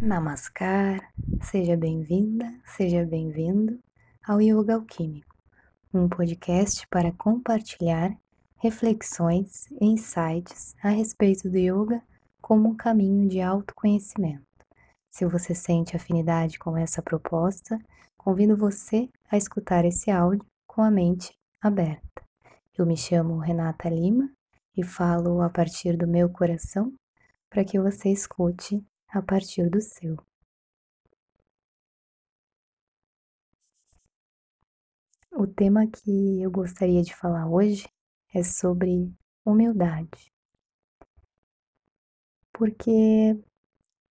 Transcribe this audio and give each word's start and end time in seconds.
Namaskar, 0.00 1.12
seja 1.42 1.76
bem-vinda, 1.76 2.54
seja 2.64 3.04
bem-vindo 3.04 3.80
ao 4.24 4.40
Yoga 4.40 4.74
Alquímico, 4.74 5.34
um 5.92 6.08
podcast 6.08 6.86
para 6.86 7.10
compartilhar 7.10 8.16
reflexões 8.58 9.66
e 9.72 9.86
insights 9.86 10.76
a 10.82 10.90
respeito 10.90 11.50
do 11.50 11.58
yoga 11.58 12.00
como 12.40 12.68
um 12.68 12.76
caminho 12.76 13.28
de 13.28 13.40
autoconhecimento. 13.40 14.46
Se 15.10 15.26
você 15.26 15.52
sente 15.52 15.96
afinidade 15.96 16.60
com 16.60 16.76
essa 16.76 17.02
proposta, 17.02 17.76
convido 18.16 18.56
você 18.56 19.08
a 19.28 19.36
escutar 19.36 19.84
esse 19.84 20.12
áudio 20.12 20.46
com 20.64 20.80
a 20.80 20.92
mente 20.92 21.36
aberta. 21.60 22.22
Eu 22.76 22.86
me 22.86 22.96
chamo 22.96 23.38
Renata 23.38 23.88
Lima 23.88 24.30
e 24.76 24.84
falo 24.84 25.42
a 25.42 25.50
partir 25.50 25.96
do 25.96 26.06
meu 26.06 26.30
coração 26.30 26.92
para 27.50 27.64
que 27.64 27.80
você 27.80 28.10
escute 28.10 28.80
a 29.08 29.22
partir 29.22 29.68
do 29.70 29.80
seu. 29.80 30.16
O 35.32 35.46
tema 35.46 35.86
que 35.86 36.42
eu 36.42 36.50
gostaria 36.50 37.02
de 37.02 37.14
falar 37.14 37.48
hoje 37.48 37.88
é 38.34 38.42
sobre 38.42 39.12
humildade. 39.44 40.32
Porque, 42.52 43.38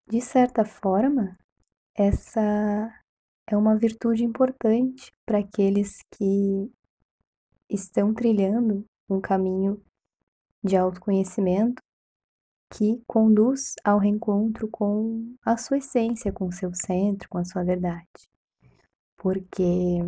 de 0.08 0.22
certa 0.22 0.64
forma, 0.64 1.38
essa 1.94 2.42
é 3.46 3.58
uma 3.58 3.78
virtude 3.78 4.24
importante 4.24 5.12
para 5.26 5.40
aqueles 5.40 6.00
que 6.12 6.72
estão 7.70 8.14
trilhando 8.14 8.86
um 9.10 9.20
caminho 9.20 9.84
de 10.64 10.78
autoconhecimento 10.78 11.82
que 12.70 13.02
conduz 13.08 13.76
ao 13.84 13.98
reencontro 13.98 14.68
com 14.68 15.36
a 15.44 15.58
sua 15.58 15.78
essência, 15.78 16.32
com 16.32 16.48
o 16.48 16.52
seu 16.52 16.74
centro, 16.74 17.30
com 17.30 17.38
a 17.38 17.46
sua 17.46 17.64
verdade. 17.64 18.30
Porque 19.16 20.00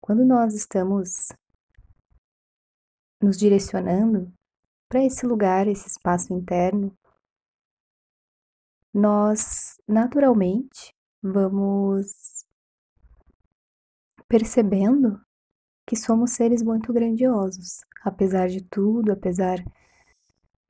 quando 0.00 0.24
nós 0.24 0.54
estamos 0.54 1.28
nos 3.20 3.36
direcionando 3.36 4.32
para 4.88 5.04
esse 5.04 5.26
lugar, 5.26 5.68
esse 5.68 5.86
espaço 5.86 6.32
interno, 6.32 6.96
nós 8.92 9.78
naturalmente 9.86 10.94
vamos 11.22 12.46
percebendo 14.26 15.20
que 15.86 15.96
somos 15.96 16.32
seres 16.32 16.62
muito 16.62 16.92
grandiosos, 16.92 17.80
apesar 18.02 18.48
de 18.48 18.62
tudo, 18.62 19.12
apesar 19.12 19.62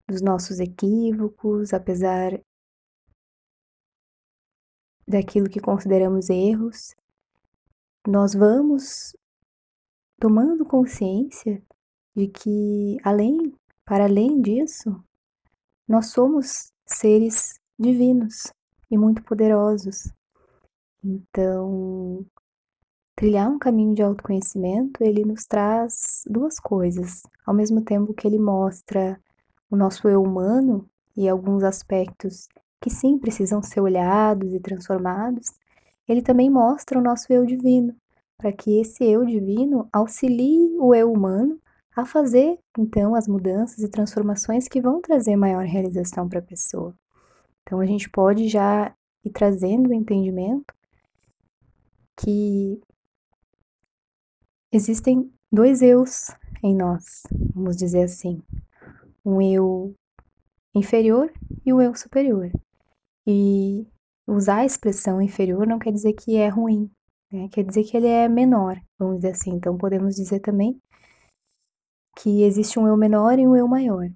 dos 0.08 0.22
nossos 0.22 0.58
equívocos, 0.58 1.74
apesar 1.74 2.40
daquilo 5.06 5.48
que 5.48 5.60
consideramos 5.60 6.30
erros, 6.30 6.94
nós 8.06 8.34
vamos 8.34 9.14
tomando 10.18 10.64
consciência 10.64 11.62
de 12.16 12.28
que 12.28 12.96
além, 13.04 13.54
para 13.84 14.04
além 14.04 14.40
disso, 14.40 15.02
nós 15.86 16.06
somos 16.10 16.72
seres 16.86 17.60
divinos 17.78 18.52
e 18.90 18.96
muito 18.96 19.22
poderosos. 19.22 20.10
Então, 21.04 22.26
trilhar 23.14 23.50
um 23.50 23.58
caminho 23.58 23.94
de 23.94 24.02
autoconhecimento, 24.02 25.04
ele 25.04 25.24
nos 25.24 25.44
traz 25.44 26.22
duas 26.26 26.58
coisas. 26.58 27.22
Ao 27.46 27.54
mesmo 27.54 27.84
tempo 27.84 28.14
que 28.14 28.26
ele 28.26 28.38
mostra 28.38 29.20
o 29.70 29.76
nosso 29.76 30.08
eu 30.08 30.22
humano 30.22 30.88
e 31.16 31.28
alguns 31.28 31.62
aspectos 31.62 32.48
que 32.80 32.90
sim 32.90 33.18
precisam 33.18 33.62
ser 33.62 33.80
olhados 33.80 34.52
e 34.52 34.60
transformados, 34.60 35.48
ele 36.06 36.22
também 36.22 36.48
mostra 36.48 36.98
o 36.98 37.02
nosso 37.02 37.32
eu 37.32 37.44
divino, 37.44 37.94
para 38.36 38.52
que 38.52 38.80
esse 38.80 39.04
eu 39.04 39.24
divino 39.24 39.88
auxilie 39.92 40.76
o 40.78 40.94
eu 40.94 41.12
humano 41.12 41.60
a 41.96 42.04
fazer 42.04 42.58
então 42.78 43.14
as 43.14 43.26
mudanças 43.26 43.80
e 43.80 43.88
transformações 43.88 44.68
que 44.68 44.80
vão 44.80 45.00
trazer 45.00 45.36
maior 45.36 45.64
realização 45.64 46.28
para 46.28 46.38
a 46.38 46.42
pessoa. 46.42 46.94
Então 47.62 47.80
a 47.80 47.86
gente 47.86 48.08
pode 48.08 48.48
já 48.48 48.94
ir 49.24 49.30
trazendo 49.30 49.90
o 49.90 49.94
entendimento 49.94 50.72
que 52.16 52.80
existem 54.72 55.32
dois 55.50 55.82
eus 55.82 56.30
em 56.62 56.74
nós, 56.76 57.22
vamos 57.54 57.76
dizer 57.76 58.04
assim 58.04 58.40
um 59.28 59.42
eu 59.42 59.94
inferior 60.74 61.30
e 61.64 61.72
um 61.72 61.82
eu 61.82 61.94
superior. 61.94 62.50
E 63.26 63.86
usar 64.26 64.58
a 64.58 64.64
expressão 64.64 65.20
inferior 65.20 65.66
não 65.66 65.78
quer 65.78 65.92
dizer 65.92 66.14
que 66.14 66.36
é 66.36 66.48
ruim, 66.48 66.90
né? 67.30 67.48
quer 67.52 67.62
dizer 67.62 67.84
que 67.84 67.96
ele 67.96 68.06
é 68.06 68.26
menor, 68.26 68.80
vamos 68.98 69.16
dizer 69.16 69.32
assim. 69.32 69.50
Então 69.50 69.76
podemos 69.76 70.14
dizer 70.14 70.40
também 70.40 70.80
que 72.16 72.42
existe 72.42 72.78
um 72.78 72.88
eu 72.88 72.96
menor 72.96 73.38
e 73.38 73.46
um 73.46 73.54
eu 73.54 73.68
maior. 73.68 74.08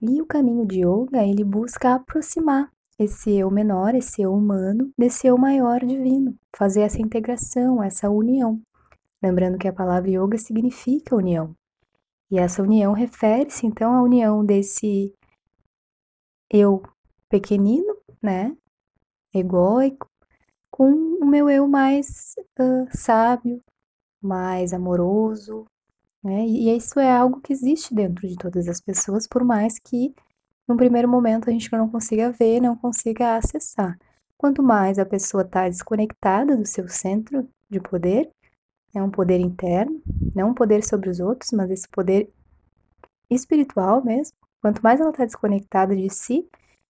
E 0.00 0.22
o 0.22 0.26
caminho 0.26 0.64
de 0.64 0.80
yoga, 0.80 1.24
ele 1.24 1.42
busca 1.42 1.94
aproximar 1.94 2.70
esse 2.96 3.32
eu 3.32 3.50
menor, 3.50 3.94
esse 3.94 4.22
eu 4.22 4.32
humano, 4.32 4.92
desse 4.96 5.26
eu 5.26 5.36
maior 5.36 5.84
divino, 5.84 6.36
fazer 6.56 6.82
essa 6.82 7.02
integração, 7.02 7.82
essa 7.82 8.08
união. 8.08 8.60
Lembrando 9.20 9.58
que 9.58 9.66
a 9.66 9.72
palavra 9.72 10.10
yoga 10.10 10.38
significa 10.38 11.16
união. 11.16 11.56
E 12.34 12.38
essa 12.38 12.64
união 12.64 12.92
refere-se 12.92 13.64
então 13.64 13.94
à 13.94 14.02
união 14.02 14.44
desse 14.44 15.14
eu 16.50 16.82
pequenino, 17.28 17.96
né, 18.20 18.56
egóico, 19.32 20.10
com 20.68 20.90
o 20.90 21.24
meu 21.24 21.48
eu 21.48 21.68
mais 21.68 22.34
uh, 22.58 22.88
sábio, 22.90 23.62
mais 24.20 24.72
amoroso, 24.72 25.64
né? 26.24 26.44
E 26.44 26.76
isso 26.76 26.98
é 26.98 27.08
algo 27.08 27.40
que 27.40 27.52
existe 27.52 27.94
dentro 27.94 28.26
de 28.26 28.34
todas 28.34 28.66
as 28.66 28.80
pessoas, 28.80 29.28
por 29.28 29.44
mais 29.44 29.78
que 29.78 30.12
no 30.66 30.76
primeiro 30.76 31.08
momento 31.08 31.48
a 31.48 31.52
gente 31.52 31.70
não 31.70 31.88
consiga 31.88 32.32
ver, 32.32 32.60
não 32.60 32.76
consiga 32.76 33.36
acessar. 33.36 33.96
Quanto 34.36 34.60
mais 34.60 34.98
a 34.98 35.06
pessoa 35.06 35.44
está 35.44 35.68
desconectada 35.68 36.56
do 36.56 36.66
seu 36.66 36.88
centro 36.88 37.48
de 37.70 37.78
poder, 37.78 38.28
é 38.94 39.02
um 39.02 39.10
poder 39.10 39.40
interno, 39.40 40.00
não 40.34 40.50
um 40.50 40.54
poder 40.54 40.84
sobre 40.84 41.10
os 41.10 41.20
outros, 41.20 41.50
mas 41.52 41.70
esse 41.70 41.88
poder 41.88 42.30
espiritual 43.28 44.04
mesmo. 44.04 44.36
Quanto 44.60 44.82
mais 44.82 45.00
ela 45.00 45.10
está 45.10 45.24
desconectada 45.24 45.94
de 45.94 46.08
si, 46.08 46.48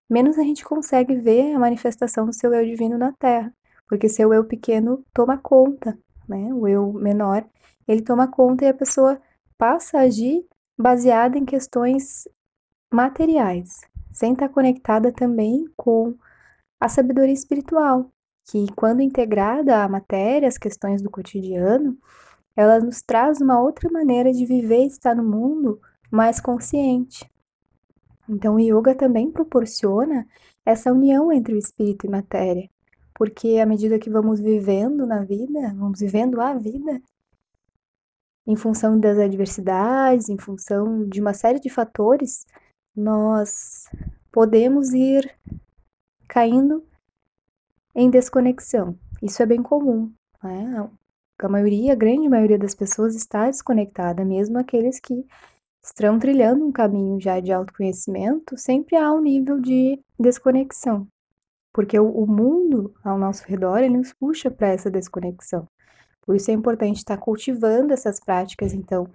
menos 0.09 0.39
a 0.39 0.43
gente 0.43 0.65
consegue 0.65 1.17
ver 1.17 1.55
a 1.55 1.59
manifestação 1.59 2.27
do 2.27 2.33
seu 2.33 2.53
eu 2.53 2.65
divino 2.65 2.99
na 2.99 3.13
Terra, 3.13 3.53
porque 3.89 4.09
seu 4.09 4.33
eu 4.33 4.45
pequeno 4.45 5.05
toma 5.13 5.39
conta, 5.39 5.99
né? 6.29 6.53
O 6.53 6.69
eu 6.69 6.93
menor, 6.93 7.45
ele 7.89 8.03
toma 8.03 8.29
conta 8.29 8.65
e 8.65 8.69
a 8.69 8.75
pessoa 8.75 9.21
passa 9.59 9.99
a 9.99 10.03
agir 10.03 10.47
baseada 10.79 11.39
em 11.39 11.45
questões 11.45 12.29
materiais, 12.93 13.81
sem 14.13 14.33
estar 14.33 14.49
tá 14.49 14.55
conectada 14.55 15.11
também 15.11 15.69
com 15.77 16.15
a 16.79 16.89
sabedoria 16.89 17.33
espiritual, 17.33 18.11
que 18.47 18.67
quando 18.75 19.01
integrada 19.01 19.83
à 19.83 19.89
matéria, 19.89 20.49
as 20.49 20.59
questões 20.59 21.03
do 21.03 21.11
cotidiano, 21.11 21.97
ela 22.57 22.79
nos 22.79 23.03
traz 23.03 23.41
uma 23.41 23.61
outra 23.61 23.91
maneira 23.91 24.33
de 24.33 24.45
viver 24.45 24.85
e 24.85 24.87
estar 24.87 25.15
no 25.15 25.25
mundo 25.25 25.81
mais 26.11 26.41
consciente. 26.41 27.29
Então, 28.29 28.55
o 28.57 28.61
yoga 28.61 28.95
também 28.95 29.31
proporciona 29.31 30.27
essa 30.65 30.93
união 30.93 31.33
entre 31.33 31.55
o 31.55 31.59
espírito 31.59 32.07
e 32.07 32.11
matéria, 32.11 32.69
porque 33.15 33.59
à 33.59 33.67
medida 33.67 33.99
que 33.99 34.09
vamos 34.09 34.41
vivendo 34.41 35.07
na 35.07 35.25
vida, 35.25 35.75
vamos 35.77 36.01
vivendo 36.01 36.41
a 36.41 36.55
vida, 36.55 37.03
em 38.47 38.57
função 38.57 38.99
das 38.99 39.19
adversidades, 39.19 40.29
em 40.29 40.39
função 40.39 41.07
de 41.09 41.21
uma 41.21 41.33
série 41.33 41.59
de 41.59 41.71
fatores, 41.71 42.47
nós 42.95 43.85
podemos 44.31 44.93
ir 44.93 45.35
caindo 46.29 46.85
em 47.95 48.11
desconexão. 48.11 48.99
Isso 49.23 49.43
é 49.43 49.47
bem 49.47 49.63
comum. 49.63 50.13
Né? 50.43 50.89
A 51.39 51.49
maioria, 51.49 51.93
a 51.93 51.97
grande 51.97 52.29
maioria 52.29 52.59
das 52.59 52.75
pessoas 52.75 53.15
está 53.15 53.47
desconectada, 53.47 54.25
mesmo 54.25 54.59
aqueles 54.59 55.01
que 55.01 55.27
estão 55.83 56.19
trilhando 56.19 56.67
um 56.67 56.73
caminho 56.73 57.21
já 57.21 57.41
de 57.41 57.53
autoconhecimento, 57.53 58.57
sempre 58.57 58.97
há 58.97 59.13
um 59.13 59.21
nível 59.21 59.61
de 59.61 60.01
desconexão. 60.19 61.07
Porque 61.73 61.99
o, 61.99 62.09
o 62.09 62.27
mundo 62.27 62.95
ao 63.05 63.19
nosso 63.19 63.45
redor, 63.47 63.79
ele 63.79 63.99
nos 63.99 64.13
puxa 64.13 64.51
para 64.51 64.69
essa 64.69 64.91
desconexão. 64.91 65.69
Por 66.23 66.37
isso 66.37 66.51
é 66.51 66.55
importante 66.55 66.99
estar 66.99 67.19
cultivando 67.19 67.93
essas 67.93 68.19
práticas, 68.19 68.73
então, 68.73 69.07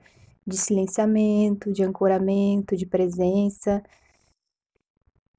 de 0.45 0.57
silenciamento, 0.57 1.71
de 1.71 1.83
ancoramento, 1.83 2.75
de 2.75 2.85
presença, 2.85 3.81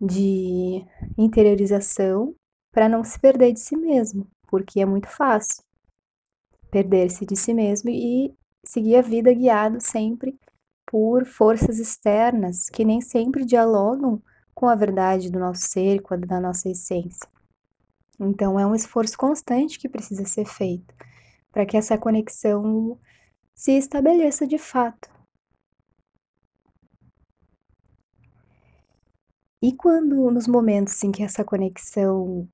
de 0.00 0.84
interiorização, 1.16 2.34
para 2.72 2.88
não 2.88 3.02
se 3.02 3.18
perder 3.18 3.52
de 3.52 3.60
si 3.60 3.76
mesmo, 3.76 4.26
porque 4.48 4.80
é 4.80 4.86
muito 4.86 5.08
fácil 5.08 5.62
perder-se 6.70 7.26
de 7.26 7.36
si 7.36 7.52
mesmo 7.52 7.90
e 7.90 8.32
seguir 8.64 8.96
a 8.96 9.02
vida 9.02 9.32
guiado 9.32 9.80
sempre 9.80 10.38
por 10.86 11.24
forças 11.24 11.78
externas 11.78 12.68
que 12.68 12.84
nem 12.84 13.00
sempre 13.00 13.44
dialogam 13.44 14.22
com 14.54 14.68
a 14.68 14.74
verdade 14.74 15.30
do 15.30 15.38
nosso 15.38 15.62
ser, 15.62 16.00
com 16.02 16.14
a 16.14 16.16
da 16.16 16.40
nossa 16.40 16.68
essência. 16.68 17.28
Então 18.18 18.60
é 18.60 18.66
um 18.66 18.74
esforço 18.74 19.16
constante 19.16 19.78
que 19.78 19.88
precisa 19.88 20.24
ser 20.24 20.44
feito 20.44 20.94
para 21.50 21.66
que 21.66 21.76
essa 21.76 21.98
conexão 21.98 22.98
se 23.54 23.72
estabeleça 23.72 24.46
de 24.46 24.58
fato. 24.58 25.10
E 29.62 29.74
quando 29.74 30.30
nos 30.30 30.46
momentos 30.46 31.02
em 31.04 31.12
que 31.12 31.22
essa 31.22 31.44
conexão 31.44 32.48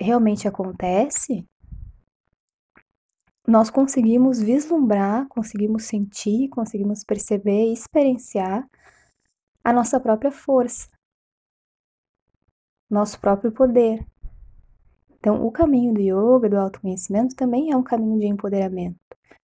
realmente 0.00 0.46
acontece, 0.46 1.46
nós 3.46 3.70
conseguimos 3.70 4.40
vislumbrar, 4.40 5.26
conseguimos 5.28 5.84
sentir, 5.84 6.48
conseguimos 6.50 7.02
perceber 7.02 7.70
e 7.70 7.72
experienciar 7.72 8.68
a 9.64 9.72
nossa 9.72 9.98
própria 9.98 10.30
força, 10.30 10.88
nosso 12.90 13.18
próprio 13.20 13.50
poder. 13.50 14.06
Então, 15.18 15.44
o 15.44 15.50
caminho 15.50 15.94
do 15.94 16.00
yoga, 16.00 16.48
do 16.48 16.58
autoconhecimento, 16.58 17.34
também 17.34 17.72
é 17.72 17.76
um 17.76 17.82
caminho 17.82 18.18
de 18.18 18.26
empoderamento. 18.26 18.98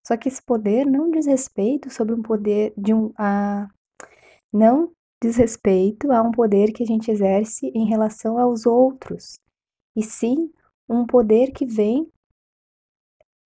Só 0.07 0.17
que 0.17 0.29
esse 0.29 0.43
poder 0.43 0.85
não 0.85 1.11
diz 1.11 1.27
respeito 1.27 1.91
sobre 1.91 2.15
um 2.15 2.23
poder 2.23 2.75
de 2.77 2.93
um 2.93 3.13
a 3.17 3.69
não 4.53 4.93
diz 5.21 5.37
respeito 5.37 6.13
a 6.13 6.23
um 6.23 6.31
poder 6.31 6.73
que 6.73 6.83
a 6.83 6.87
gente 6.87 7.11
exerce 7.11 7.73
em 7.75 7.87
relação 7.87 8.39
aos 8.39 8.67
outros, 8.67 9.41
e 9.95 10.03
sim 10.03 10.53
um 10.89 11.07
poder 11.07 11.53
que 11.53 11.65
vem 11.65 12.11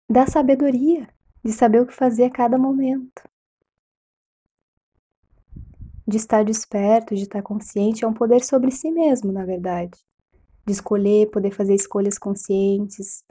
da 0.09 0.27
sabedoria, 0.27 1.09
de 1.43 1.53
saber 1.53 1.81
o 1.81 1.87
que 1.87 1.95
fazer 1.95 2.25
a 2.25 2.31
cada 2.31 2.59
momento. 2.59 3.23
De 6.07 6.17
estar 6.17 6.45
desperto, 6.45 7.15
de 7.15 7.23
estar 7.23 7.43
consciente, 7.43 8.05
é 8.05 8.09
um 8.09 8.13
poder 8.13 8.45
sobre 8.45 8.71
si 8.71 8.91
mesmo, 8.91 9.33
na 9.33 9.45
verdade. 9.45 9.99
De 10.67 10.73
escolher, 10.73 11.31
poder 11.31 11.51
fazer 11.51 11.75
escolhas 11.75 12.19
conscientes. 12.19 13.25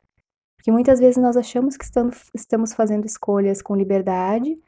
Porque 0.56 0.72
muitas 0.72 1.00
vezes 1.00 1.22
nós 1.22 1.38
achamos 1.38 1.78
que 1.78 1.86
estamos 2.34 2.74
fazendo 2.74 3.06
escolhas 3.06 3.62
com 3.62 3.76
liberdade, 3.76 4.60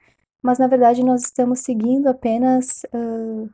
mas 0.42 0.60
na 0.60 0.68
verdade 0.68 1.04
nós 1.04 1.24
estamos 1.24 1.60
seguindo 1.60 2.08
apenas 2.08 2.84
uh, 2.94 3.50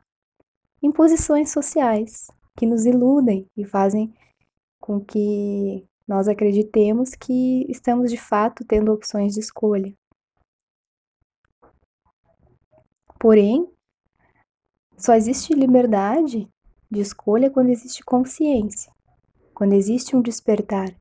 imposições 0.82 1.50
sociais 1.50 2.26
que 2.56 2.66
nos 2.66 2.84
iludem 2.84 3.46
e 3.56 3.64
fazem 3.64 4.12
com 4.82 5.00
que 5.00 5.86
nós 6.06 6.26
acreditemos 6.26 7.14
que 7.14 7.64
estamos 7.70 8.10
de 8.10 8.18
fato 8.18 8.64
tendo 8.66 8.92
opções 8.92 9.32
de 9.32 9.40
escolha. 9.40 9.94
Porém, 13.18 13.72
só 14.98 15.14
existe 15.14 15.54
liberdade 15.54 16.48
de 16.90 17.00
escolha 17.00 17.48
quando 17.48 17.70
existe 17.70 18.04
consciência, 18.04 18.92
quando 19.54 19.72
existe 19.72 20.16
um 20.16 20.20
despertar. 20.20 20.92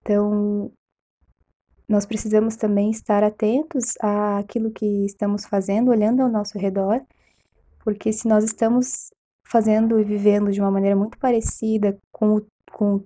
Então, 0.00 0.72
nós 1.88 2.06
precisamos 2.06 2.54
também 2.54 2.90
estar 2.90 3.24
atentos 3.24 3.94
àquilo 4.00 4.70
que 4.70 5.04
estamos 5.04 5.44
fazendo, 5.44 5.90
olhando 5.90 6.22
ao 6.22 6.28
nosso 6.28 6.56
redor, 6.56 7.04
porque 7.84 8.12
se 8.12 8.28
nós 8.28 8.44
estamos 8.44 9.10
fazendo 9.52 10.00
e 10.00 10.04
vivendo 10.04 10.50
de 10.50 10.60
uma 10.60 10.70
maneira 10.70 10.96
muito 10.96 11.18
parecida 11.18 11.98
com, 12.10 12.40
com, 12.72 13.04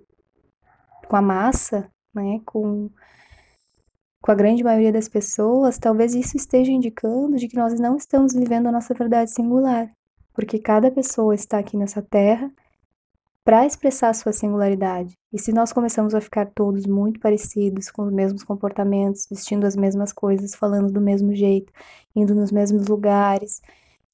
com 1.09 1.17
a 1.17 1.21
massa, 1.21 1.91
né, 2.15 2.41
com, 2.47 2.89
com 4.23 4.31
a 4.31 4.35
grande 4.35 4.63
maioria 4.63 4.93
das 4.93 5.09
pessoas, 5.09 5.77
talvez 5.77 6.15
isso 6.15 6.37
esteja 6.37 6.71
indicando 6.71 7.37
de 7.37 7.49
que 7.49 7.57
nós 7.57 7.79
não 7.81 7.97
estamos 7.97 8.33
vivendo 8.33 8.69
a 8.69 8.73
nossa 8.73 8.95
verdade 8.95 9.33
singular, 9.33 9.91
porque 10.33 10.61
cada 10.61 10.89
pessoa 10.89 11.35
está 11.35 11.59
aqui 11.59 11.77
nessa 11.77 12.01
terra 12.01 12.49
para 13.45 13.67
expressar 13.67 14.11
a 14.11 14.15
sua 14.15 14.33
singularidade. 14.33 15.17
E 15.33 15.39
se 15.41 15.53
nós 15.53 15.73
começamos 15.73 16.15
a 16.15 16.21
ficar 16.21 16.47
todos 16.55 16.87
muito 16.87 17.19
parecidos, 17.19 17.91
com 17.91 18.03
os 18.03 18.13
mesmos 18.13 18.45
comportamentos, 18.45 19.27
vestindo 19.29 19.67
as 19.67 19.77
mesmas 19.77 20.13
coisas, 20.13 20.55
falando 20.55 20.93
do 20.93 21.01
mesmo 21.01 21.35
jeito, 21.35 21.73
indo 22.15 22.35
nos 22.35 22.53
mesmos 22.53 22.87
lugares 22.87 23.61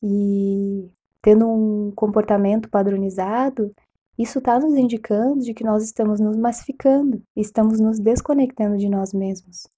e 0.02 0.90
tendo 1.22 1.48
um 1.48 1.92
comportamento 1.92 2.68
padronizado, 2.68 3.72
isso 4.18 4.40
está 4.40 4.58
nos 4.58 4.74
indicando 4.76 5.40
de 5.40 5.54
que 5.54 5.64
nós 5.64 5.84
estamos 5.84 6.20
nos 6.20 6.36
massificando, 6.36 7.22
estamos 7.34 7.80
nos 7.80 7.98
desconectando 7.98 8.76
de 8.76 8.88
nós 8.88 9.12
mesmos. 9.12 9.68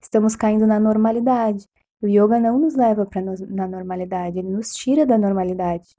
Estamos 0.00 0.36
caindo 0.36 0.66
na 0.66 0.78
normalidade. 0.78 1.66
O 2.00 2.06
yoga 2.06 2.38
não 2.38 2.58
nos 2.58 2.74
leva 2.74 3.06
para 3.06 3.22
na 3.22 3.66
normalidade, 3.66 4.38
ele 4.38 4.50
nos 4.50 4.74
tira 4.74 5.06
da 5.06 5.16
normalidade 5.16 5.96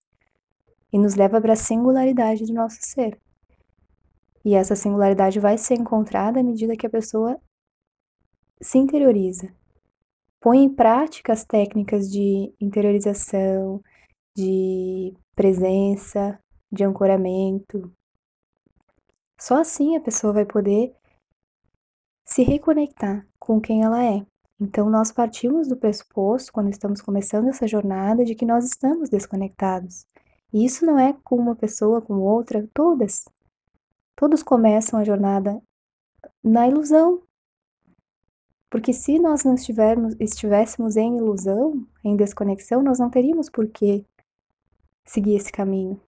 e 0.93 0.99
nos 0.99 1.15
leva 1.15 1.41
para 1.41 1.53
a 1.53 1.57
singularidade 1.57 2.45
do 2.45 2.53
nosso 2.53 2.77
ser. 2.81 3.19
E 4.45 4.53
essa 4.53 4.75
singularidade 4.75 5.39
vai 5.39 5.57
ser 5.57 5.73
encontrada 5.73 6.39
à 6.39 6.43
medida 6.43 6.77
que 6.77 6.85
a 6.85 6.89
pessoa 6.89 7.41
se 8.61 8.77
interioriza, 8.77 9.51
põe 10.39 10.59
em 10.59 10.69
prática 10.69 11.33
as 11.33 11.43
técnicas 11.43 12.09
de 12.09 12.53
interiorização, 12.61 13.81
de 14.35 15.15
presença, 15.35 16.39
de 16.71 16.83
ancoramento. 16.83 17.91
Só 19.39 19.61
assim 19.61 19.95
a 19.95 20.01
pessoa 20.01 20.33
vai 20.33 20.45
poder 20.45 20.95
se 22.25 22.43
reconectar 22.43 23.27
com 23.39 23.61
quem 23.61 23.83
ela 23.83 24.03
é. 24.03 24.25
Então, 24.59 24.89
nós 24.89 25.11
partimos 25.11 25.67
do 25.67 25.75
pressuposto, 25.75 26.51
quando 26.51 26.69
estamos 26.69 27.01
começando 27.01 27.49
essa 27.49 27.67
jornada, 27.67 28.23
de 28.23 28.35
que 28.35 28.45
nós 28.45 28.65
estamos 28.65 29.09
desconectados. 29.09 30.05
E 30.53 30.65
isso 30.65 30.85
não 30.85 30.97
é 30.97 31.13
com 31.23 31.35
uma 31.35 31.55
pessoa, 31.55 32.01
com 32.01 32.15
outra, 32.15 32.67
todas. 32.73 33.25
Todos 34.15 34.41
começam 34.41 34.97
a 34.97 35.03
jornada 35.03 35.61
na 36.41 36.67
ilusão. 36.67 37.21
Porque 38.69 38.93
se 38.93 39.19
nós 39.19 39.43
não 39.43 39.55
estivermos, 39.55 40.15
estivéssemos 40.19 40.95
em 40.95 41.17
ilusão, 41.17 41.85
em 42.03 42.15
desconexão, 42.15 42.81
nós 42.81 42.97
não 42.97 43.09
teríamos 43.09 43.49
por 43.49 43.67
que 43.67 44.05
seguir 45.05 45.35
esse 45.35 45.51
caminho. 45.51 46.01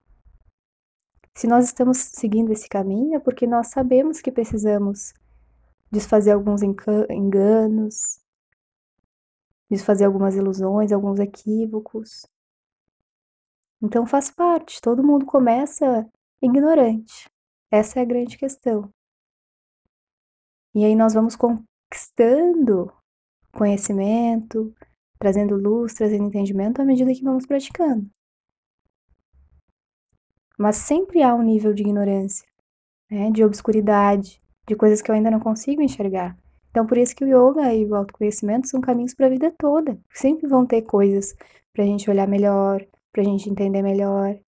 Se 1.34 1.46
nós 1.46 1.64
estamos 1.66 1.98
seguindo 1.98 2.52
esse 2.52 2.68
caminho, 2.68 3.14
é 3.14 3.20
porque 3.20 3.46
nós 3.46 3.68
sabemos 3.68 4.20
que 4.20 4.32
precisamos 4.32 5.14
desfazer 5.90 6.32
alguns 6.32 6.62
enganos, 6.62 8.20
desfazer 9.70 10.04
algumas 10.04 10.34
ilusões, 10.34 10.90
alguns 10.90 11.20
equívocos. 11.20 12.26
Então 13.80 14.04
faz 14.04 14.30
parte, 14.30 14.80
todo 14.80 15.04
mundo 15.04 15.24
começa 15.24 16.10
ignorante. 16.42 17.30
Essa 17.70 18.00
é 18.00 18.02
a 18.02 18.06
grande 18.06 18.36
questão. 18.36 18.92
E 20.74 20.84
aí 20.84 20.96
nós 20.96 21.14
vamos 21.14 21.36
conquistando 21.36 22.92
conhecimento, 23.52 24.74
trazendo 25.18 25.56
luz, 25.56 25.94
trazendo 25.94 26.24
entendimento 26.24 26.82
à 26.82 26.84
medida 26.84 27.14
que 27.14 27.22
vamos 27.22 27.46
praticando 27.46 28.10
mas 30.58 30.76
sempre 30.76 31.22
há 31.22 31.32
um 31.34 31.42
nível 31.42 31.72
de 31.72 31.82
ignorância, 31.82 32.46
né, 33.08 33.30
de 33.30 33.44
obscuridade, 33.44 34.42
de 34.66 34.74
coisas 34.74 35.00
que 35.00 35.10
eu 35.10 35.14
ainda 35.14 35.30
não 35.30 35.40
consigo 35.40 35.80
enxergar. 35.80 36.36
Então, 36.70 36.86
por 36.86 36.98
isso 36.98 37.14
que 37.16 37.24
o 37.24 37.28
yoga 37.28 37.72
e 37.72 37.86
o 37.86 37.94
autoconhecimento 37.94 38.68
são 38.68 38.80
caminhos 38.80 39.14
para 39.14 39.26
a 39.26 39.30
vida 39.30 39.54
toda. 39.56 39.98
Sempre 40.12 40.46
vão 40.46 40.66
ter 40.66 40.82
coisas 40.82 41.34
para 41.72 41.84
a 41.84 41.86
gente 41.86 42.10
olhar 42.10 42.26
melhor, 42.26 42.84
para 43.12 43.22
a 43.22 43.24
gente 43.24 43.48
entender 43.48 43.82
melhor. 43.82 44.38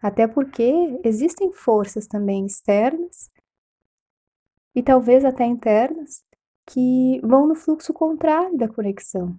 Até 0.00 0.26
porque 0.26 1.00
existem 1.04 1.52
forças 1.52 2.06
também 2.06 2.46
externas 2.46 3.30
e 4.74 4.82
talvez 4.82 5.24
até 5.24 5.44
internas 5.44 6.24
que 6.66 7.20
vão 7.22 7.46
no 7.46 7.54
fluxo 7.54 7.92
contrário 7.92 8.56
da 8.56 8.68
conexão, 8.68 9.36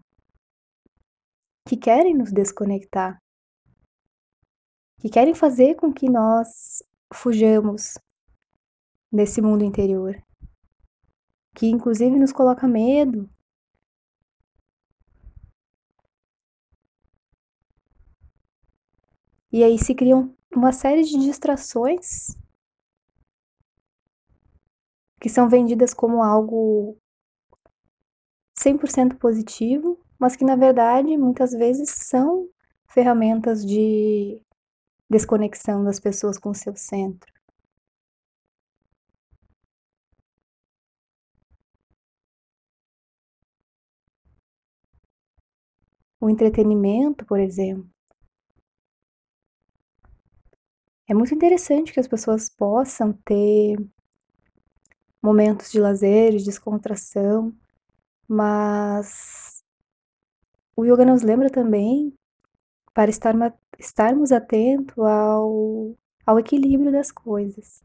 que 1.67 1.75
querem 1.75 2.13
nos 2.13 2.31
desconectar, 2.31 3.22
que 5.03 5.09
querem 5.09 5.35
fazer 5.35 5.75
com 5.75 5.91
que 5.91 6.09
nós 6.09 6.81
fujamos 7.13 7.97
desse 9.11 9.41
mundo 9.41 9.61
interior, 9.61 10.15
que 11.53 11.67
inclusive 11.67 12.17
nos 12.17 12.31
coloca 12.31 12.69
medo. 12.69 13.29
E 19.51 19.61
aí 19.61 19.77
se 19.77 19.93
criam 19.93 20.33
uma 20.55 20.71
série 20.71 21.03
de 21.03 21.19
distrações 21.19 22.29
que 25.19 25.27
são 25.27 25.49
vendidas 25.49 25.93
como 25.93 26.23
algo 26.23 26.97
100% 28.57 29.17
positivo, 29.17 29.99
mas 30.17 30.37
que 30.37 30.45
na 30.45 30.55
verdade 30.55 31.17
muitas 31.17 31.51
vezes 31.51 31.89
são 31.89 32.47
ferramentas 32.87 33.65
de 33.65 34.41
desconexão 35.09 35.83
das 35.83 35.99
pessoas 35.99 36.37
com 36.37 36.53
seu 36.53 36.75
centro. 36.75 37.33
o 46.23 46.29
entretenimento, 46.29 47.25
por 47.25 47.37
exemplo. 47.37 47.89
É 51.05 51.13
muito 51.13 51.35
interessante 51.35 51.91
que 51.91 51.99
as 51.99 52.07
pessoas 52.07 52.49
possam 52.49 53.11
ter 53.25 53.77
momentos 55.21 55.69
de 55.69 55.81
lazer, 55.81 56.31
de 56.37 56.45
descontração, 56.45 57.53
mas 58.25 59.61
o 60.77 60.85
yoga 60.85 61.03
nos 61.03 61.23
lembra 61.23 61.49
também 61.49 62.13
para 62.93 63.09
estar, 63.09 63.33
estarmos 63.85 64.31
atentos 64.31 64.97
ao, 64.97 65.95
ao 66.25 66.39
equilíbrio 66.39 66.91
das 66.91 67.11
coisas. 67.11 67.83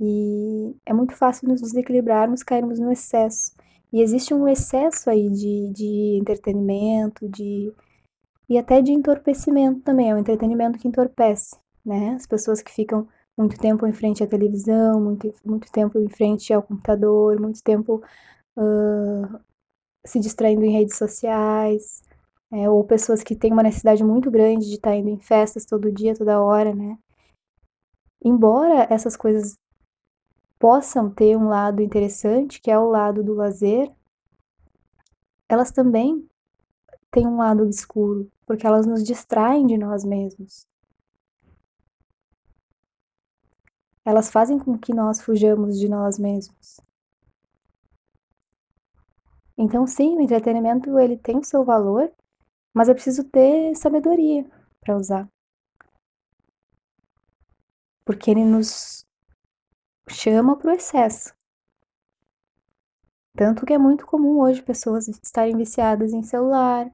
E 0.00 0.74
é 0.84 0.92
muito 0.92 1.14
fácil 1.14 1.48
nos 1.48 1.60
desequilibrarmos, 1.60 2.42
cairmos 2.42 2.78
no 2.78 2.90
excesso. 2.90 3.52
E 3.92 4.02
existe 4.02 4.34
um 4.34 4.48
excesso 4.48 5.08
aí 5.08 5.30
de, 5.30 5.70
de 5.72 6.18
entretenimento, 6.20 7.28
de 7.28 7.72
e 8.48 8.58
até 8.58 8.82
de 8.82 8.92
entorpecimento 8.92 9.80
também, 9.80 10.10
é 10.10 10.14
um 10.14 10.18
entretenimento 10.18 10.78
que 10.78 10.86
entorpece 10.86 11.56
né? 11.84 12.14
As 12.14 12.26
pessoas 12.26 12.62
que 12.62 12.72
ficam 12.72 13.06
muito 13.36 13.58
tempo 13.58 13.86
em 13.86 13.92
frente 13.92 14.22
à 14.22 14.26
televisão, 14.26 15.00
muito, 15.00 15.32
muito 15.44 15.70
tempo 15.70 15.98
em 15.98 16.08
frente 16.08 16.52
ao 16.52 16.62
computador, 16.62 17.38
muito 17.40 17.62
tempo 17.62 18.02
uh, 18.56 19.40
se 20.06 20.20
distraindo 20.20 20.64
em 20.64 20.72
redes 20.72 20.96
sociais, 20.96 22.02
é, 22.52 22.68
ou 22.68 22.84
pessoas 22.84 23.22
que 23.22 23.34
têm 23.36 23.52
uma 23.52 23.62
necessidade 23.62 24.04
muito 24.04 24.30
grande 24.30 24.66
de 24.66 24.74
estar 24.74 24.94
indo 24.94 25.08
em 25.08 25.18
festas 25.18 25.64
todo 25.64 25.92
dia, 25.92 26.14
toda 26.14 26.42
hora, 26.42 26.74
né? 26.74 26.98
Embora 28.22 28.86
essas 28.90 29.16
coisas 29.16 29.58
possam 30.58 31.10
ter 31.10 31.36
um 31.36 31.48
lado 31.48 31.82
interessante, 31.82 32.60
que 32.60 32.70
é 32.70 32.78
o 32.78 32.88
lado 32.88 33.22
do 33.22 33.34
lazer, 33.34 33.92
elas 35.48 35.70
também 35.70 36.26
têm 37.10 37.26
um 37.26 37.36
lado 37.36 37.62
obscuro, 37.62 38.30
porque 38.46 38.66
elas 38.66 38.86
nos 38.86 39.04
distraem 39.04 39.66
de 39.66 39.76
nós 39.76 40.04
mesmos. 40.04 40.66
Elas 44.04 44.30
fazem 44.30 44.58
com 44.58 44.78
que 44.78 44.94
nós 44.94 45.20
fujamos 45.20 45.78
de 45.78 45.88
nós 45.88 46.18
mesmos. 46.18 46.80
Então, 49.56 49.86
sim, 49.86 50.16
o 50.16 50.20
entretenimento 50.20 50.98
ele 50.98 51.16
tem 51.16 51.38
o 51.38 51.44
seu 51.44 51.64
valor, 51.64 52.10
mas 52.74 52.88
é 52.88 52.94
preciso 52.94 53.24
ter 53.24 53.74
sabedoria 53.76 54.44
para 54.80 54.96
usar. 54.96 55.28
Porque 58.04 58.30
ele 58.30 58.44
nos 58.44 59.06
chama 60.08 60.58
para 60.58 60.72
o 60.72 60.74
excesso. 60.74 61.32
Tanto 63.36 63.64
que 63.64 63.72
é 63.72 63.78
muito 63.78 64.06
comum 64.06 64.40
hoje 64.40 64.62
pessoas 64.62 65.08
estarem 65.08 65.56
viciadas 65.56 66.12
em 66.12 66.22
celular, 66.22 66.90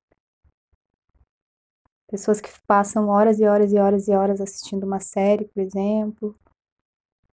pessoas 2.08 2.40
que 2.40 2.50
passam 2.66 3.08
horas 3.08 3.38
e 3.38 3.44
horas 3.44 3.72
e 3.72 3.78
horas 3.78 4.08
e 4.08 4.12
horas 4.12 4.40
assistindo 4.40 4.84
uma 4.84 5.00
série, 5.00 5.44
por 5.44 5.60
exemplo, 5.60 6.34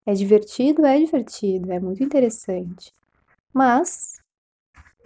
é 0.07 0.13
divertido? 0.13 0.85
É 0.85 0.99
divertido, 0.99 1.73
é 1.73 1.81
muito 1.81 2.03
interessante. 2.03 2.93
Mas 3.53 4.21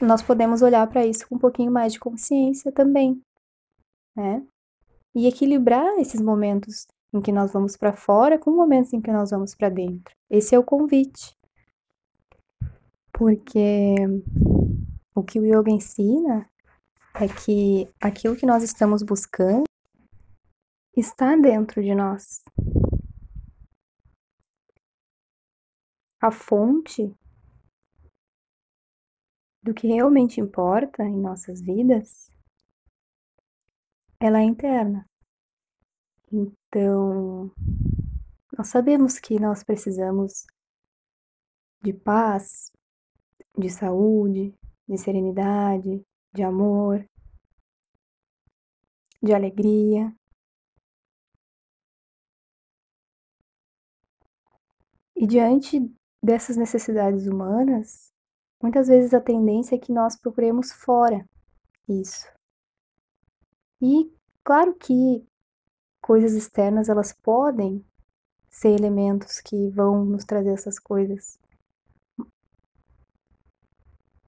nós 0.00 0.22
podemos 0.22 0.62
olhar 0.62 0.86
para 0.88 1.04
isso 1.04 1.28
com 1.28 1.36
um 1.36 1.38
pouquinho 1.38 1.70
mais 1.70 1.92
de 1.92 2.00
consciência 2.00 2.72
também, 2.72 3.20
né? 4.18 4.44
E 5.14 5.26
equilibrar 5.26 5.98
esses 5.98 6.20
momentos 6.20 6.86
em 7.12 7.22
que 7.22 7.32
nós 7.32 7.52
vamos 7.52 7.76
para 7.76 7.94
fora 7.96 8.38
com 8.38 8.50
momentos 8.50 8.92
em 8.92 9.00
que 9.00 9.10
nós 9.10 9.30
vamos 9.30 9.54
para 9.54 9.68
dentro. 9.68 10.14
Esse 10.28 10.54
é 10.54 10.58
o 10.58 10.64
convite. 10.64 11.34
Porque 13.12 13.94
o 15.14 15.22
que 15.22 15.40
o 15.40 15.46
yoga 15.46 15.70
ensina 15.70 16.48
é 17.14 17.26
que 17.26 17.88
aquilo 18.00 18.36
que 18.36 18.46
nós 18.46 18.62
estamos 18.62 19.02
buscando 19.02 19.64
está 20.94 21.34
dentro 21.36 21.82
de 21.82 21.94
nós. 21.94 22.42
a 26.20 26.32
fonte 26.32 27.14
do 29.62 29.72
que 29.72 29.86
realmente 29.86 30.40
importa 30.40 31.04
em 31.04 31.20
nossas 31.20 31.60
vidas, 31.60 32.32
ela 34.20 34.40
é 34.40 34.44
interna. 34.44 35.06
Então, 36.32 37.50
nós 38.56 38.68
sabemos 38.68 39.18
que 39.18 39.38
nós 39.38 39.64
precisamos 39.64 40.46
de 41.82 41.92
paz, 41.92 42.70
de 43.56 43.70
saúde, 43.70 44.54
de 44.88 44.98
serenidade, 44.98 46.02
de 46.32 46.42
amor, 46.42 47.04
de 49.22 49.32
alegria, 49.32 50.12
E 55.20 55.26
diante 55.26 55.80
dessas 56.22 56.56
necessidades 56.56 57.26
humanas, 57.26 58.12
muitas 58.62 58.86
vezes 58.86 59.12
a 59.12 59.20
tendência 59.20 59.74
é 59.74 59.78
que 59.78 59.92
nós 59.92 60.16
procuremos 60.16 60.70
fora 60.70 61.28
isso. 61.88 62.37
E 63.80 64.12
claro 64.42 64.74
que 64.74 65.24
coisas 66.00 66.32
externas 66.32 66.88
elas 66.88 67.12
podem 67.12 67.84
ser 68.48 68.70
elementos 68.70 69.40
que 69.40 69.68
vão 69.70 70.04
nos 70.04 70.24
trazer 70.24 70.50
essas 70.50 70.78
coisas. 70.78 71.38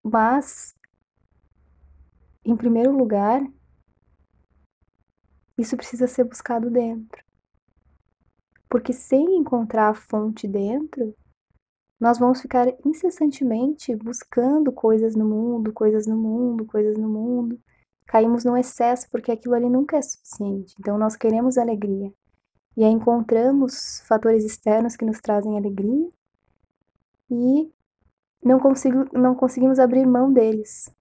Mas 0.03 0.75
em 2.45 2.57
primeiro 2.57 2.97
lugar, 2.97 3.43
isso 5.59 5.77
precisa 5.77 6.07
ser 6.07 6.25
buscado 6.25 6.71
dentro. 6.71 7.23
Porque 8.69 8.93
sem 8.93 9.37
encontrar 9.37 9.91
a 9.91 9.95
fonte 9.95 10.49
dentro, 10.49 11.15
nós 11.99 12.19
vamos 12.19 12.41
ficar 12.41 12.67
incessantemente 12.85 13.95
buscando 13.95 14.73
coisas 14.73 15.15
no 15.15 15.25
mundo, 15.25 15.73
coisas 15.73 16.07
no 16.07 16.17
mundo, 16.17 16.65
coisas 16.65 16.97
no 16.97 17.09
mundo. 17.09 17.61
Caímos 18.11 18.45
no 18.45 18.57
excesso 18.57 19.09
porque 19.09 19.31
aquilo 19.31 19.55
ali 19.55 19.71
nunca 19.71 19.97
é 19.97 20.03
suficiente. 20.03 20.75
Então 20.81 20.99
nós 20.99 21.15
queremos 21.15 21.57
alegria. 21.57 22.13
E 22.77 22.85
aí 22.85 22.91
encontramos 22.91 24.01
fatores 24.09 24.45
externos 24.45 24.97
que 24.97 25.05
nos 25.05 25.21
trazem 25.21 25.57
alegria 25.57 26.11
e 27.31 27.73
não, 28.43 28.59
consigo, 28.59 29.07
não 29.13 29.35
conseguimos 29.35 29.79
abrir 29.79 30.07
mão 30.07 30.33
deles, 30.33 30.93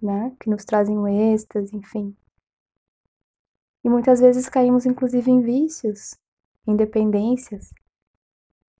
né? 0.00 0.34
Que 0.40 0.50
nos 0.50 0.64
trazem 0.64 0.98
o 0.98 1.06
êxtase, 1.06 1.76
enfim. 1.76 2.16
E 3.84 3.88
muitas 3.88 4.20
vezes 4.20 4.48
caímos 4.48 4.86
inclusive 4.86 5.30
em 5.30 5.40
vícios, 5.40 6.16
em 6.66 6.74
dependências 6.74 7.70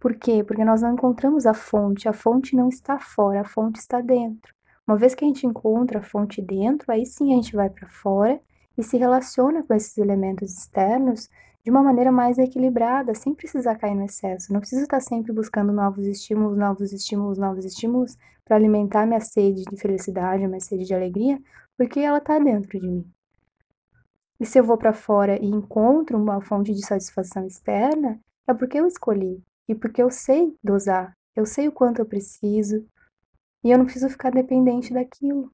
por 0.04 0.14
quê? 0.16 0.44
Porque 0.44 0.66
nós 0.66 0.82
não 0.82 0.92
encontramos 0.92 1.46
a 1.46 1.54
fonte, 1.54 2.06
a 2.06 2.12
fonte 2.12 2.54
não 2.54 2.68
está 2.68 2.99
fora, 2.99 3.40
a 3.40 3.44
fonte 3.49 3.78
está 3.78 4.02
dentro. 4.02 4.54
Uma 4.87 4.99
vez 4.99 5.14
que 5.14 5.25
a 5.25 5.29
gente 5.29 5.47
encontra 5.47 6.00
a 6.00 6.03
fonte 6.03 6.43
dentro, 6.43 6.93
aí 6.93 7.07
sim 7.07 7.33
a 7.33 7.37
gente 7.37 7.57
vai 7.57 7.71
para 7.71 7.88
fora 7.88 8.38
e 8.76 8.83
se 8.83 8.99
relaciona 8.99 9.62
com 9.62 9.73
esses 9.73 9.97
elementos 9.97 10.53
externos 10.53 11.31
de 11.64 11.71
uma 11.71 11.83
maneira 11.83 12.12
mais 12.12 12.37
equilibrada, 12.37 13.14
sem 13.14 13.35
precisar 13.35 13.76
cair 13.76 13.95
no 13.95 14.05
excesso. 14.05 14.53
Não 14.53 14.61
preciso 14.61 14.83
estar 14.83 15.00
sempre 15.00 15.33
buscando 15.33 15.73
novos 15.73 16.07
estímulos, 16.07 16.59
novos 16.59 16.93
estímulos, 16.93 17.38
novos 17.38 17.64
estímulos 17.64 18.19
para 18.45 18.57
alimentar 18.57 19.07
minha 19.07 19.21
sede 19.21 19.64
de 19.64 19.76
felicidade, 19.79 20.47
minha 20.47 20.61
sede 20.61 20.85
de 20.85 20.95
alegria, 20.95 21.41
porque 21.79 22.00
ela 22.00 22.19
está 22.19 22.38
dentro 22.38 22.79
de 22.79 22.87
mim. 22.87 23.11
E 24.38 24.45
se 24.45 24.59
eu 24.59 24.64
vou 24.64 24.76
para 24.76 24.93
fora 24.93 25.43
e 25.43 25.47
encontro 25.47 26.19
uma 26.19 26.43
fonte 26.43 26.75
de 26.75 26.85
satisfação 26.85 27.47
externa, 27.47 28.21
é 28.47 28.53
porque 28.53 28.79
eu 28.79 28.87
escolhi, 28.87 29.43
e 29.67 29.75
porque 29.75 30.03
eu 30.03 30.11
sei 30.11 30.55
dosar, 30.62 31.17
eu 31.35 31.47
sei 31.47 31.69
o 31.69 31.73
quanto 31.73 32.00
eu 32.00 32.07
preciso 32.07 32.85
e 33.64 33.71
eu 33.71 33.78
não 33.78 33.87
preciso 33.87 34.11
ficar 34.11 34.30
dependente 34.30 34.92
daquilo. 34.92 35.50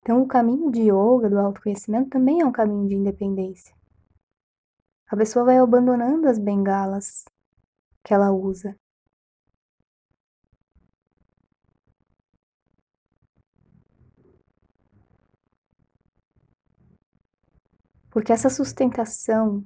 Então, 0.00 0.22
o 0.22 0.26
caminho 0.26 0.70
de 0.70 0.80
yoga, 0.90 1.30
do 1.30 1.38
autoconhecimento, 1.38 2.10
também 2.10 2.40
é 2.40 2.44
um 2.44 2.50
caminho 2.50 2.88
de 2.88 2.94
independência. 2.94 3.76
A 5.06 5.16
pessoa 5.16 5.44
vai 5.44 5.58
abandonando 5.58 6.26
as 6.28 6.38
bengalas 6.38 7.24
que 8.02 8.12
ela 8.12 8.32
usa. 8.32 8.74
Porque 18.10 18.32
essa 18.32 18.48
sustentação 18.48 19.62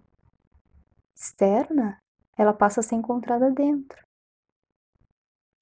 externa, 1.14 2.01
ela 2.42 2.52
passa 2.52 2.80
a 2.80 2.82
ser 2.82 2.96
encontrada 2.96 3.50
dentro. 3.50 4.04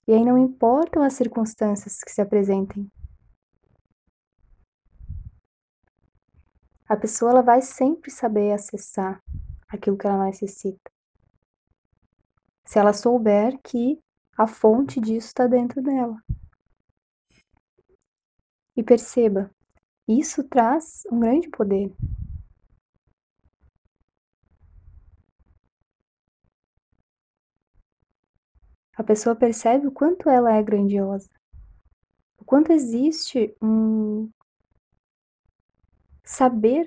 E 0.09 0.13
aí 0.13 0.25
não 0.25 0.39
importam 0.39 1.03
as 1.03 1.13
circunstâncias 1.13 2.01
que 2.03 2.11
se 2.11 2.21
apresentem. 2.21 2.91
A 6.89 6.97
pessoa 6.97 7.31
ela 7.31 7.43
vai 7.43 7.63
sempre 7.63 8.11
saber 8.11 8.53
acessar 8.53 9.23
aquilo 9.69 9.97
que 9.97 10.07
ela 10.07 10.25
necessita. 10.25 10.91
Se 12.65 12.79
ela 12.79 12.93
souber 12.93 13.61
que 13.63 14.03
a 14.37 14.47
fonte 14.47 15.01
disso 15.01 15.29
está 15.29 15.47
dentro 15.47 15.83
dela. 15.83 16.17
E 18.77 18.83
perceba, 18.83 19.51
isso 20.09 20.43
traz 20.43 21.03
um 21.13 21.21
grande 21.21 21.49
poder. 21.51 21.95
A 29.01 29.03
pessoa 29.03 29.35
percebe 29.35 29.87
o 29.87 29.91
quanto 29.91 30.29
ela 30.29 30.53
é 30.53 30.63
grandiosa, 30.63 31.31
o 32.37 32.45
quanto 32.45 32.71
existe 32.71 33.57
um 33.59 34.31
saber 36.23 36.87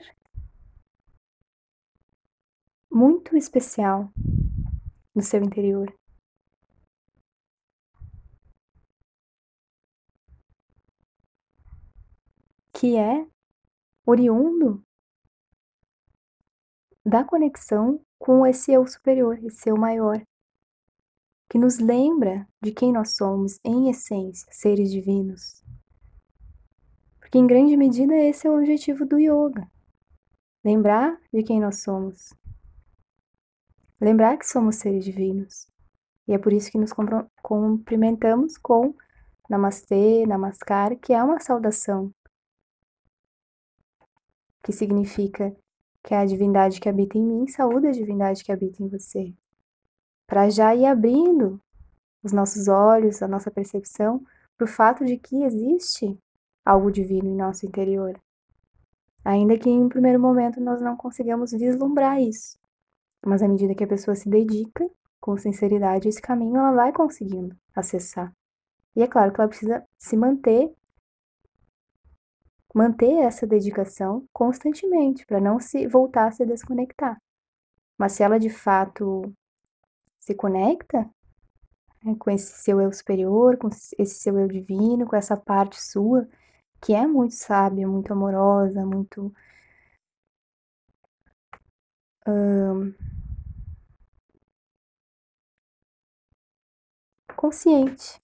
muito 2.92 3.36
especial 3.36 4.14
no 5.16 5.24
seu 5.24 5.42
interior. 5.42 5.92
Que 12.72 12.96
é 12.96 13.28
oriundo 14.06 14.86
da 17.04 17.24
conexão 17.24 18.06
com 18.20 18.46
esse 18.46 18.72
eu 18.72 18.86
superior, 18.86 19.44
esse 19.44 19.68
eu 19.68 19.76
maior, 19.76 20.24
que 21.54 21.60
nos 21.60 21.78
lembra 21.78 22.48
de 22.64 22.72
quem 22.72 22.92
nós 22.92 23.16
somos 23.16 23.60
em 23.64 23.88
essência, 23.88 24.48
seres 24.52 24.92
divinos. 24.92 25.64
Porque 27.20 27.38
em 27.38 27.46
grande 27.46 27.78
medida 27.78 28.16
esse 28.16 28.48
é 28.48 28.50
o 28.50 28.58
objetivo 28.58 29.06
do 29.06 29.20
yoga. 29.20 29.70
Lembrar 30.66 31.16
de 31.32 31.44
quem 31.44 31.60
nós 31.60 31.84
somos. 31.84 32.34
Lembrar 34.02 34.36
que 34.38 34.48
somos 34.48 34.78
seres 34.78 35.06
divinos. 35.06 35.68
E 36.28 36.34
é 36.34 36.40
por 36.40 36.52
isso 36.52 36.72
que 36.72 36.80
nos 36.80 36.92
cumprimentamos 37.44 38.58
com 38.58 38.96
Namastê, 39.48 40.26
Namaskar, 40.26 40.98
que 40.98 41.14
é 41.14 41.24
uma 41.24 41.40
saudação 41.40 42.12
que 44.64 44.72
significa 44.72 45.56
que 46.04 46.16
a 46.16 46.26
divindade 46.26 46.82
que 46.82 46.90
habita 46.90 47.16
em 47.16 47.24
mim 47.24 47.48
saúda 47.48 47.90
a 47.90 47.92
divindade 47.92 48.44
que 48.44 48.52
habita 48.52 48.82
em 48.82 48.88
você. 48.88 49.36
Para 50.34 50.50
já 50.50 50.74
ir 50.74 50.88
abrindo 50.88 51.62
os 52.24 52.32
nossos 52.32 52.68
olhos, 52.68 53.22
a 53.22 53.28
nossa 53.28 53.52
percepção, 53.52 54.26
para 54.58 54.66
o 54.66 54.68
fato 54.68 55.06
de 55.06 55.16
que 55.16 55.44
existe 55.44 56.18
algo 56.66 56.92
divino 56.92 57.30
em 57.30 57.36
nosso 57.36 57.68
interior. 57.68 58.20
Ainda 59.24 59.60
que 59.60 59.70
em 59.70 59.84
um 59.84 59.88
primeiro 59.88 60.20
momento 60.20 60.60
nós 60.60 60.82
não 60.82 60.98
consigamos 60.98 61.52
vislumbrar 61.52 62.20
isso. 62.20 62.58
Mas 63.24 63.44
à 63.44 63.48
medida 63.48 63.76
que 63.76 63.84
a 63.84 63.88
pessoa 63.88 64.16
se 64.16 64.28
dedica 64.28 64.90
com 65.22 65.38
sinceridade 65.38 66.08
a 66.08 66.10
esse 66.10 66.20
caminho, 66.20 66.58
ela 66.58 66.72
vai 66.72 66.92
conseguindo 66.92 67.56
acessar. 67.76 68.34
E 68.96 69.04
é 69.04 69.08
claro 69.08 69.32
que 69.32 69.40
ela 69.40 69.48
precisa 69.48 69.86
se 70.00 70.18
manter 70.18 70.74
manter 72.74 73.20
essa 73.20 73.46
dedicação 73.46 74.26
constantemente 74.34 75.28
para 75.28 75.40
não 75.40 75.60
se 75.60 75.86
voltar 75.86 76.30
a 76.30 76.32
se 76.32 76.44
desconectar. 76.44 77.22
Mas 78.00 78.14
se 78.14 78.24
ela 78.24 78.40
de 78.40 78.50
fato 78.50 79.32
se 80.24 80.34
conecta, 80.34 81.10
né, 82.04 82.16
com 82.18 82.32
esse 82.32 82.64
seu 82.64 82.80
eu 82.82 82.92
superior, 82.94 83.58
com 83.58 83.68
esse 83.68 84.16
seu 84.16 84.40
eu 84.40 84.48
divino, 84.48 85.06
com 85.06 85.16
essa 85.16 85.36
parte 85.38 85.82
sua 85.82 86.28
que 86.82 86.94
é 86.94 87.08
muito 87.08 87.36
sábia, 87.36 87.88
muito 87.88 88.12
amorosa, 88.14 88.86
muito. 88.86 89.34
consciente. 97.36 98.22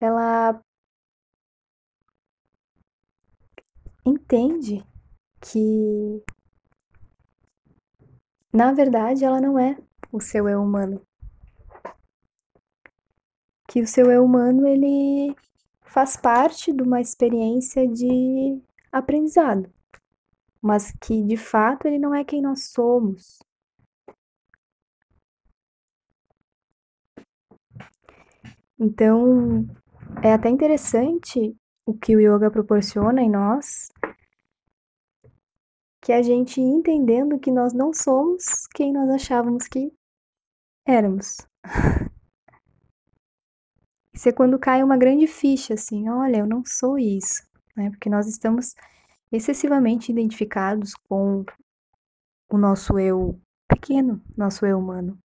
Ela 0.00 0.62
entende 4.04 4.84
que, 5.40 6.22
na 8.52 8.72
verdade, 8.72 9.24
ela 9.24 9.40
não 9.40 9.58
é 9.58 9.76
o 10.12 10.20
seu 10.20 10.48
eu 10.48 10.60
humano. 10.62 11.00
Que 13.68 13.80
o 13.80 13.86
seu 13.86 14.10
eu 14.10 14.24
humano 14.24 14.66
ele 14.66 15.34
faz 15.82 16.16
parte 16.16 16.72
de 16.72 16.82
uma 16.82 17.00
experiência 17.00 17.86
de 17.86 18.60
aprendizado, 18.90 19.72
mas 20.60 20.92
que 21.00 21.22
de 21.22 21.36
fato 21.36 21.86
ele 21.86 21.98
não 21.98 22.14
é 22.14 22.24
quem 22.24 22.42
nós 22.42 22.64
somos. 22.66 23.38
Então, 28.78 29.68
é 30.22 30.32
até 30.32 30.48
interessante 30.48 31.54
o 31.84 31.92
que 31.92 32.16
o 32.16 32.20
yoga 32.20 32.50
proporciona 32.50 33.20
em 33.20 33.30
nós, 33.30 33.90
que 36.02 36.12
a 36.12 36.22
gente 36.22 36.60
entendendo 36.60 37.38
que 37.38 37.50
nós 37.50 37.72
não 37.72 37.92
somos 37.92 38.66
quem 38.74 38.92
nós 38.92 39.08
achávamos 39.10 39.66
que 39.66 39.92
éramos. 40.86 41.46
Isso 44.14 44.28
é 44.28 44.32
quando 44.32 44.58
cai 44.58 44.82
uma 44.82 44.96
grande 44.96 45.26
ficha, 45.26 45.74
assim, 45.74 46.08
olha, 46.08 46.38
eu 46.38 46.46
não 46.46 46.62
sou 46.64 46.98
isso, 46.98 47.42
né? 47.74 47.88
Porque 47.90 48.10
nós 48.10 48.26
estamos 48.26 48.74
excessivamente 49.32 50.10
identificados 50.12 50.94
com 51.08 51.44
o 52.50 52.58
nosso 52.58 52.98
eu 52.98 53.40
pequeno, 53.68 54.20
nosso 54.36 54.66
eu 54.66 54.78
humano. 54.78 55.18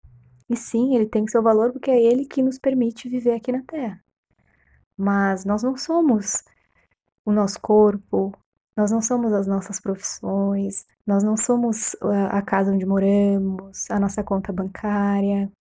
E 0.50 0.56
sim, 0.56 0.96
ele 0.96 1.08
tem 1.08 1.28
seu 1.28 1.42
valor 1.42 1.72
porque 1.72 1.90
é 1.90 2.00
ele 2.00 2.26
que 2.26 2.44
nos 2.44 2.60
permite 2.60 3.10
viver 3.10 3.34
aqui 3.34 3.52
na 3.52 3.64
Terra. 3.64 4.04
Mas 4.98 5.46
nós 5.46 5.64
não 5.64 5.76
somos 5.76 6.44
o 7.26 7.32
nosso 7.32 7.60
corpo, 7.62 8.38
nós 8.76 8.92
não 8.92 9.02
somos 9.02 9.32
as 9.34 9.48
nossas 9.48 9.80
profissões, 9.80 10.86
nós 11.06 11.24
não 11.24 11.38
somos 11.38 11.96
a 12.32 12.42
casa 12.42 12.72
onde 12.72 12.86
moramos, 12.86 13.90
a 13.90 14.00
nossa 14.00 14.24
conta 14.24 14.52
bancária, 14.52 15.52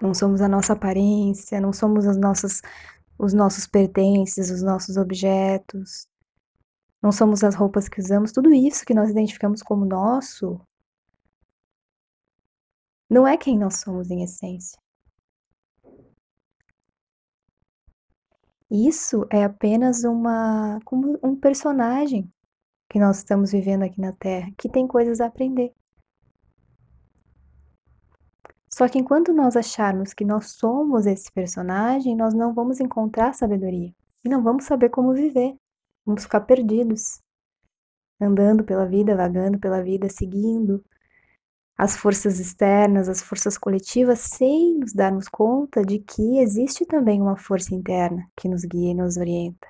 não 0.00 0.12
somos 0.12 0.40
a 0.40 0.48
nossa 0.48 0.72
aparência, 0.72 1.60
não 1.60 1.72
somos 1.72 2.06
as 2.06 2.16
nossas, 2.16 2.60
os 3.18 3.32
nossos 3.32 3.66
pertences, 3.66 4.50
os 4.50 4.62
nossos 4.62 4.96
objetos, 4.96 6.08
não 7.00 7.12
somos 7.12 7.44
as 7.44 7.54
roupas 7.54 7.88
que 7.88 8.00
usamos, 8.00 8.32
tudo 8.32 8.52
isso 8.52 8.84
que 8.84 8.94
nós 8.94 9.10
identificamos 9.10 9.62
como 9.62 9.84
nosso, 9.84 10.60
não 13.08 13.26
é 13.28 13.36
quem 13.36 13.58
nós 13.58 13.76
somos 13.76 14.10
em 14.10 14.24
essência. 14.24 14.81
Isso 18.74 19.26
é 19.30 19.44
apenas 19.44 20.02
uma 20.02 20.80
como 20.86 21.18
um 21.22 21.36
personagem 21.36 22.32
que 22.88 22.98
nós 22.98 23.18
estamos 23.18 23.52
vivendo 23.52 23.82
aqui 23.82 24.00
na 24.00 24.14
Terra, 24.14 24.50
que 24.56 24.66
tem 24.66 24.88
coisas 24.88 25.20
a 25.20 25.26
aprender. 25.26 25.74
Só 28.70 28.88
que 28.88 28.98
enquanto 28.98 29.34
nós 29.34 29.58
acharmos 29.58 30.14
que 30.14 30.24
nós 30.24 30.52
somos 30.52 31.04
esse 31.04 31.30
personagem, 31.30 32.16
nós 32.16 32.32
não 32.32 32.54
vamos 32.54 32.80
encontrar 32.80 33.34
sabedoria 33.34 33.92
e 34.24 34.28
não 34.30 34.42
vamos 34.42 34.64
saber 34.64 34.88
como 34.88 35.12
viver. 35.12 35.54
Vamos 36.06 36.22
ficar 36.22 36.40
perdidos, 36.40 37.20
andando 38.18 38.64
pela 38.64 38.86
vida, 38.86 39.14
vagando 39.14 39.58
pela 39.58 39.82
vida, 39.82 40.08
seguindo 40.08 40.82
as 41.76 41.96
forças 41.96 42.38
externas, 42.38 43.08
as 43.08 43.22
forças 43.22 43.58
coletivas, 43.58 44.20
sem 44.20 44.78
nos 44.78 44.92
darmos 44.92 45.28
conta 45.28 45.84
de 45.84 45.98
que 45.98 46.38
existe 46.38 46.84
também 46.86 47.20
uma 47.20 47.36
força 47.36 47.74
interna 47.74 48.28
que 48.36 48.48
nos 48.48 48.64
guia 48.64 48.90
e 48.90 48.94
nos 48.94 49.16
orienta. 49.16 49.68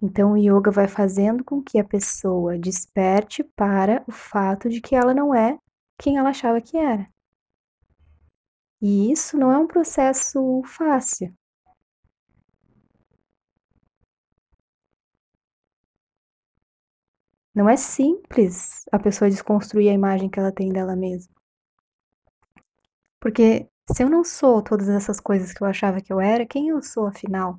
Então, 0.00 0.32
o 0.32 0.36
yoga 0.36 0.70
vai 0.70 0.86
fazendo 0.86 1.42
com 1.42 1.62
que 1.62 1.78
a 1.78 1.84
pessoa 1.84 2.58
desperte 2.58 3.42
para 3.42 4.04
o 4.06 4.12
fato 4.12 4.68
de 4.68 4.80
que 4.80 4.94
ela 4.94 5.14
não 5.14 5.34
é 5.34 5.58
quem 5.98 6.18
ela 6.18 6.30
achava 6.30 6.60
que 6.60 6.76
era. 6.76 7.08
E 8.80 9.10
isso 9.10 9.36
não 9.36 9.50
é 9.50 9.58
um 9.58 9.66
processo 9.66 10.62
fácil. 10.64 11.34
Não 17.56 17.70
é 17.70 17.76
simples 17.78 18.84
a 18.92 18.98
pessoa 18.98 19.30
desconstruir 19.30 19.88
a 19.88 19.94
imagem 19.94 20.28
que 20.28 20.38
ela 20.38 20.52
tem 20.52 20.68
dela 20.68 20.94
mesma. 20.94 21.34
Porque 23.18 23.66
se 23.90 24.02
eu 24.02 24.10
não 24.10 24.22
sou 24.22 24.62
todas 24.62 24.90
essas 24.90 25.18
coisas 25.18 25.54
que 25.54 25.62
eu 25.62 25.66
achava 25.66 26.02
que 26.02 26.12
eu 26.12 26.20
era, 26.20 26.44
quem 26.44 26.68
eu 26.68 26.82
sou 26.82 27.06
afinal? 27.06 27.58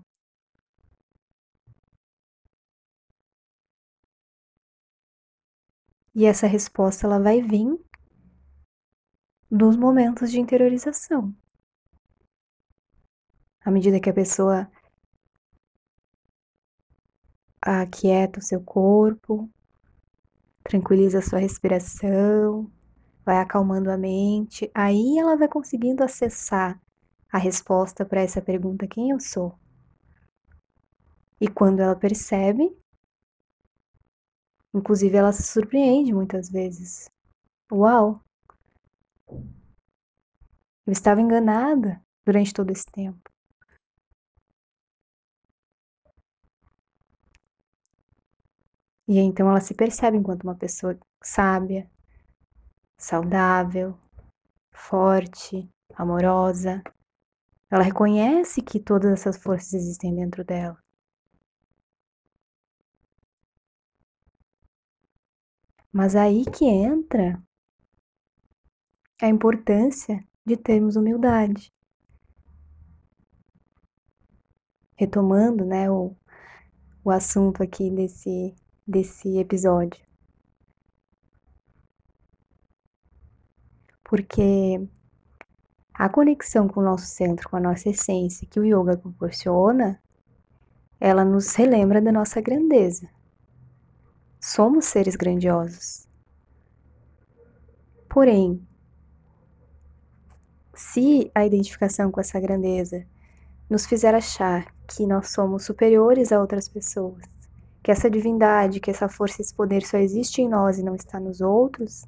E 6.14 6.28
essa 6.28 6.46
resposta 6.46 7.08
ela 7.08 7.20
vai 7.20 7.42
vir 7.42 7.84
dos 9.50 9.76
momentos 9.76 10.30
de 10.30 10.40
interiorização. 10.40 11.36
À 13.66 13.72
medida 13.72 14.00
que 14.00 14.12
a 14.12 14.14
pessoa 14.14 14.70
aquieta 17.60 18.40
o 18.40 18.44
seu 18.44 18.64
corpo, 18.64 19.50
tranquiliza 20.68 21.20
a 21.20 21.22
sua 21.22 21.40
respiração, 21.40 22.70
vai 23.26 23.38
acalmando 23.38 23.90
a 23.90 23.98
mente, 23.98 24.70
aí 24.74 25.18
ela 25.18 25.38
vai 25.38 25.48
conseguindo 25.48 26.04
acessar 26.04 26.80
a 27.32 27.38
resposta 27.38 28.06
para 28.06 28.22
essa 28.22 28.42
pergunta: 28.42 28.88
quem 28.88 29.12
eu 29.12 29.20
sou? 29.20 29.58
E 31.40 31.48
quando 31.48 31.80
ela 31.80 31.96
percebe, 31.96 32.76
inclusive 34.74 35.16
ela 35.16 35.32
se 35.32 35.44
surpreende 35.44 36.14
muitas 36.14 36.50
vezes. 36.50 37.10
Uau! 37.72 38.22
Eu 40.86 40.92
estava 40.94 41.22
enganada 41.22 42.02
durante 42.26 42.54
todo 42.54 42.72
esse 42.72 42.86
tempo. 42.86 43.30
E 49.08 49.20
então 49.20 49.50
ela 49.50 49.62
se 49.62 49.74
percebe 49.74 50.18
enquanto 50.18 50.44
uma 50.44 50.56
pessoa 50.56 51.00
sábia, 51.24 51.90
saudável, 52.98 53.98
forte, 54.72 55.70
amorosa. 55.96 56.84
Ela 57.72 57.84
reconhece 57.84 58.62
que 58.62 58.80
todas 58.80 59.12
essas 59.12 59.38
forças 59.38 59.74
existem 59.74 60.14
dentro 60.14 60.44
dela. 60.44 60.78
Mas 65.92 66.16
aí 66.16 66.44
que 66.46 66.66
entra 66.66 67.42
a 69.22 69.28
importância 69.28 70.24
de 70.46 70.58
termos 70.58 70.96
humildade. 70.96 71.72
Retomando, 74.96 75.66
né, 75.66 75.90
o, 75.90 76.16
o 77.04 77.12
assunto 77.12 77.64
aqui 77.64 77.90
desse 77.90 78.56
desse 78.88 79.38
episódio. 79.38 80.06
Porque 84.04 84.88
a 85.94 86.08
conexão 86.08 86.68
com 86.68 86.80
o 86.80 86.84
nosso 86.84 87.08
centro, 87.08 87.50
com 87.50 87.58
a 87.58 87.60
nossa 87.60 87.90
essência 87.90 88.48
que 88.48 88.60
o 88.60 88.64
yoga 88.64 88.96
proporciona, 88.96 90.02
ela 91.00 91.26
nos 91.26 91.54
relembra 91.56 92.02
da 92.02 92.12
nossa 92.12 92.40
grandeza. 92.40 93.10
Somos 94.40 94.86
seres 94.86 95.16
grandiosos. 95.16 96.08
Porém, 98.08 98.66
se 100.74 101.30
a 101.36 101.46
identificação 101.46 102.10
com 102.12 102.22
essa 102.22 102.40
grandeza 102.40 103.06
nos 103.70 103.86
fizer 103.86 104.16
achar 104.16 104.74
que 104.88 105.06
nós 105.06 105.32
somos 105.32 105.66
superiores 105.66 106.32
a 106.32 106.40
outras 106.40 106.70
pessoas, 106.70 107.37
que 107.88 107.92
essa 107.92 108.10
divindade, 108.10 108.82
que 108.82 108.92
essa 108.92 109.08
força, 109.08 109.42
esse 109.42 109.56
poder 109.56 109.82
só 109.82 109.98
existe 109.98 110.42
em 110.42 110.50
nós 110.50 110.78
e 110.78 110.84
não 110.84 110.94
está 110.94 111.22
nos 111.22 111.40
outros, 111.40 112.04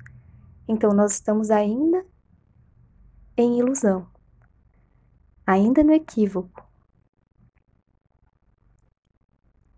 então 0.68 0.92
nós 0.92 1.14
estamos 1.14 1.50
ainda 1.50 2.06
em 3.38 3.60
ilusão, 3.60 4.06
ainda 5.48 5.82
no 5.82 5.94
equívoco. 5.94 6.70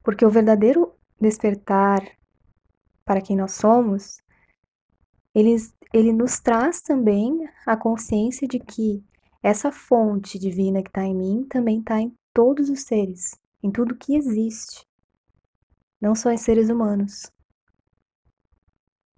Porque 0.01 0.25
o 0.25 0.31
verdadeiro 0.31 0.91
despertar 1.19 2.01
para 3.05 3.21
quem 3.21 3.37
nós 3.37 3.51
somos, 3.51 4.17
ele, 5.35 5.55
ele 5.93 6.11
nos 6.11 6.39
traz 6.39 6.81
também 6.81 7.47
a 7.63 7.77
consciência 7.77 8.47
de 8.47 8.57
que 8.57 9.05
essa 9.43 9.71
fonte 9.71 10.39
divina 10.39 10.81
que 10.81 10.89
está 10.89 11.03
em 11.03 11.15
mim 11.15 11.45
também 11.47 11.77
está 11.77 12.01
em 12.01 12.11
todos 12.33 12.71
os 12.71 12.81
seres, 12.85 13.39
em 13.61 13.69
tudo 13.69 13.95
que 13.95 14.15
existe 14.15 14.89
não 16.01 16.15
só 16.15 16.31
em 16.31 16.37
seres 16.37 16.69
humanos, 16.69 17.31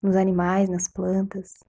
nos 0.01 0.17
animais, 0.17 0.69
nas 0.69 0.85
plantas. 0.85 1.63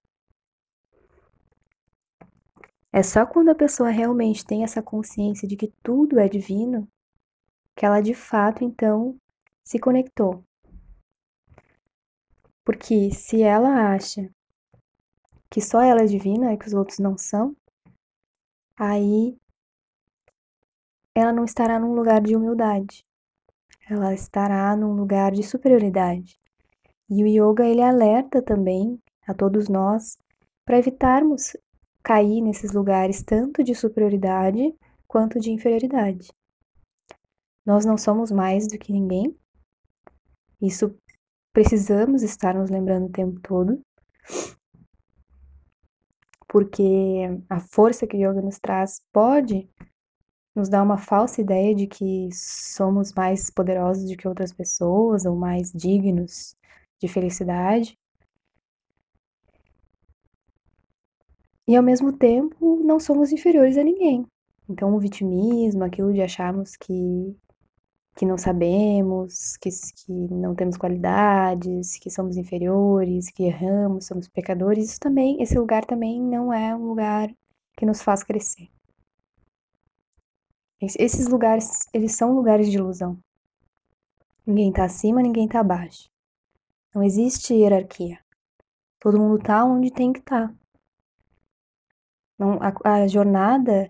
É 2.91 3.01
só 3.01 3.25
quando 3.25 3.49
a 3.49 3.55
pessoa 3.55 3.89
realmente 3.89 4.45
tem 4.45 4.63
essa 4.63 4.83
consciência 4.83 5.47
de 5.47 5.55
que 5.55 5.73
tudo 5.81 6.19
é 6.19 6.27
divino 6.27 6.87
que 7.75 7.85
ela 7.85 8.01
de 8.01 8.13
fato 8.13 8.63
então 8.63 9.17
se 9.63 9.79
conectou. 9.79 10.43
Porque 12.63 13.11
se 13.11 13.41
ela 13.41 13.93
acha 13.93 14.29
que 15.49 15.61
só 15.61 15.81
ela 15.81 16.01
é 16.01 16.05
divina 16.05 16.53
e 16.53 16.57
que 16.57 16.67
os 16.67 16.73
outros 16.73 16.99
não 16.99 17.17
são, 17.17 17.55
aí 18.77 19.37
ela 21.13 21.31
não 21.31 21.45
estará 21.45 21.79
num 21.79 21.93
lugar 21.93 22.21
de 22.21 22.35
humildade 22.35 23.05
ela 23.89 24.13
estará 24.13 24.75
num 24.75 24.93
lugar 24.93 25.31
de 25.31 25.43
superioridade. 25.43 26.39
E 27.09 27.23
o 27.23 27.27
yoga 27.27 27.65
ele 27.65 27.81
alerta 27.81 28.41
também 28.41 28.99
a 29.27 29.33
todos 29.33 29.69
nós 29.69 30.17
para 30.65 30.79
evitarmos 30.79 31.55
cair 32.03 32.41
nesses 32.41 32.71
lugares 32.71 33.23
tanto 33.23 33.63
de 33.63 33.75
superioridade 33.75 34.75
quanto 35.07 35.39
de 35.39 35.51
inferioridade. 35.51 36.31
Nós 37.65 37.85
não 37.85 37.97
somos 37.97 38.31
mais 38.31 38.67
do 38.67 38.77
que 38.77 38.91
ninguém. 38.91 39.35
Isso 40.61 40.95
precisamos 41.53 42.23
estar 42.23 42.55
nos 42.55 42.69
lembrando 42.69 43.07
o 43.07 43.11
tempo 43.11 43.39
todo. 43.41 43.81
Porque 46.47 47.41
a 47.49 47.59
força 47.59 48.07
que 48.07 48.17
o 48.17 48.19
yoga 48.19 48.41
nos 48.41 48.59
traz 48.59 49.01
pode 49.11 49.69
nos 50.55 50.69
dá 50.69 50.81
uma 50.81 50.97
falsa 50.97 51.41
ideia 51.41 51.75
de 51.75 51.85
que 51.87 52.29
somos 52.31 53.13
mais 53.13 53.49
poderosos 53.49 54.09
do 54.09 54.15
que 54.17 54.27
outras 54.27 54.53
pessoas 54.53 55.25
ou 55.25 55.35
mais 55.35 55.71
dignos 55.71 56.55
de 57.01 57.07
felicidade. 57.07 57.97
E 61.67 61.75
ao 61.75 61.83
mesmo 61.83 62.13
tempo 62.13 62.81
não 62.83 62.99
somos 62.99 63.31
inferiores 63.31 63.77
a 63.77 63.83
ninguém. 63.83 64.25
Então 64.69 64.95
o 64.95 64.99
vitimismo, 64.99 65.83
aquilo 65.83 66.13
de 66.13 66.21
acharmos 66.21 66.75
que 66.75 67.35
que 68.15 68.25
não 68.25 68.37
sabemos, 68.37 69.57
que, 69.57 69.69
que 69.69 70.11
não 70.11 70.55
temos 70.55 70.77
qualidades, 70.77 71.97
que 71.99 72.09
somos 72.09 72.37
inferiores, 72.37 73.29
que 73.29 73.43
erramos, 73.43 74.05
somos 74.05 74.27
pecadores, 74.29 74.91
isso 74.91 74.99
também, 75.01 75.41
esse 75.41 75.57
lugar 75.57 75.85
também 75.85 76.21
não 76.21 76.53
é 76.53 76.73
um 76.75 76.87
lugar 76.87 77.29
que 77.77 77.85
nos 77.85 78.01
faz 78.01 78.23
crescer. 78.23 78.69
Esses 80.97 81.27
lugares, 81.27 81.87
eles 81.93 82.15
são 82.15 82.33
lugares 82.33 82.69
de 82.69 82.77
ilusão. 82.77 83.17
Ninguém 84.45 84.69
está 84.69 84.85
acima, 84.85 85.21
ninguém 85.21 85.45
está 85.45 85.61
abaixo. 85.61 86.09
Não 86.93 87.01
existe 87.01 87.53
hierarquia. 87.53 88.19
Todo 88.99 89.19
mundo 89.19 89.37
está 89.37 89.63
onde 89.65 89.91
tem 89.91 90.13
que 90.13 90.19
estar. 90.19 90.49
Tá. 90.49 90.55
A, 92.83 93.01
a 93.01 93.07
jornada 93.07 93.89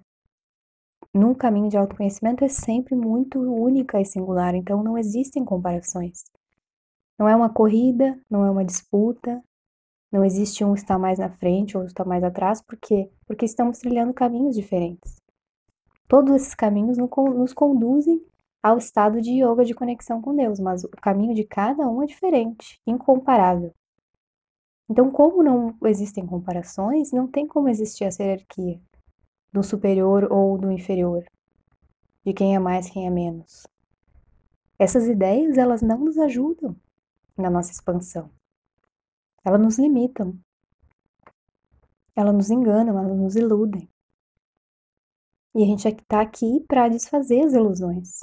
num 1.14 1.34
caminho 1.34 1.70
de 1.70 1.78
autoconhecimento 1.78 2.44
é 2.44 2.50
sempre 2.50 2.96
muito 2.96 3.40
única 3.40 4.00
e 4.00 4.06
singular, 4.06 4.54
então 4.54 4.84
não 4.84 4.98
existem 4.98 5.46
comparações. 5.46 6.26
Não 7.18 7.28
é 7.28 7.36
uma 7.36 7.50
corrida, 7.50 8.20
não 8.30 8.46
é 8.46 8.52
uma 8.52 8.66
disputa, 8.66 9.42
não 10.12 10.26
existe 10.26 10.64
um 10.64 10.74
estar 10.74 11.00
mais 11.00 11.20
na 11.20 11.30
frente 11.30 11.78
ou 11.78 11.86
estar 11.86 12.06
mais 12.06 12.24
atrás, 12.24 12.62
por 12.62 12.78
quê? 12.78 13.10
Porque 13.26 13.46
estamos 13.46 13.80
trilhando 13.80 14.14
caminhos 14.14 14.56
diferentes. 14.56 15.25
Todos 16.08 16.36
esses 16.36 16.54
caminhos 16.54 16.98
nos 16.98 17.54
conduzem 17.54 18.24
ao 18.62 18.78
estado 18.78 19.22
de 19.22 19.32
yoga 19.44 19.66
de 19.66 19.74
conexão 19.74 20.22
com 20.22 20.36
Deus, 20.36 20.60
mas 20.60 20.84
o 20.84 20.90
caminho 20.90 21.34
de 21.34 21.44
cada 21.44 21.88
um 21.90 22.02
é 22.02 22.06
diferente, 22.06 22.80
incomparável. 22.86 23.74
Então, 24.90 25.10
como 25.10 25.42
não 25.42 25.76
existem 25.86 26.26
comparações, 26.26 27.12
não 27.12 27.28
tem 27.28 27.48
como 27.48 27.70
existir 27.70 28.04
essa 28.04 28.24
hierarquia 28.24 28.80
do 29.52 29.64
superior 29.64 30.32
ou 30.32 30.58
do 30.58 30.72
inferior, 30.72 31.24
de 32.24 32.34
quem 32.34 32.56
é 32.56 32.60
mais, 32.60 32.90
quem 32.90 33.08
é 33.08 33.10
menos. 33.10 33.66
Essas 34.78 35.08
ideias, 35.08 35.58
elas 35.58 35.82
não 35.82 35.98
nos 35.98 36.18
ajudam 36.18 36.76
na 37.38 37.50
nossa 37.50 37.72
expansão. 37.72 38.30
Elas 39.44 39.62
nos 39.62 39.80
limitam. 39.80 40.38
Elas 42.16 42.34
nos 42.34 42.50
enganam, 42.50 42.98
elas 42.98 43.18
nos 43.18 43.36
iludem. 43.36 43.90
E 45.56 45.64
a 45.64 45.66
gente 45.66 45.88
está 45.88 46.20
aqui 46.20 46.60
para 46.68 46.90
desfazer 46.90 47.46
as 47.46 47.54
ilusões. 47.54 48.20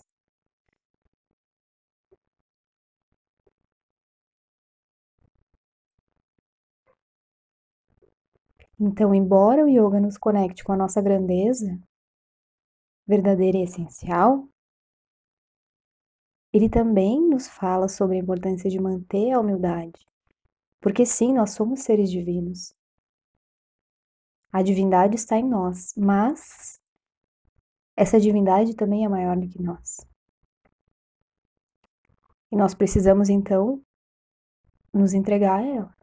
Então, 8.78 9.14
embora 9.14 9.64
o 9.64 9.68
yoga 9.68 9.98
nos 9.98 10.18
conecte 10.18 10.62
com 10.62 10.72
a 10.72 10.76
nossa 10.76 11.00
grandeza 11.00 11.80
verdadeira 13.06 13.56
e 13.56 13.62
essencial, 13.62 14.46
ele 16.52 16.68
também 16.68 17.18
nos 17.18 17.48
fala 17.48 17.88
sobre 17.88 18.16
a 18.16 18.20
importância 18.20 18.68
de 18.68 18.78
manter 18.78 19.32
a 19.32 19.40
humildade. 19.40 20.06
Porque 20.82 21.06
sim, 21.06 21.32
nós 21.32 21.52
somos 21.52 21.80
seres 21.80 22.10
divinos. 22.10 22.74
A 24.52 24.62
divindade 24.62 25.14
está 25.14 25.38
em 25.38 25.48
nós, 25.48 25.94
mas 25.96 26.81
essa 27.96 28.18
divindade 28.18 28.74
também 28.74 29.04
é 29.04 29.08
maior 29.08 29.36
do 29.36 29.48
que 29.48 29.62
nós. 29.62 30.06
E 32.50 32.56
nós 32.56 32.74
precisamos 32.74 33.28
então 33.28 33.82
nos 34.92 35.14
entregar 35.14 35.60
a 35.60 35.66
ela. 35.66 35.96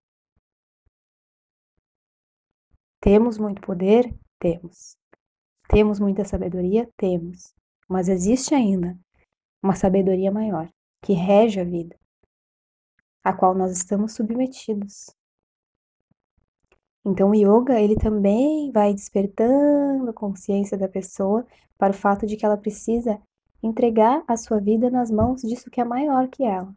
Temos 2.99 3.38
muito 3.38 3.62
poder? 3.62 4.13
Temos. 4.39 4.97
Temos 5.69 5.99
muita 5.99 6.25
sabedoria? 6.25 6.89
Temos. 6.97 7.54
Mas 7.88 8.08
existe 8.08 8.54
ainda 8.54 8.97
uma 9.63 9.75
sabedoria 9.75 10.32
maior 10.32 10.69
que 11.02 11.13
rege 11.13 11.60
a 11.60 11.63
vida, 11.63 11.97
a 13.23 13.34
qual 13.34 13.56
nós 13.56 13.71
estamos 13.71 14.13
submetidos. 14.13 15.08
Então 17.05 17.31
o 17.31 17.35
yoga, 17.35 17.79
ele 17.79 17.95
também 17.95 18.71
vai 18.71 18.93
despertando 18.93 20.09
a 20.09 20.13
consciência 20.13 20.77
da 20.77 20.88
pessoa 20.88 21.45
para 21.77 21.91
o 21.91 21.95
fato 21.97 22.25
de 22.25 22.35
que 22.35 22.45
ela 22.45 22.57
precisa 22.57 23.21
entregar 23.63 24.23
a 24.27 24.38
sua 24.38 24.59
vida 24.59 24.89
nas 24.89 25.09
mãos 25.09 25.41
disso 25.41 25.69
que 25.69 25.81
é 25.81 25.85
maior 25.85 26.27
que 26.27 26.43
ela. 26.43 26.73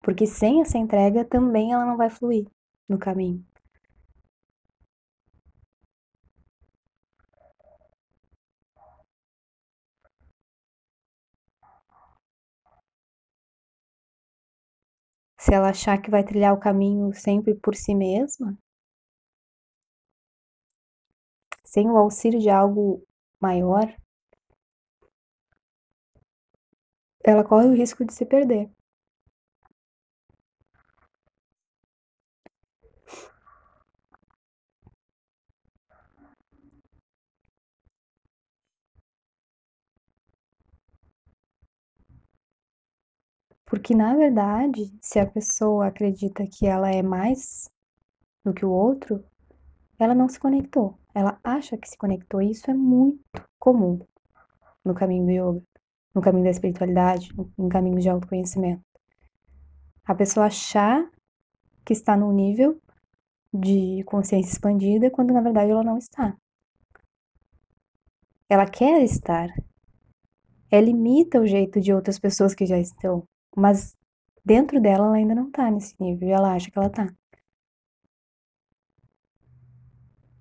Porque 0.00 0.26
sem 0.26 0.60
essa 0.60 0.78
entrega 0.78 1.24
também 1.24 1.72
ela 1.72 1.84
não 1.84 1.96
vai 1.96 2.10
fluir 2.10 2.46
no 2.88 2.98
caminho. 2.98 3.44
Se 15.48 15.54
ela 15.54 15.70
achar 15.70 15.96
que 16.02 16.10
vai 16.10 16.22
trilhar 16.22 16.52
o 16.52 16.60
caminho 16.60 17.10
sempre 17.14 17.54
por 17.54 17.74
si 17.74 17.94
mesma, 17.94 18.54
sem 21.64 21.88
o 21.88 21.96
auxílio 21.96 22.38
de 22.38 22.50
algo 22.50 23.02
maior, 23.40 23.96
ela 27.24 27.42
corre 27.42 27.68
o 27.68 27.72
risco 27.72 28.04
de 28.04 28.12
se 28.12 28.26
perder. 28.26 28.70
Porque, 43.68 43.94
na 43.94 44.16
verdade, 44.16 44.90
se 45.00 45.18
a 45.18 45.26
pessoa 45.26 45.88
acredita 45.88 46.46
que 46.46 46.66
ela 46.66 46.90
é 46.90 47.02
mais 47.02 47.70
do 48.42 48.54
que 48.54 48.64
o 48.64 48.70
outro, 48.70 49.22
ela 49.98 50.14
não 50.14 50.26
se 50.26 50.40
conectou. 50.40 50.98
Ela 51.14 51.38
acha 51.44 51.76
que 51.76 51.86
se 51.86 51.98
conectou. 51.98 52.40
E 52.40 52.50
isso 52.50 52.70
é 52.70 52.74
muito 52.74 53.22
comum 53.58 54.00
no 54.82 54.94
caminho 54.94 55.26
do 55.26 55.30
yoga, 55.30 55.62
no 56.14 56.22
caminho 56.22 56.44
da 56.44 56.50
espiritualidade, 56.50 57.30
no 57.58 57.68
caminho 57.68 58.00
de 58.00 58.08
autoconhecimento. 58.08 58.82
A 60.06 60.14
pessoa 60.14 60.46
achar 60.46 61.06
que 61.84 61.92
está 61.92 62.16
num 62.16 62.32
nível 62.32 62.80
de 63.52 64.02
consciência 64.04 64.50
expandida 64.50 65.10
quando 65.10 65.34
na 65.34 65.42
verdade 65.42 65.70
ela 65.70 65.84
não 65.84 65.98
está. 65.98 66.34
Ela 68.48 68.64
quer 68.64 69.02
estar. 69.02 69.48
Ela 70.70 70.88
imita 70.88 71.38
o 71.38 71.46
jeito 71.46 71.80
de 71.82 71.92
outras 71.92 72.18
pessoas 72.18 72.54
que 72.54 72.64
já 72.64 72.78
estão. 72.78 73.26
Mas 73.58 73.96
dentro 74.44 74.80
dela 74.80 75.06
ela 75.06 75.16
ainda 75.16 75.34
não 75.34 75.50
tá 75.50 75.68
nesse 75.68 76.00
nível 76.00 76.28
ela 76.28 76.54
acha 76.54 76.70
que 76.70 76.78
ela 76.78 76.88
tá. 76.88 77.12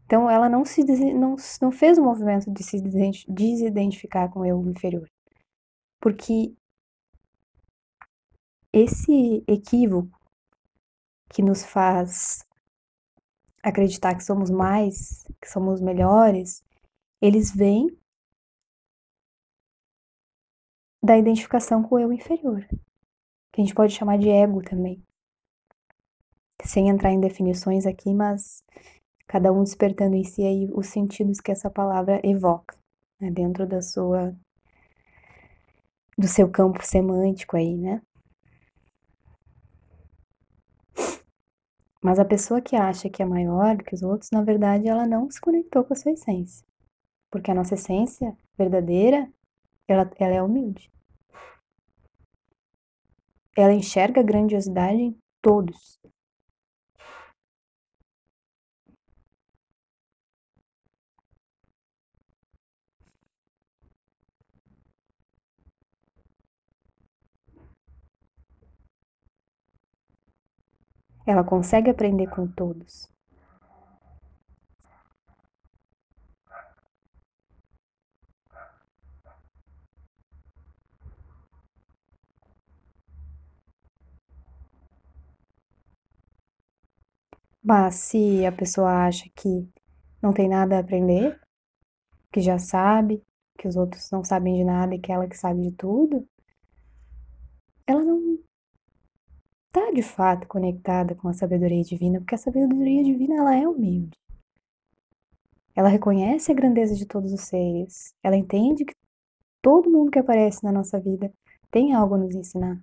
Então 0.06 0.30
ela 0.30 0.48
não 0.48 0.64
se 0.64 0.84
não, 1.14 1.36
não 1.62 1.72
fez 1.72 1.98
o 1.98 2.04
movimento 2.04 2.52
de 2.52 2.64
se 2.64 2.80
desidentificar 3.28 4.32
com 4.32 4.42
o 4.42 4.46
eu 4.46 4.64
inferior. 4.70 5.10
Porque 6.00 6.56
esse 8.72 9.44
equívoco 9.48 10.16
que 11.30 11.42
nos 11.42 11.66
faz 11.66 12.46
acreditar 13.64 14.16
que 14.16 14.24
somos 14.24 14.52
mais, 14.52 15.24
que 15.42 15.50
somos 15.50 15.82
melhores, 15.82 16.64
eles 17.20 17.52
vêm 17.54 17.88
da 21.04 21.18
identificação 21.18 21.82
com 21.82 21.96
o 21.96 22.00
eu 22.00 22.14
inferior 22.14 22.66
que 23.58 23.62
a 23.62 23.66
gente 23.66 23.74
pode 23.74 23.96
chamar 23.96 24.20
de 24.20 24.30
ego 24.30 24.62
também. 24.62 25.04
Sem 26.64 26.90
entrar 26.90 27.12
em 27.12 27.20
definições 27.20 27.88
aqui, 27.88 28.14
mas 28.14 28.64
cada 29.26 29.52
um 29.52 29.64
despertando 29.64 30.16
em 30.16 30.24
si 30.24 30.44
aí 30.44 30.70
os 30.72 30.86
sentidos 30.86 31.40
que 31.40 31.52
essa 31.52 31.68
palavra 31.68 32.22
evoca, 32.24 32.78
né, 33.20 33.32
dentro 33.32 33.66
da 33.66 33.82
sua 33.82 34.32
do 36.16 36.28
seu 36.28 36.50
campo 36.52 36.86
semântico 36.86 37.58
aí, 37.58 37.76
né? 37.76 38.02
Mas 42.00 42.20
a 42.20 42.26
pessoa 42.26 42.62
que 42.62 42.76
acha 42.76 43.10
que 43.10 43.24
é 43.24 43.26
maior 43.26 43.76
do 43.76 43.84
que 43.84 43.96
os 43.96 44.04
outros, 44.04 44.30
na 44.32 44.44
verdade, 44.44 44.88
ela 44.88 45.08
não 45.08 45.32
se 45.32 45.42
conectou 45.42 45.84
com 45.84 45.94
a 45.94 45.96
sua 45.96 46.12
essência. 46.12 46.64
Porque 47.32 47.50
a 47.50 47.56
nossa 47.56 47.74
essência 47.74 48.38
verdadeira, 48.56 49.28
ela, 49.88 50.10
ela 50.20 50.36
é 50.36 50.44
humilde. 50.44 50.92
Ela 53.58 53.74
enxerga 53.74 54.22
a 54.22 54.24
grandiosidade 54.24 55.02
em 55.02 55.18
todos. 55.42 56.00
Ela 71.26 71.44
consegue 71.44 71.90
aprender 71.90 72.28
com 72.28 72.48
todos. 72.48 73.17
Mas 87.68 87.96
se 87.96 88.46
a 88.46 88.52
pessoa 88.54 89.08
acha 89.08 89.30
que 89.36 89.68
não 90.22 90.32
tem 90.32 90.48
nada 90.48 90.78
a 90.78 90.80
aprender, 90.80 91.38
que 92.32 92.40
já 92.40 92.58
sabe, 92.58 93.22
que 93.58 93.68
os 93.68 93.76
outros 93.76 94.10
não 94.10 94.24
sabem 94.24 94.56
de 94.56 94.64
nada 94.64 94.96
e 94.96 95.00
que 95.00 95.12
ela 95.12 95.28
que 95.28 95.36
sabe 95.36 95.64
de 95.64 95.72
tudo, 95.74 96.26
ela 97.86 98.02
não 98.06 98.40
está 99.68 99.92
de 99.92 100.02
fato 100.02 100.48
conectada 100.48 101.14
com 101.14 101.28
a 101.28 101.34
sabedoria 101.34 101.84
divina, 101.84 102.20
porque 102.22 102.36
a 102.36 102.38
sabedoria 102.38 103.04
divina 103.04 103.36
ela 103.36 103.54
é 103.54 103.68
humilde. 103.68 104.18
Ela 105.76 105.90
reconhece 105.90 106.50
a 106.54 106.56
grandeza 106.56 106.96
de 106.96 107.06
todos 107.06 107.34
os 107.34 107.42
seres. 107.42 108.14
Ela 108.24 108.38
entende 108.38 108.86
que 108.86 108.96
todo 109.62 109.92
mundo 109.92 110.10
que 110.10 110.20
aparece 110.20 110.64
na 110.64 110.72
nossa 110.72 111.02
vida 111.02 111.34
tem 111.70 111.94
algo 111.94 112.16
a 112.16 112.18
nos 112.18 112.34
ensinar. 112.34 112.82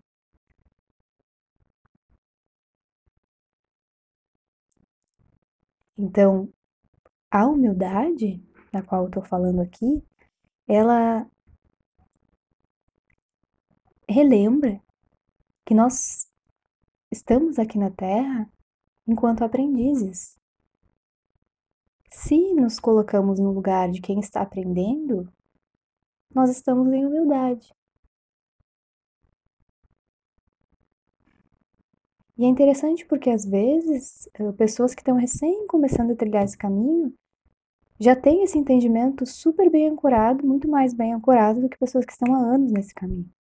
Então, 5.96 6.52
a 7.30 7.46
humildade 7.46 8.42
da 8.72 8.82
qual 8.82 9.02
eu 9.02 9.08
estou 9.08 9.24
falando 9.24 9.60
aqui, 9.60 10.02
ela 10.66 11.28
relembra 14.08 14.80
que 15.64 15.74
nós 15.74 16.28
estamos 17.10 17.58
aqui 17.58 17.78
na 17.78 17.90
Terra 17.90 18.50
enquanto 19.06 19.44
aprendizes. 19.44 20.38
Se 22.10 22.54
nos 22.54 22.78
colocamos 22.78 23.38
no 23.38 23.52
lugar 23.52 23.90
de 23.90 24.00
quem 24.00 24.20
está 24.20 24.42
aprendendo, 24.42 25.32
nós 26.34 26.50
estamos 26.50 26.92
em 26.92 27.06
humildade. 27.06 27.72
E 32.36 32.44
é 32.44 32.48
interessante 32.48 33.06
porque 33.06 33.30
às 33.30 33.44
vezes 33.44 34.28
eh, 34.34 34.52
pessoas 34.52 34.94
que 34.94 35.00
estão 35.00 35.16
recém 35.16 35.66
começando 35.66 36.10
a 36.10 36.16
trilhar 36.16 36.44
esse 36.44 36.58
caminho 36.58 37.12
já 37.98 38.16
têm 38.16 38.42
esse 38.42 38.58
entendimento 38.58 39.24
super 39.24 39.70
bem 39.70 39.88
ancorado, 39.88 40.44
muito 40.44 40.68
mais 40.68 40.92
bem 40.92 41.12
ancorado 41.12 41.60
do 41.60 41.68
que 41.68 41.78
pessoas 41.78 42.04
que 42.04 42.12
estão 42.12 42.34
há 42.34 42.38
anos 42.38 42.72
nesse 42.72 42.92
caminho. 42.92 43.30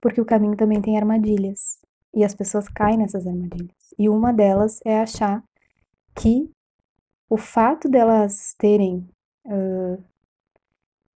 Porque 0.00 0.20
o 0.20 0.26
caminho 0.26 0.56
também 0.56 0.80
tem 0.80 0.96
armadilhas 0.96 1.80
e 2.14 2.22
as 2.22 2.34
pessoas 2.34 2.68
caem 2.68 2.98
nessas 2.98 3.26
armadilhas. 3.26 3.94
E 3.98 4.08
uma 4.08 4.32
delas 4.32 4.80
é 4.84 5.00
achar 5.00 5.42
que 6.14 6.50
o 7.30 7.36
fato 7.36 7.88
delas 7.88 8.54
terem 8.58 9.08
uh, 9.46 10.02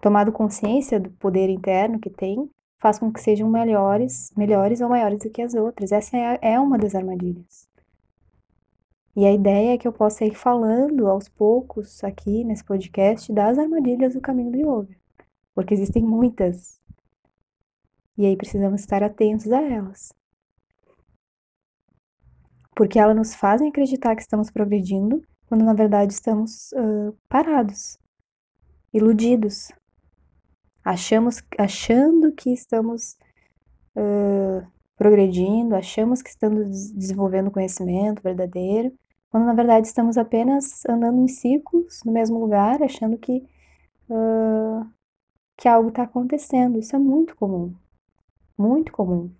tomado 0.00 0.32
consciência 0.32 0.98
do 1.00 1.10
poder 1.10 1.48
interno 1.48 2.00
que 2.00 2.10
tem 2.10 2.48
faz 2.80 2.98
com 2.98 3.12
que 3.12 3.20
sejam 3.20 3.48
melhores, 3.48 4.32
melhores 4.36 4.80
ou 4.80 4.88
maiores 4.88 5.20
do 5.22 5.30
que 5.30 5.42
as 5.42 5.54
outras. 5.54 5.92
Essa 5.92 6.16
é, 6.16 6.38
é 6.54 6.60
uma 6.60 6.78
das 6.78 6.94
armadilhas. 6.94 7.68
E 9.16 9.26
a 9.26 9.32
ideia 9.32 9.74
é 9.74 9.78
que 9.78 9.86
eu 9.86 9.92
possa 9.92 10.24
ir 10.24 10.34
falando 10.34 11.08
aos 11.08 11.28
poucos 11.28 12.02
aqui 12.04 12.44
nesse 12.44 12.64
podcast 12.64 13.32
das 13.32 13.58
armadilhas 13.58 14.14
do 14.14 14.20
caminho 14.20 14.52
do 14.52 14.58
yoga, 14.58 14.96
porque 15.54 15.74
existem 15.74 16.02
muitas. 16.02 16.80
E 18.16 18.26
aí 18.26 18.36
precisamos 18.36 18.80
estar 18.80 19.02
atentos 19.02 19.50
a 19.52 19.60
elas. 19.60 20.12
porque 22.74 22.98
elas 22.98 23.14
nos 23.14 23.34
fazem 23.34 23.68
acreditar 23.68 24.16
que 24.16 24.22
estamos 24.22 24.50
progredindo, 24.50 25.22
quando 25.46 25.64
na 25.64 25.74
verdade 25.74 26.14
estamos 26.14 26.72
uh, 26.72 27.14
parados, 27.28 27.98
iludidos, 28.92 29.70
achamos, 30.84 31.42
achando 31.58 32.32
que 32.32 32.50
estamos 32.52 33.16
uh, 33.96 34.66
progredindo, 34.96 35.74
achamos 35.74 36.22
que 36.22 36.30
estamos 36.30 36.90
desenvolvendo 36.92 37.50
conhecimento 37.50 38.22
verdadeiro, 38.22 38.92
quando 39.30 39.46
na 39.46 39.54
verdade 39.54 39.86
estamos 39.86 40.18
apenas 40.18 40.84
andando 40.86 41.20
em 41.22 41.28
círculos 41.28 42.00
no 42.04 42.12
mesmo 42.12 42.38
lugar, 42.38 42.82
achando 42.82 43.16
que, 43.18 43.46
uh, 44.08 44.86
que 45.56 45.68
algo 45.68 45.90
está 45.90 46.02
acontecendo. 46.04 46.78
Isso 46.78 46.96
é 46.96 46.98
muito 46.98 47.36
comum. 47.36 47.74
Muito 48.58 48.92
comum. 48.92 49.30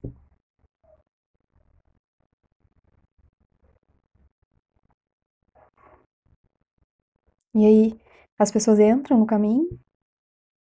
E 7.55 7.67
aí 7.67 8.01
as 8.39 8.51
pessoas 8.51 8.79
entram 8.79 9.19
no 9.19 9.27
caminho 9.27 9.69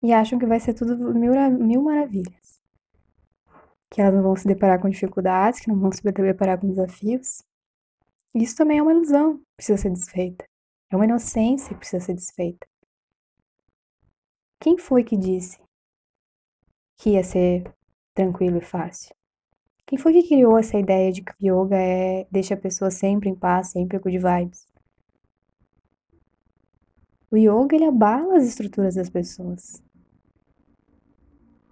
e 0.05 0.13
acham 0.13 0.39
que 0.39 0.45
vai 0.45 0.61
ser 0.61 0.75
tudo 0.75 0.99
mil, 1.15 1.33
mil 1.59 1.83
maravilhas. 1.83 2.61
Que 3.91 4.03
elas 4.03 4.13
não 4.13 4.23
vão 4.23 4.37
se 4.37 4.47
deparar 4.47 4.79
com 4.79 4.91
dificuldades, 4.91 5.61
que 5.61 5.69
não 5.69 5.81
vão 5.81 5.91
se 5.91 6.03
deparar 6.03 6.61
com 6.61 6.69
desafios. 6.69 7.43
Isso 8.35 8.55
também 8.55 8.79
é 8.79 8.83
uma 8.83 8.93
ilusão, 8.93 9.41
precisa 9.57 9.79
ser 9.79 9.91
desfeita. 9.91 10.45
É 10.91 10.97
uma 10.97 11.07
inocência 11.07 11.71
que 11.71 11.77
precisa 11.77 12.05
ser 12.05 12.13
desfeita. 12.13 12.67
Quem 14.61 14.77
foi 14.77 15.03
que 15.03 15.17
disse 15.17 15.59
que 16.99 17.11
ia 17.13 17.25
ser 17.25 17.75
tranquilo 18.13 18.59
e 18.59 18.61
fácil? 18.61 19.17
Quem 19.87 19.99
foi 19.99 20.13
que 20.13 20.29
criou 20.29 20.59
essa 20.59 20.79
ideia 20.79 21.11
de 21.11 21.23
que 21.23 21.33
o 21.51 21.65
yoga 21.65 21.77
é 21.77 22.27
deixa 22.31 22.53
a 22.53 22.59
pessoa 22.59 22.91
sempre 22.91 23.31
em 23.31 23.35
paz, 23.35 23.69
sempre 23.69 23.99
de 23.99 24.19
vibes? 24.19 24.67
O 27.31 27.39
yoga 27.39 27.75
ele 27.75 27.87
abala 27.87 28.37
as 28.37 28.45
estruturas 28.45 28.97
das 28.97 29.09
pessoas. 29.09 29.84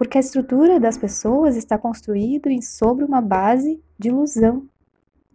Porque 0.03 0.19
a 0.19 0.21
estrutura 0.21 0.81
das 0.81 0.99
pessoas 0.99 1.55
está 1.55 1.79
construída 1.79 2.51
sobre 2.61 3.05
uma 3.05 3.21
base 3.21 3.81
de 3.97 4.09
ilusão. 4.09 4.69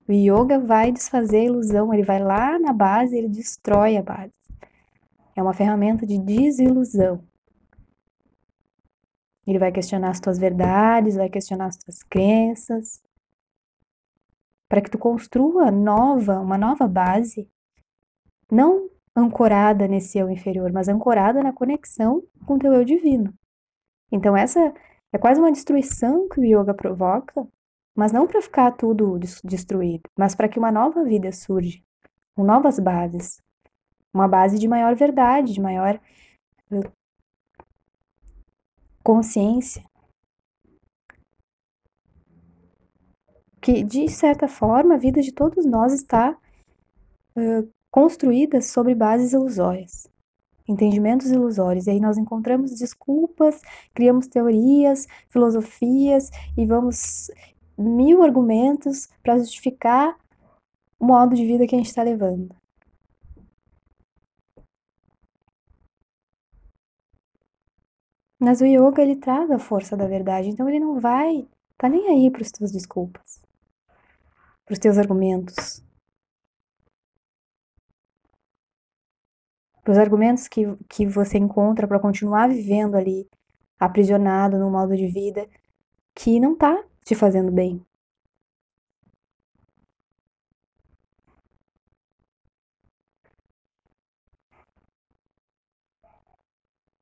O 0.05 0.11
yoga 0.11 0.59
vai 0.59 0.91
desfazer 0.91 1.37
a 1.37 1.43
ilusão, 1.45 1.93
ele 1.93 2.03
vai 2.03 2.21
lá 2.21 2.59
na 2.59 2.73
base, 2.73 3.17
ele 3.17 3.29
destrói 3.29 3.95
a 3.95 4.03
base. 4.03 4.33
É 5.33 5.41
uma 5.41 5.53
ferramenta 5.53 6.05
de 6.05 6.19
desilusão. 6.19 7.23
Ele 9.47 9.57
vai 9.57 9.71
questionar 9.71 10.09
as 10.09 10.19
tuas 10.19 10.37
verdades, 10.37 11.15
vai 11.15 11.29
questionar 11.29 11.67
as 11.67 11.77
tuas 11.77 12.03
crenças, 12.03 13.01
para 14.67 14.81
que 14.81 14.91
tu 14.91 14.97
construa 14.97 15.71
nova, 15.71 16.41
uma 16.41 16.57
nova 16.57 16.89
base, 16.89 17.49
não 18.51 18.89
ancorada 19.15 19.87
nesse 19.87 20.17
eu 20.17 20.29
inferior, 20.29 20.73
mas 20.73 20.89
ancorada 20.89 21.41
na 21.41 21.53
conexão 21.53 22.21
com 22.45 22.59
teu 22.59 22.73
eu 22.73 22.83
divino. 22.83 23.33
Então 24.11 24.35
essa 24.35 24.73
é 25.11 25.17
quase 25.17 25.39
uma 25.39 25.51
destruição 25.51 26.27
que 26.29 26.39
o 26.39 26.43
yoga 26.43 26.73
provoca 26.73 27.47
mas 27.97 28.11
não 28.11 28.27
para 28.27 28.39
ficar 28.43 28.71
tudo 28.73 29.17
destruído, 29.43 30.03
mas 30.15 30.35
para 30.35 30.47
que 30.47 30.59
uma 30.59 30.71
nova 30.71 31.03
vida 31.03 31.31
surja, 31.31 31.81
com 32.35 32.43
novas 32.43 32.77
bases, 32.77 33.41
uma 34.13 34.27
base 34.27 34.59
de 34.59 34.67
maior 34.67 34.95
verdade, 34.95 35.53
de 35.53 35.59
maior 35.59 35.99
consciência, 39.03 39.83
que 43.59 43.83
de 43.83 44.07
certa 44.07 44.47
forma 44.47 44.93
a 44.93 44.99
vida 44.99 45.19
de 45.19 45.33
todos 45.33 45.65
nós 45.65 45.91
está 45.91 46.37
uh, 47.35 47.73
construída 47.89 48.61
sobre 48.61 48.93
bases 48.93 49.33
ilusórias 49.33 50.07
entendimentos 50.67 51.31
ilusórios. 51.31 51.87
E 51.87 51.91
aí 51.91 51.99
nós 51.99 52.17
encontramos 52.17 52.77
desculpas, 52.77 53.61
criamos 53.93 54.27
teorias, 54.27 55.07
filosofias 55.29 56.29
e 56.57 56.65
vamos 56.65 57.31
mil 57.77 58.23
argumentos 58.23 59.07
para 59.21 59.37
justificar 59.37 60.17
o 60.99 61.05
modo 61.05 61.35
de 61.35 61.45
vida 61.45 61.67
que 61.67 61.75
a 61.75 61.77
gente 61.77 61.87
está 61.87 62.03
levando. 62.03 62.55
Mas 68.39 68.61
o 68.61 68.65
yoga 68.65 69.01
ele 69.01 69.15
traz 69.15 69.49
a 69.49 69.57
força 69.57 69.97
da 69.97 70.07
verdade, 70.07 70.49
então 70.49 70.69
ele 70.69 70.79
não 70.79 70.99
vai 70.99 71.47
tá 71.77 71.87
nem 71.87 72.07
aí 72.09 72.31
para 72.31 72.41
os 72.41 72.51
teus 72.51 72.71
desculpas, 72.71 73.41
para 74.65 74.73
os 74.73 74.79
teus 74.79 74.97
argumentos, 74.97 75.83
para 79.87 79.93
os 79.93 79.97
argumentos 79.97 80.49
que, 80.49 80.65
que 80.89 81.05
você 81.07 81.37
encontra 81.37 81.87
para 81.87 81.97
continuar 81.97 82.49
vivendo 82.49 82.95
ali 82.95 83.25
aprisionado 83.79 84.59
no 84.59 84.69
modo 84.69 84.93
de 84.97 85.07
vida 85.07 85.47
que 86.13 86.41
não 86.41 86.57
tá 86.57 86.83
te 87.05 87.15
fazendo 87.15 87.49
bem. 87.53 87.81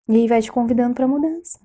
E 0.08 0.16
aí 0.18 0.28
vai 0.28 0.42
te 0.44 0.52
convidando 0.52 0.94
para 0.94 1.08
mudança. 1.08 1.60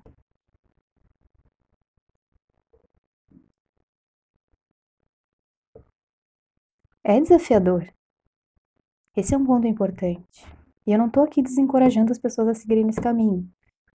É 7.03 7.19
desafiador. 7.19 7.87
Esse 9.15 9.35
é 9.35 9.37
um 9.37 9.45
ponto 9.45 9.67
importante. 9.67 10.60
E 10.91 10.93
eu 10.93 10.99
não 10.99 11.09
tô 11.09 11.21
aqui 11.21 11.41
desencorajando 11.41 12.11
as 12.11 12.19
pessoas 12.19 12.49
a 12.49 12.53
seguirem 12.53 12.83
nesse 12.83 12.99
caminho, 12.99 13.49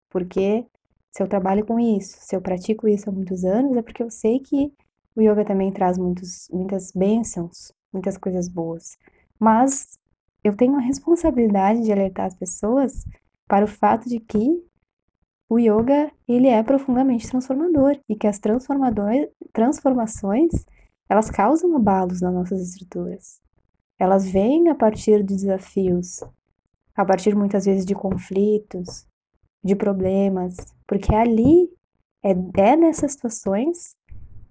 porque 0.09 0.65
se 1.11 1.23
eu 1.23 1.29
trabalho 1.29 1.67
com 1.67 1.79
isso, 1.79 2.17
se 2.21 2.35
eu 2.35 2.41
pratico 2.41 2.89
isso 2.89 3.11
há 3.11 3.13
muitos 3.13 3.45
anos, 3.45 3.77
é 3.77 3.83
porque 3.83 4.03
eu 4.03 4.11
sei 4.11 4.41
que 4.41 4.73
o 5.15 5.21
yoga 5.21 5.45
também 5.45 5.71
traz 5.71 5.99
muitos, 5.99 6.49
muitas 6.51 6.93
bênçãos, 6.93 7.71
muitas 7.93 8.17
coisas 8.17 8.49
boas. 8.49 8.97
Mas 9.39 9.99
eu 10.43 10.57
tenho 10.57 10.75
a 10.75 10.81
responsabilidade 10.81 11.83
de 11.83 11.93
alertar 11.93 12.25
as 12.25 12.35
pessoas 12.35 13.05
para 13.47 13.67
o 13.67 13.69
fato 13.69 14.09
de 14.09 14.19
que 14.19 14.65
o 15.51 15.59
yoga 15.59 16.11
ele 16.27 16.49
é 16.49 16.63
profundamente 16.63 17.29
transformador 17.29 18.01
e 18.09 18.17
que 18.17 18.27
as 18.27 18.39
transformações 18.39 20.65
elas 21.11 21.31
causam 21.31 21.77
abalos 21.77 22.23
nas 22.23 22.33
nossas 22.33 22.63
estruturas. 22.63 23.39
Elas 23.99 24.27
vêm 24.27 24.71
a 24.71 24.75
partir 24.75 25.23
de 25.23 25.35
desafios, 25.35 26.23
a 26.97 27.05
partir 27.05 27.35
muitas 27.37 27.67
vezes 27.67 27.85
de 27.85 27.95
conflitos, 27.95 29.07
de 29.63 29.77
problemas, 29.77 30.57
porque 30.87 31.15
ali 31.15 31.69
é, 32.23 32.31
é 32.31 32.77
nessas 32.77 33.13
situações 33.13 33.97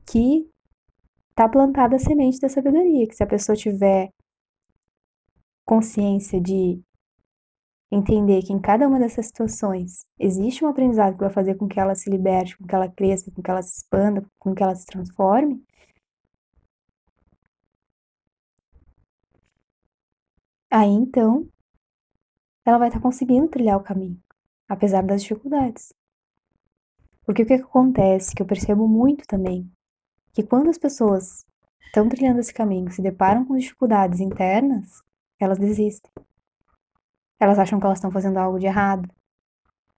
que 0.05 0.47
está 1.31 1.49
plantada 1.49 1.95
a 1.95 1.99
semente 1.99 2.39
da 2.39 2.49
sabedoria, 2.49 3.07
que 3.07 3.15
se 3.15 3.23
a 3.23 3.27
pessoa 3.27 3.55
tiver 3.55 4.09
consciência 5.65 6.39
de 6.39 6.79
entender 7.91 8.43
que 8.43 8.53
em 8.53 8.59
cada 8.59 8.87
uma 8.87 8.99
dessas 8.99 9.27
situações 9.27 10.05
existe 10.19 10.63
um 10.63 10.67
aprendizado 10.67 11.13
que 11.13 11.23
vai 11.23 11.29
fazer 11.29 11.55
com 11.55 11.67
que 11.67 11.79
ela 11.79 11.95
se 11.95 12.09
liberte, 12.09 12.57
com 12.57 12.65
que 12.65 12.75
ela 12.75 12.89
cresça, 12.89 13.31
com 13.31 13.41
que 13.41 13.49
ela 13.49 13.61
se 13.61 13.77
expanda, 13.77 14.23
com 14.39 14.53
que 14.53 14.63
ela 14.63 14.75
se 14.75 14.85
transforme, 14.85 15.63
aí 20.69 20.89
então 20.89 21.47
ela 22.65 22.77
vai 22.77 22.89
estar 22.89 22.99
tá 22.99 23.03
conseguindo 23.03 23.47
trilhar 23.47 23.77
o 23.77 23.83
caminho 23.83 24.19
apesar 24.67 25.03
das 25.03 25.21
dificuldades. 25.21 25.93
Porque 27.25 27.43
o 27.43 27.45
que 27.45 27.53
acontece, 27.53 28.35
que 28.35 28.41
eu 28.41 28.45
percebo 28.45 28.87
muito 28.87 29.25
também, 29.27 29.69
que 30.33 30.43
quando 30.43 30.69
as 30.69 30.77
pessoas 30.77 31.45
estão 31.85 32.07
trilhando 32.09 32.39
esse 32.39 32.53
caminho, 32.53 32.91
se 32.91 33.01
deparam 33.01 33.45
com 33.45 33.57
dificuldades 33.57 34.19
internas, 34.19 35.01
elas 35.39 35.57
desistem. 35.57 36.11
Elas 37.39 37.57
acham 37.57 37.79
que 37.79 37.85
elas 37.85 37.97
estão 37.97 38.11
fazendo 38.11 38.37
algo 38.37 38.59
de 38.59 38.65
errado. 38.65 39.09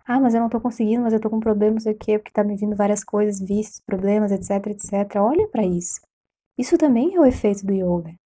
Ah, 0.05 0.19
mas 0.19 0.33
eu 0.33 0.39
não 0.39 0.49
tô 0.49 0.59
conseguindo, 0.61 1.03
mas 1.03 1.13
eu 1.13 1.19
tô 1.19 1.29
com 1.29 1.39
problema, 1.39 1.73
não 1.73 1.81
sei 1.81 1.93
o 1.93 1.97
quê, 1.97 2.17
porque 2.17 2.31
tá 2.31 2.43
me 2.43 2.55
vindo 2.55 2.75
várias 2.75 3.03
coisas, 3.03 3.41
vícios, 3.41 3.81
problemas, 3.81 4.31
etc, 4.31 4.67
etc. 4.67 5.17
Olha 5.17 5.47
para 5.49 5.65
isso. 5.65 5.99
Isso 6.57 6.77
também 6.77 7.13
é 7.13 7.19
o 7.19 7.25
efeito 7.25 7.65
do 7.65 7.73
yoga. 7.73 8.17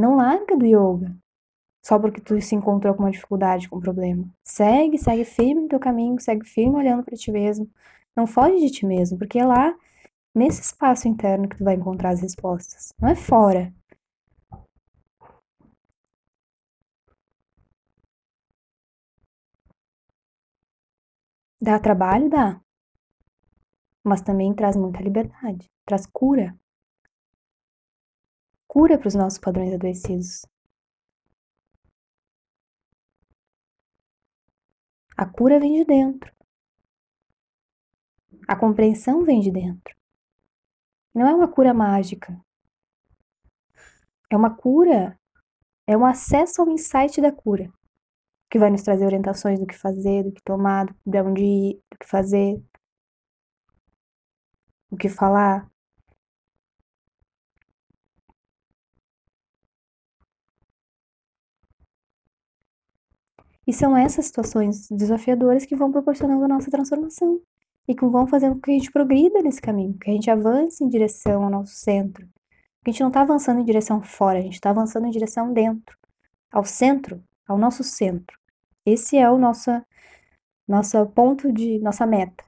Não 0.00 0.16
larga 0.16 0.56
do 0.56 0.66
yoga 0.66 1.14
só 1.82 1.98
porque 1.98 2.20
tu 2.20 2.40
se 2.40 2.54
encontrou 2.54 2.94
com 2.94 3.02
uma 3.04 3.10
dificuldade, 3.10 3.68
com 3.68 3.76
um 3.78 3.80
problema. 3.80 4.24
Segue, 4.44 4.98
segue 4.98 5.24
firme 5.24 5.62
no 5.62 5.68
teu 5.68 5.80
caminho, 5.80 6.20
segue 6.20 6.46
firme 6.46 6.76
olhando 6.76 7.04
para 7.04 7.16
ti 7.16 7.30
mesmo. 7.32 7.70
Não 8.16 8.26
foge 8.26 8.58
de 8.60 8.70
ti 8.70 8.86
mesmo, 8.86 9.18
porque 9.18 9.38
é 9.38 9.44
lá, 9.46 9.74
nesse 10.34 10.62
espaço 10.62 11.08
interno, 11.08 11.48
que 11.48 11.56
tu 11.58 11.64
vai 11.64 11.74
encontrar 11.76 12.10
as 12.10 12.20
respostas. 12.22 12.92
Não 13.00 13.08
é 13.08 13.14
fora. 13.16 13.72
Dá 21.60 21.78
trabalho? 21.78 22.28
Dá. 22.28 22.60
mas 24.04 24.20
também 24.20 24.52
traz 24.54 24.76
muita 24.76 25.02
liberdade, 25.02 25.70
traz 25.86 26.06
cura. 26.06 26.54
Cura 28.72 28.96
para 28.96 29.08
os 29.08 29.16
nossos 29.16 29.36
padrões 29.40 29.74
adoecidos. 29.74 30.46
A 35.16 35.26
cura 35.26 35.58
vem 35.58 35.80
de 35.80 35.84
dentro. 35.84 36.32
A 38.46 38.54
compreensão 38.54 39.24
vem 39.24 39.40
de 39.40 39.50
dentro. 39.50 39.92
Não 41.12 41.26
é 41.26 41.34
uma 41.34 41.52
cura 41.52 41.74
mágica. 41.74 42.40
É 44.30 44.36
uma 44.36 44.56
cura, 44.56 45.18
é 45.84 45.96
um 45.96 46.06
acesso 46.06 46.62
ao 46.62 46.70
insight 46.70 47.20
da 47.20 47.32
cura, 47.32 47.72
que 48.48 48.56
vai 48.56 48.70
nos 48.70 48.82
trazer 48.82 49.04
orientações 49.04 49.58
do 49.58 49.66
que 49.66 49.76
fazer, 49.76 50.22
do 50.22 50.32
que 50.32 50.44
tomar, 50.44 50.86
de 51.04 51.20
onde 51.20 51.42
ir, 51.42 51.82
do 51.90 51.98
que 51.98 52.06
fazer, 52.06 52.62
o 54.88 54.96
que 54.96 55.08
falar. 55.08 55.69
E 63.66 63.72
são 63.72 63.96
essas 63.96 64.26
situações 64.26 64.88
desafiadoras 64.90 65.64
que 65.64 65.76
vão 65.76 65.92
proporcionando 65.92 66.44
a 66.44 66.48
nossa 66.48 66.70
transformação 66.70 67.40
e 67.86 67.94
que 67.94 68.06
vão 68.06 68.26
fazendo 68.26 68.54
com 68.54 68.60
que 68.62 68.70
a 68.70 68.74
gente 68.74 68.92
progrida 68.92 69.42
nesse 69.42 69.60
caminho, 69.60 69.98
que 69.98 70.10
a 70.10 70.12
gente 70.12 70.30
avance 70.30 70.82
em 70.82 70.88
direção 70.88 71.44
ao 71.44 71.50
nosso 71.50 71.74
centro. 71.74 72.26
Porque 72.78 72.90
a 72.90 72.92
gente 72.92 73.00
não 73.00 73.08
está 73.08 73.20
avançando 73.20 73.60
em 73.60 73.64
direção 73.64 74.02
fora, 74.02 74.38
a 74.38 74.42
gente 74.42 74.54
está 74.54 74.70
avançando 74.70 75.06
em 75.06 75.10
direção 75.10 75.52
dentro, 75.52 75.96
ao 76.50 76.64
centro, 76.64 77.22
ao 77.46 77.58
nosso 77.58 77.84
centro. 77.84 78.38
Esse 78.86 79.18
é 79.18 79.30
o 79.30 79.36
nosso, 79.36 79.70
nosso 80.66 81.04
ponto 81.08 81.52
de 81.52 81.78
nossa 81.80 82.06
meta. 82.06 82.44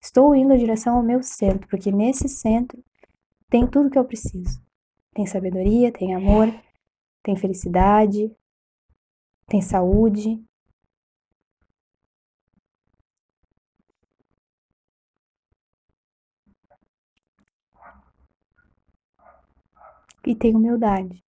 Estou 0.00 0.34
indo 0.34 0.54
em 0.54 0.58
direção 0.58 0.96
ao 0.96 1.02
meu 1.02 1.22
centro, 1.22 1.68
porque 1.68 1.92
nesse 1.92 2.28
centro 2.28 2.82
tem 3.50 3.66
tudo 3.66 3.90
que 3.90 3.98
eu 3.98 4.04
preciso. 4.04 4.62
Tem 5.12 5.26
sabedoria, 5.26 5.92
tem 5.92 6.14
amor, 6.14 6.52
tem 7.22 7.36
felicidade, 7.36 8.30
tem 9.48 9.62
saúde. 9.62 10.44
E 20.24 20.34
tem 20.34 20.56
humildade. 20.56 21.22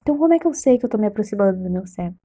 Então, 0.00 0.16
como 0.16 0.32
é 0.32 0.38
que 0.38 0.46
eu 0.46 0.54
sei 0.54 0.78
que 0.78 0.86
eu 0.86 0.88
tô 0.88 0.96
me 0.96 1.06
aproximando 1.06 1.62
do 1.62 1.68
meu 1.68 1.86
centro? 1.86 2.20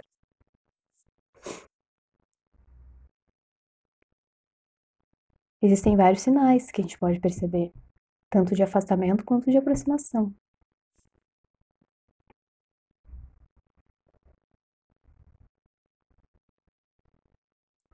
Existem 5.61 5.95
vários 5.97 6.21
sinais 6.21 6.71
que 6.71 6.81
a 6.81 6.83
gente 6.83 6.97
pode 6.97 7.19
perceber, 7.19 7.71
tanto 8.29 8.55
de 8.55 8.63
afastamento 8.63 9.25
quanto 9.25 9.51
de 9.51 9.57
aproximação. 9.57 10.33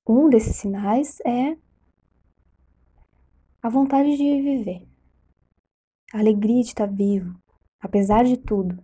Um 0.09 0.29
desses 0.29 0.55
sinais 0.55 1.19
é 1.25 1.57
a 3.61 3.67
vontade 3.67 4.15
de 4.15 4.41
viver, 4.41 4.87
a 6.13 6.19
alegria 6.19 6.61
de 6.61 6.69
estar 6.69 6.85
vivo, 6.85 7.37
apesar 7.77 8.23
de 8.23 8.37
tudo, 8.37 8.81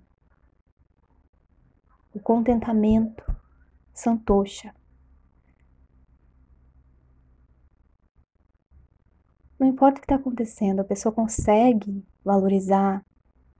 o 2.14 2.20
contentamento, 2.20 3.24
santosha. 3.94 4.76
Não 9.58 9.66
importa 9.66 10.00
o 10.00 10.02
que 10.02 10.06
está 10.06 10.16
acontecendo, 10.16 10.82
a 10.82 10.84
pessoa 10.84 11.16
consegue 11.16 12.06
valorizar 12.22 13.02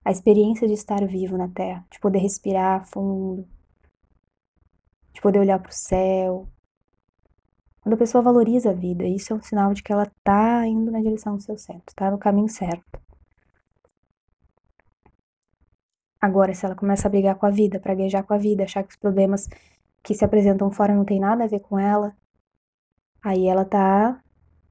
a 0.04 0.12
experiência 0.12 0.68
de 0.68 0.74
estar 0.74 1.08
vivo 1.08 1.38
na 1.38 1.48
Terra, 1.48 1.88
de 1.90 1.98
poder 2.02 2.20
respirar 2.20 2.86
fundo, 2.86 3.48
de 5.14 5.22
poder 5.22 5.40
olhar 5.40 5.60
para 5.60 5.70
o 5.70 5.74
céu, 5.74 6.53
quando 7.84 7.96
a 7.96 7.98
pessoa 7.98 8.22
valoriza 8.22 8.70
a 8.70 8.74
vida, 8.74 9.04
isso 9.04 9.34
é 9.34 9.36
um 9.36 9.42
sinal 9.42 9.74
de 9.74 9.84
que 9.84 9.92
ela 9.92 10.04
está 10.04 10.66
indo 10.66 10.90
na 10.90 11.02
direção 11.02 11.36
do 11.36 11.44
seu 11.44 11.58
centro, 11.58 11.84
está 11.90 12.10
no 12.10 12.18
caminho 12.18 12.48
certo. 12.48 12.98
Agora, 16.22 16.54
se 16.54 16.66
ela 16.66 16.76
começa 16.76 17.06
a 17.06 17.12
brigar 17.12 17.36
com 17.36 17.46
a 17.46 17.50
vida, 17.50 17.82
praguejar 17.82 18.24
com 18.24 18.34
a 18.34 18.38
vida, 18.38 18.64
achar 18.64 18.84
que 18.84 18.92
os 18.92 18.96
problemas 18.96 19.50
que 20.02 20.16
se 20.16 20.24
apresentam 20.24 20.72
fora 20.72 20.96
não 20.96 21.04
tem 21.04 21.20
nada 21.20 21.44
a 21.44 21.48
ver 21.48 21.60
com 21.60 21.78
ela, 21.78 22.16
aí 23.22 23.48
ela 23.48 23.64
está 23.64 24.24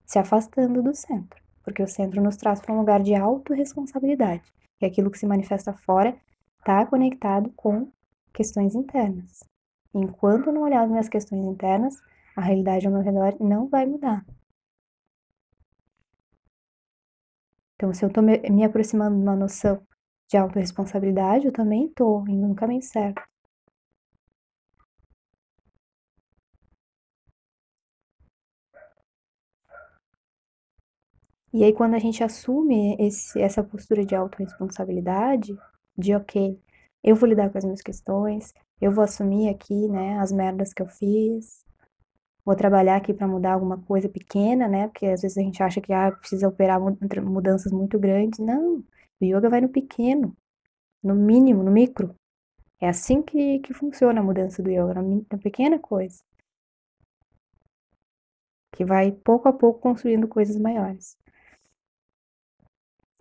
se 0.07 0.19
afastando 0.19 0.83
do 0.83 0.95
centro, 0.95 1.39
porque 1.63 1.83
o 1.83 1.87
centro 1.87 2.23
nos 2.23 2.39
traz 2.39 2.63
para 2.63 2.75
um 2.75 2.79
lugar 2.79 3.03
de 3.03 3.15
autorresponsabilidade, 3.15 4.51
e 4.81 4.87
aquilo 4.87 5.11
que 5.11 5.19
se 5.19 5.27
manifesta 5.27 5.75
fora 5.75 6.17
está 6.61 6.87
conectado 6.87 7.53
com 7.55 7.93
questões 8.33 8.75
internas. 8.75 9.41
Enquanto 9.95 10.47
eu 10.47 10.55
não 10.55 10.63
olhar 10.63 10.85
as 10.85 10.91
minhas 10.91 11.11
questões 11.11 11.45
internas, 11.45 12.01
a 12.37 12.41
realidade 12.41 12.87
ao 12.87 12.93
meu 12.93 13.03
redor 13.03 13.37
não 13.41 13.69
vai 13.69 13.87
mudar. 13.87 14.25
Então, 17.77 17.93
se 17.93 18.05
eu 18.05 18.09
estou 18.09 18.23
me 18.23 18.65
aproximando 18.65 19.17
de 19.17 19.23
uma 19.23 19.35
noção 19.35 19.83
de 20.31 20.37
autorresponsabilidade, 20.37 21.47
eu 21.47 21.53
também 21.53 21.87
estou 21.87 22.27
indo 22.29 22.47
no 22.49 22.55
caminho 22.55 22.83
certo. 22.83 23.23
E 31.53 31.63
aí, 31.65 31.73
quando 31.73 31.95
a 31.95 31.99
gente 31.99 32.25
assume 32.25 32.97
esse, 32.99 33.39
essa 33.41 33.63
postura 33.63 34.07
de 34.07 34.15
autorresponsabilidade, 34.15 35.55
de 35.99 36.15
ok, 36.15 36.59
eu 37.05 37.15
vou 37.15 37.29
lidar 37.29 37.51
com 37.51 37.59
as 37.59 37.65
minhas 37.65 37.83
questões, 37.83 38.55
eu 38.81 38.91
vou 38.91 39.05
assumir 39.05 39.49
aqui, 39.51 39.89
né, 39.89 40.19
as 40.19 40.33
merdas 40.33 40.73
que 40.73 40.81
eu 40.81 40.89
fiz, 40.89 41.65
vou 42.45 42.57
trabalhar 42.57 42.97
aqui 42.97 43.15
para 43.15 43.29
mudar 43.29 43.55
alguma 43.55 43.79
coisa 43.79 44.09
pequena, 44.09 44.69
né? 44.69 44.89
Porque 44.89 45.07
às 45.07 45.23
vezes 45.23 45.39
a 45.39 45.43
gente 45.43 45.63
acha 45.63 45.81
que 45.81 45.93
ah, 45.93 46.13
precisa 46.13 46.49
operar 46.49 46.81
mudanças 46.81 47.73
muito 47.73 47.99
grandes. 47.99 48.39
Não, 48.41 48.85
o 49.21 49.25
yoga 49.25 49.49
vai 49.49 49.61
no 49.61 49.69
pequeno, 49.69 50.37
no 51.03 51.15
mínimo, 51.15 51.63
no 51.63 51.71
micro. 51.71 52.15
É 52.81 52.89
assim 52.89 53.23
que, 53.23 53.61
que 53.61 53.73
funciona 53.75 54.21
a 54.21 54.25
mudança 54.25 54.63
do 54.63 54.71
yoga, 54.71 54.95
na, 54.95 55.03
na 55.03 55.39
pequena 55.39 55.79
coisa. 55.79 56.23
Que 58.73 58.85
vai 58.85 59.13
pouco 59.13 59.49
a 59.49 59.53
pouco 59.53 59.81
construindo 59.81 60.27
coisas 60.27 60.57
maiores. 60.57 61.17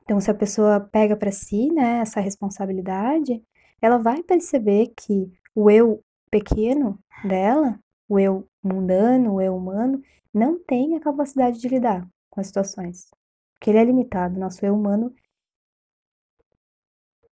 Então, 0.04 0.20
se 0.20 0.32
a 0.32 0.34
pessoa 0.34 0.80
pega 0.80 1.16
para 1.16 1.32
si, 1.32 1.72
né, 1.72 2.00
essa 2.00 2.20
responsabilidade, 2.20 3.44
ela 3.82 3.98
vai 3.98 4.24
perceber 4.24 4.94
que 4.98 5.32
o 5.56 5.70
eu 5.70 6.04
pequeno 6.30 7.00
dela 7.24 7.80
o 8.12 8.20
eu 8.20 8.46
mundano, 8.62 9.36
o 9.36 9.42
eu 9.42 9.56
humano, 9.56 10.04
não 10.34 10.62
tem 10.62 10.98
a 10.98 11.00
capacidade 11.00 11.62
de 11.62 11.68
lidar 11.70 12.06
com 12.30 12.42
as 12.42 12.48
situações. 12.48 13.10
Porque 13.54 13.70
ele 13.70 13.80
é 13.80 13.86
limitado. 13.86 14.38
Nosso 14.38 14.66
eu 14.66 14.76
humano, 14.76 15.16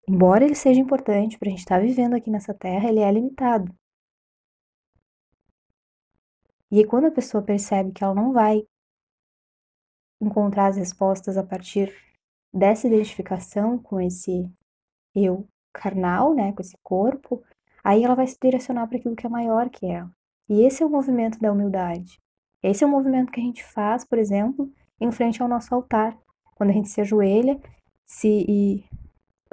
embora 0.08 0.46
ele 0.46 0.56
seja 0.56 0.80
importante 0.80 1.38
para 1.38 1.50
a 1.50 1.52
gente 1.52 1.60
estar 1.60 1.80
tá 1.80 1.82
vivendo 1.82 2.16
aqui 2.16 2.30
nessa 2.30 2.54
terra, 2.54 2.88
ele 2.88 3.02
é 3.02 3.12
limitado. 3.12 3.76
E 6.72 6.86
quando 6.86 7.08
a 7.08 7.12
pessoa 7.12 7.44
percebe 7.44 7.92
que 7.92 8.02
ela 8.02 8.16
não 8.16 8.32
vai 8.32 8.66
encontrar 10.22 10.68
as 10.68 10.78
respostas 10.78 11.38
a 11.38 11.44
partir 11.44 11.94
dessa 12.54 12.88
identificação 12.88 13.78
com 13.78 14.00
esse 14.00 14.50
eu 15.14 15.46
carnal, 15.74 16.34
né, 16.34 16.54
com 16.54 16.62
esse 16.62 16.78
corpo, 16.82 17.44
aí 17.84 18.02
ela 18.02 18.16
vai 18.16 18.28
se 18.28 18.38
direcionar 18.42 18.88
para 18.88 18.98
aquilo 18.98 19.16
que 19.16 19.26
é 19.26 19.30
maior 19.30 19.70
que 19.70 19.86
ela. 19.86 20.10
E 20.50 20.64
esse 20.64 20.82
é 20.82 20.86
o 20.86 20.90
movimento 20.90 21.40
da 21.40 21.52
humildade. 21.52 22.20
Esse 22.64 22.84
é 22.84 22.88
o 22.88 22.90
movimento 22.90 23.32
que 23.32 23.40
a 23.40 23.44
gente 23.44 23.64
faz, 23.64 24.04
por 24.04 24.18
exemplo, 24.18 24.70
em 25.00 25.12
frente 25.12 25.42
ao 25.42 25.48
nosso 25.48 25.74
altar. 25.74 26.18
Quando 26.56 26.72
a 26.72 26.74
gente 26.74 26.90
se 26.90 27.00
ajoelha, 27.00 27.60
se 28.06 28.46
e, 28.48 28.84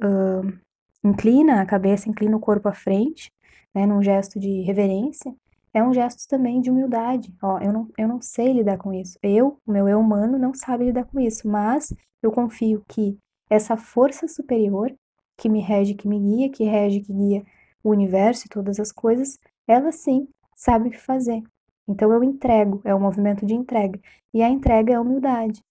uh, 0.03 0.59
inclina 1.05 1.61
a 1.61 1.67
cabeça, 1.67 2.09
inclina 2.09 2.37
o 2.37 2.41
corpo 2.41 2.69
à 2.69 2.73
frente, 2.73 3.31
né, 3.75 3.87
num 3.87 4.03
gesto 4.03 4.41
de 4.41 4.63
reverência, 4.63 5.35
é 5.73 5.83
um 5.83 5.93
gesto 5.93 6.27
também 6.27 6.61
de 6.61 6.71
humildade. 6.71 7.33
Ó, 7.43 7.59
eu 7.59 7.73
não, 7.73 7.89
eu 7.99 8.09
não 8.09 8.21
sei 8.21 8.53
lidar 8.53 8.79
com 8.79 8.93
isso. 8.93 9.19
Eu, 9.23 9.61
o 9.67 9.71
meu 9.71 9.87
eu 9.87 10.01
humano, 10.01 10.39
não 10.39 10.55
sabe 10.55 10.87
lidar 10.87 11.05
com 11.05 11.21
isso, 11.21 11.47
mas 11.47 11.93
eu 12.23 12.33
confio 12.33 12.83
que 12.89 13.19
essa 13.51 13.77
força 13.77 14.27
superior 14.27 14.91
que 15.37 15.49
me 15.49 15.61
rege, 15.61 15.95
que 15.95 16.09
me 16.09 16.19
guia, 16.19 16.51
que 16.51 16.65
rege, 16.65 17.01
que 17.01 17.13
guia 17.13 17.45
o 17.85 17.91
universo 17.91 18.47
e 18.47 18.49
todas 18.49 18.81
as 18.81 18.91
coisas, 18.91 19.39
ela 19.69 19.93
sim 19.93 20.27
sabe 20.57 20.89
o 20.89 20.91
que 20.91 20.99
fazer. 20.99 21.43
Então 21.87 22.13
eu 22.13 22.25
entrego, 22.25 22.81
é 22.85 22.95
um 22.95 23.01
movimento 23.01 23.47
de 23.47 23.55
entrega. 23.55 24.01
E 24.35 24.43
a 24.43 24.49
entrega 24.49 24.93
é 24.93 24.97
a 24.97 25.01
humildade. 25.01 25.63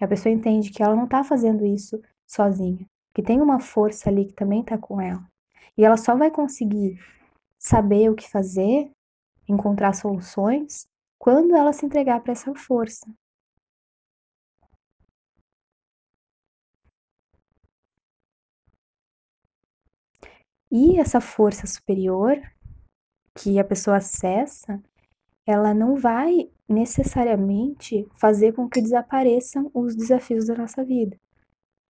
A 0.00 0.06
pessoa 0.08 0.32
entende 0.32 0.70
que 0.70 0.82
ela 0.82 0.96
não 0.96 1.04
está 1.04 1.22
fazendo 1.22 1.66
isso 1.66 2.00
sozinha, 2.26 2.86
que 3.14 3.22
tem 3.22 3.40
uma 3.42 3.60
força 3.60 4.08
ali 4.08 4.24
que 4.26 4.32
também 4.32 4.60
está 4.62 4.78
com 4.78 5.00
ela. 5.00 5.22
E 5.76 5.84
ela 5.84 5.96
só 5.96 6.16
vai 6.16 6.30
conseguir 6.30 6.98
saber 7.58 8.10
o 8.10 8.14
que 8.14 8.28
fazer, 8.30 8.90
encontrar 9.48 9.92
soluções, 9.94 10.88
quando 11.18 11.54
ela 11.54 11.72
se 11.72 11.84
entregar 11.84 12.20
para 12.22 12.32
essa 12.32 12.54
força. 12.54 13.06
E 20.70 20.98
essa 20.98 21.20
força 21.20 21.66
superior 21.66 22.40
que 23.36 23.58
a 23.58 23.64
pessoa 23.64 23.96
acessa, 23.96 24.80
ela 25.46 25.74
não 25.74 25.96
vai 25.96 26.50
necessariamente 26.68 28.06
fazer 28.14 28.52
com 28.52 28.68
que 28.68 28.80
desapareçam 28.80 29.70
os 29.74 29.96
desafios 29.96 30.46
da 30.46 30.54
nossa 30.54 30.84
vida, 30.84 31.16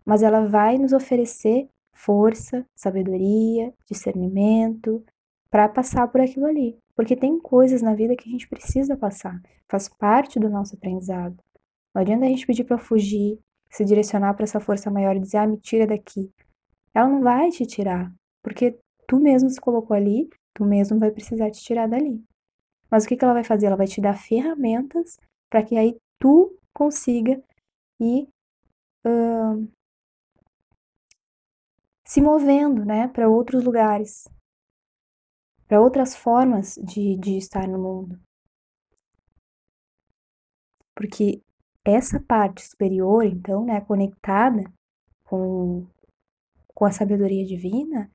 mas 0.05 0.23
ela 0.23 0.47
vai 0.47 0.79
nos 0.79 0.93
oferecer 0.93 1.69
força, 1.95 2.65
sabedoria, 2.75 3.73
discernimento 3.87 5.05
para 5.51 5.69
passar 5.69 6.09
por 6.09 6.21
aquilo 6.21 6.47
ali, 6.47 6.79
porque 6.95 7.17
tem 7.17 7.39
coisas 7.39 7.83
na 7.83 7.95
vida 7.95 8.17
que 8.17 8.29
a 8.29 8.33
gente 8.33 8.49
precisa 8.49 8.97
passar, 8.97 9.41
faz 9.69 9.89
parte 9.89 10.39
do 10.39 10.49
nosso 10.49 10.75
aprendizado. 10.77 11.37
Não 11.95 12.01
adianta 12.03 12.25
a 12.25 12.29
gente 12.29 12.47
pedir 12.47 12.65
para 12.65 12.79
fugir, 12.79 13.39
se 13.71 13.85
direcionar 13.85 14.35
para 14.35 14.45
essa 14.45 14.61
força 14.61 14.91
maior 14.91 15.17
e 15.17 15.21
dizer: 15.21 15.39
"Ah, 15.39 15.47
me 15.47 15.59
tira 15.59 15.87
daqui". 15.87 16.31
Ela 16.95 17.09
não 17.09 17.21
vai 17.21 17.51
te 17.51 17.67
tirar, 17.67 18.13
porque 18.43 18.79
tu 19.07 19.19
mesmo 19.19 19.51
se 19.51 19.61
colocou 19.61 19.97
ali, 19.97 20.29
tu 20.55 20.65
mesmo 20.65 20.99
vai 20.99 21.11
precisar 21.11 21.51
te 21.51 21.61
tirar 21.61 21.89
dali. 21.89 22.25
Mas 22.91 23.05
o 23.05 23.09
que, 23.09 23.17
que 23.17 23.25
ela 23.25 23.35
vai 23.35 23.45
fazer? 23.45 23.67
Ela 23.67 23.77
vai 23.77 23.87
te 23.87 24.01
dar 24.01 24.15
ferramentas 24.15 25.17
para 25.49 25.65
que 25.65 25.77
aí 25.77 25.97
tu 26.19 26.57
consiga 26.73 27.43
ir 28.01 28.29
uh, 29.07 29.69
se 32.05 32.21
movendo, 32.21 32.85
né, 32.85 33.07
para 33.09 33.29
outros 33.29 33.65
lugares, 33.65 34.29
para 35.69 35.81
outras 35.81 36.17
formas 36.17 36.75
de, 36.75 37.17
de 37.17 37.37
estar 37.37 37.69
no 37.69 37.79
mundo. 37.79 38.21
Porque 40.95 41.41
essa 41.85 42.21
parte 42.21 42.67
superior, 42.67 43.25
então, 43.25 43.65
né, 43.65 43.81
conectada 43.81 44.65
com, 45.25 45.87
com 46.75 46.85
a 46.85 46.91
sabedoria 46.91 47.47
divina, 47.47 48.11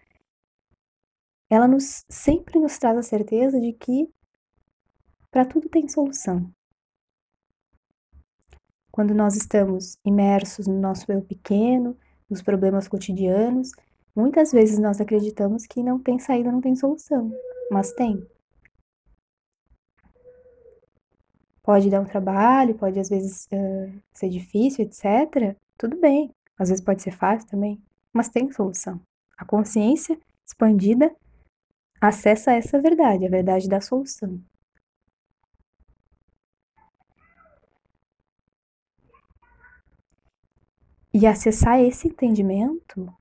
ela 1.56 1.70
nos, 1.70 2.06
sempre 2.10 2.60
nos 2.60 2.78
traz 2.78 2.98
a 2.98 3.02
certeza 3.02 3.62
de 3.62 3.72
que 3.72 4.10
para 5.32 5.46
tudo 5.46 5.70
tem 5.70 5.88
solução. 5.88 6.52
Quando 8.92 9.14
nós 9.14 9.38
estamos 9.38 9.98
imersos 10.04 10.68
no 10.68 10.78
nosso 10.78 11.10
eu 11.10 11.22
pequeno, 11.22 11.98
nos 12.30 12.42
problemas 12.42 12.90
cotidianos, 12.90 13.72
muitas 14.14 14.52
vezes 14.52 14.78
nós 14.80 15.00
acreditamos 15.00 15.66
que 15.66 15.82
não 15.82 15.98
tem 15.98 16.20
saída, 16.20 16.52
não 16.52 16.60
tem 16.60 16.76
solução, 16.76 17.32
mas 17.72 17.94
tem. 17.94 18.26
Pode 21.64 21.90
dar 21.90 22.02
um 22.02 22.06
trabalho, 22.06 22.76
pode 22.76 23.00
às 23.00 23.08
vezes 23.08 23.48
uh, 23.48 24.02
ser 24.14 24.28
difícil, 24.28 24.84
etc. 24.86 25.56
Tudo 25.78 25.98
bem. 26.00 26.32
Às 26.60 26.68
vezes 26.68 26.84
pode 26.84 27.02
ser 27.02 27.12
fácil 27.12 27.50
também, 27.50 27.82
mas 28.12 28.28
tem 28.28 28.52
solução. 28.52 29.00
A 29.38 29.46
consciência 29.46 30.20
expandida 30.46 31.16
acessa 32.00 32.54
essa 32.54 32.82
verdade, 32.82 33.26
a 33.26 33.30
verdade 33.30 33.68
da 33.68 33.82
solução. 33.82 34.42
E 41.14 41.26
acessar 41.26 41.80
esse 41.80 42.10
entendimento 42.10 43.14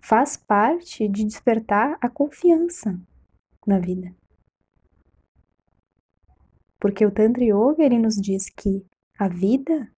faz 0.00 0.36
parte 0.36 1.08
de 1.08 1.24
despertar 1.24 1.96
a 2.00 2.08
confiança 2.08 3.00
na 3.66 3.78
vida. 3.78 4.14
Porque 6.78 7.06
o 7.06 7.10
Tantra 7.10 7.44
Yoga 7.44 7.82
ele 7.82 7.98
nos 7.98 8.16
diz 8.16 8.50
que 8.50 8.84
a 9.18 9.28
vida 9.28 9.90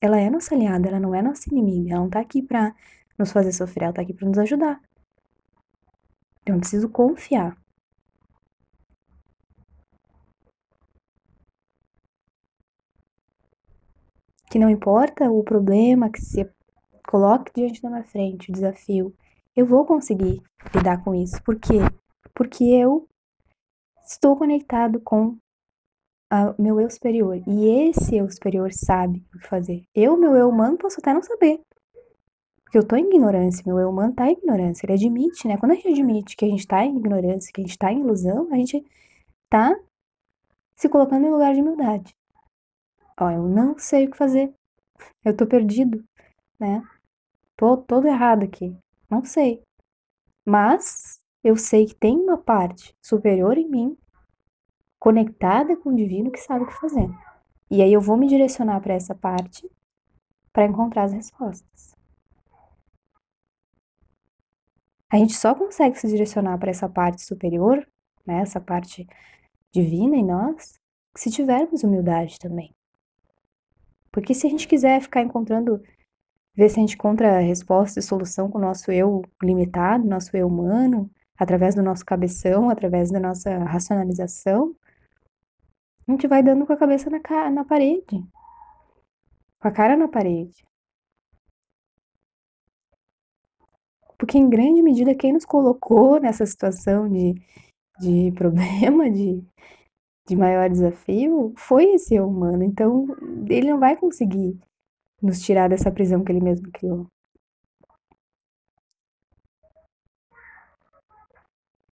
ela 0.00 0.18
é 0.18 0.28
nossa 0.28 0.54
aliada, 0.54 0.88
ela 0.88 1.00
não 1.00 1.14
é 1.14 1.22
nossa 1.22 1.48
inimiga, 1.50 1.92
ela 1.92 2.02
não 2.02 2.10
tá 2.10 2.20
aqui 2.20 2.42
para 2.42 2.74
nos 3.18 3.32
fazer 3.32 3.52
sofrer, 3.52 3.84
ela 3.84 3.92
tá 3.92 4.02
aqui 4.02 4.12
para 4.12 4.28
nos 4.28 4.38
ajudar. 4.38 4.80
Então, 6.46 6.54
eu 6.54 6.60
preciso 6.60 6.88
confiar. 6.88 7.58
Que 14.48 14.60
não 14.60 14.70
importa 14.70 15.28
o 15.28 15.42
problema 15.42 16.08
que 16.08 16.20
se 16.20 16.48
coloque 17.08 17.50
diante 17.52 17.82
da 17.82 17.90
minha 17.90 18.04
frente, 18.04 18.48
o 18.48 18.52
desafio, 18.52 19.12
eu 19.56 19.66
vou 19.66 19.84
conseguir 19.84 20.40
lidar 20.72 21.02
com 21.02 21.12
isso. 21.12 21.42
Por 21.42 21.58
quê? 21.58 21.78
Porque 22.32 22.62
eu 22.62 23.08
estou 24.06 24.36
conectado 24.36 25.00
com 25.00 25.36
o 26.30 26.62
meu 26.62 26.80
eu 26.80 26.88
superior. 26.88 27.42
E 27.44 27.88
esse 27.88 28.16
eu 28.16 28.30
superior 28.30 28.72
sabe 28.72 29.26
o 29.34 29.38
que 29.40 29.48
fazer. 29.48 29.82
Eu, 29.92 30.16
meu 30.16 30.36
eu 30.36 30.48
humano, 30.48 30.78
posso 30.78 31.00
até 31.00 31.12
não 31.12 31.24
saber. 31.24 31.60
Eu 32.76 32.86
tô 32.86 32.94
em 32.94 33.06
ignorância, 33.06 33.62
meu 33.66 33.78
eu 33.78 33.88
humano 33.88 34.12
tá 34.12 34.28
em 34.28 34.32
ignorância. 34.32 34.84
Ele 34.84 34.92
admite, 34.92 35.48
né? 35.48 35.56
Quando 35.56 35.72
a 35.72 35.76
gente 35.76 35.88
admite 35.88 36.36
que 36.36 36.44
a 36.44 36.48
gente 36.48 36.68
tá 36.68 36.84
em 36.84 36.98
ignorância, 36.98 37.50
que 37.50 37.62
a 37.62 37.64
gente 37.64 37.78
tá 37.78 37.90
em 37.90 38.00
ilusão, 38.00 38.52
a 38.52 38.56
gente 38.56 38.84
tá 39.48 39.74
se 40.76 40.86
colocando 40.86 41.24
em 41.24 41.30
lugar 41.30 41.54
de 41.54 41.62
humildade. 41.62 42.14
Ó, 43.18 43.30
eu 43.30 43.44
não 43.44 43.78
sei 43.78 44.04
o 44.04 44.10
que 44.10 44.16
fazer. 44.18 44.52
Eu 45.24 45.34
tô 45.34 45.46
perdido, 45.46 46.04
né? 46.60 46.86
Tô 47.56 47.78
todo 47.78 48.06
errado 48.06 48.44
aqui. 48.44 48.76
Não 49.08 49.24
sei. 49.24 49.62
Mas 50.44 51.18
eu 51.42 51.56
sei 51.56 51.86
que 51.86 51.94
tem 51.94 52.14
uma 52.18 52.36
parte 52.36 52.94
superior 53.00 53.56
em 53.56 53.70
mim, 53.70 53.96
conectada 54.98 55.78
com 55.78 55.88
o 55.88 55.96
divino, 55.96 56.30
que 56.30 56.40
sabe 56.40 56.64
o 56.64 56.66
que 56.66 56.74
fazer. 56.74 57.08
E 57.70 57.80
aí 57.80 57.90
eu 57.90 58.02
vou 58.02 58.18
me 58.18 58.28
direcionar 58.28 58.82
para 58.82 58.92
essa 58.92 59.14
parte 59.14 59.66
para 60.52 60.66
encontrar 60.66 61.04
as 61.04 61.14
respostas. 61.14 61.95
A 65.16 65.18
gente 65.18 65.32
só 65.32 65.54
consegue 65.54 65.98
se 65.98 66.06
direcionar 66.08 66.58
para 66.58 66.68
essa 66.68 66.90
parte 66.90 67.24
superior, 67.24 67.78
né, 68.26 68.40
essa 68.42 68.60
parte 68.60 69.06
divina 69.72 70.14
em 70.14 70.22
nós, 70.22 70.78
se 71.16 71.30
tivermos 71.30 71.82
humildade 71.82 72.38
também. 72.38 72.76
Porque 74.12 74.34
se 74.34 74.46
a 74.46 74.50
gente 74.50 74.68
quiser 74.68 75.00
ficar 75.00 75.22
encontrando, 75.22 75.82
ver 76.54 76.68
se 76.68 76.78
a 76.78 76.80
gente 76.82 76.96
encontra 76.96 77.38
resposta 77.38 77.98
e 77.98 78.02
solução 78.02 78.50
com 78.50 78.58
o 78.58 78.60
nosso 78.60 78.92
eu 78.92 79.22
limitado, 79.42 80.06
nosso 80.06 80.36
eu 80.36 80.46
humano, 80.46 81.10
através 81.38 81.74
do 81.74 81.82
nosso 81.82 82.04
cabeção, 82.04 82.68
através 82.68 83.10
da 83.10 83.18
nossa 83.18 83.56
racionalização, 83.64 84.76
a 86.06 86.12
gente 86.12 86.28
vai 86.28 86.42
dando 86.42 86.66
com 86.66 86.74
a 86.74 86.76
cabeça 86.76 87.08
na, 87.08 87.50
na 87.50 87.64
parede, 87.64 88.22
com 89.58 89.66
a 89.66 89.70
cara 89.70 89.96
na 89.96 90.08
parede. 90.08 90.62
Porque, 94.26 94.38
em 94.38 94.50
grande 94.50 94.82
medida, 94.82 95.14
quem 95.14 95.32
nos 95.32 95.44
colocou 95.44 96.18
nessa 96.20 96.44
situação 96.44 97.08
de, 97.08 97.34
de 98.00 98.32
problema, 98.34 99.08
de, 99.08 99.40
de 100.26 100.34
maior 100.34 100.68
desafio, 100.68 101.54
foi 101.56 101.92
esse 101.92 102.16
eu 102.16 102.28
humano. 102.28 102.64
Então, 102.64 103.06
ele 103.48 103.70
não 103.70 103.78
vai 103.78 103.96
conseguir 103.96 104.58
nos 105.22 105.40
tirar 105.40 105.68
dessa 105.68 105.92
prisão 105.92 106.24
que 106.24 106.32
ele 106.32 106.40
mesmo 106.40 106.72
criou. 106.72 107.06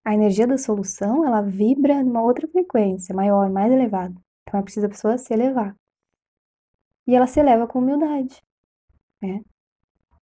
A 0.04 0.12
energia 0.12 0.48
da 0.48 0.58
solução, 0.58 1.24
ela 1.24 1.40
vibra 1.40 2.02
numa 2.02 2.20
outra 2.20 2.48
frequência, 2.48 3.14
maior, 3.14 3.48
mais 3.48 3.72
elevada. 3.72 4.20
Então, 4.42 4.58
é 4.58 4.62
preciso 4.64 4.86
a 4.86 4.90
pessoa 4.90 5.16
se 5.16 5.32
elevar. 5.32 5.72
E 7.06 7.14
ela 7.14 7.28
se 7.28 7.38
eleva 7.38 7.68
com 7.68 7.78
humildade, 7.78 8.42
né? 9.22 9.40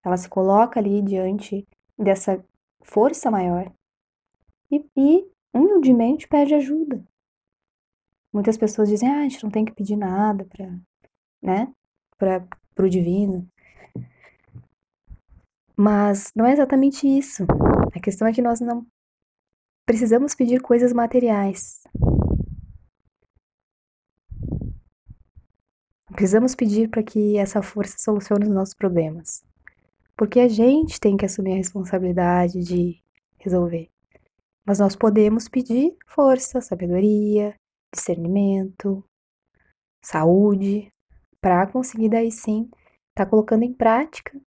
Ela 0.04 0.18
se 0.18 0.28
coloca 0.28 0.78
ali 0.78 1.00
diante 1.00 1.66
dessa 2.02 2.44
força 2.82 3.30
maior 3.30 3.72
e, 4.70 4.84
e 4.96 5.26
humildemente 5.52 6.26
pede 6.26 6.54
ajuda. 6.54 7.04
Muitas 8.32 8.56
pessoas 8.56 8.88
dizem, 8.88 9.08
ah, 9.08 9.20
a 9.20 9.22
gente 9.22 9.44
não 9.44 9.50
tem 9.50 9.64
que 9.64 9.72
pedir 9.72 9.96
nada 9.96 10.44
para, 10.46 10.80
né, 11.42 11.72
para 12.16 12.46
o 12.78 12.88
divino. 12.88 13.46
Mas 15.76 16.32
não 16.34 16.46
é 16.46 16.52
exatamente 16.52 17.06
isso. 17.06 17.44
A 17.94 18.00
questão 18.00 18.26
é 18.26 18.32
que 18.32 18.40
nós 18.40 18.60
não 18.60 18.86
precisamos 19.84 20.34
pedir 20.34 20.60
coisas 20.60 20.92
materiais. 20.92 21.82
Precisamos 26.12 26.54
pedir 26.54 26.88
para 26.88 27.02
que 27.02 27.36
essa 27.36 27.62
força 27.62 27.98
solucione 27.98 28.44
os 28.44 28.50
nossos 28.50 28.74
problemas. 28.74 29.44
Porque 30.16 30.40
a 30.40 30.48
gente 30.48 31.00
tem 31.00 31.16
que 31.16 31.24
assumir 31.24 31.52
a 31.52 31.56
responsabilidade 31.56 32.62
de 32.62 33.02
resolver. 33.38 33.88
Mas 34.64 34.78
nós 34.78 34.94
podemos 34.94 35.48
pedir 35.48 35.96
força, 36.06 36.60
sabedoria, 36.60 37.54
discernimento, 37.92 39.04
saúde, 40.02 40.92
para 41.40 41.66
conseguir 41.66 42.08
daí 42.08 42.30
sim 42.30 42.68
estar 43.10 43.24
tá 43.24 43.26
colocando 43.26 43.64
em 43.64 43.72
prática 43.72 44.40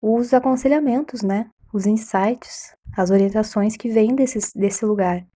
os 0.00 0.32
aconselhamentos, 0.32 1.22
né? 1.22 1.50
Os 1.72 1.86
insights, 1.86 2.74
as 2.96 3.10
orientações 3.10 3.76
que 3.76 3.88
vêm 3.88 4.14
desse, 4.14 4.38
desse 4.58 4.84
lugar. 4.84 5.26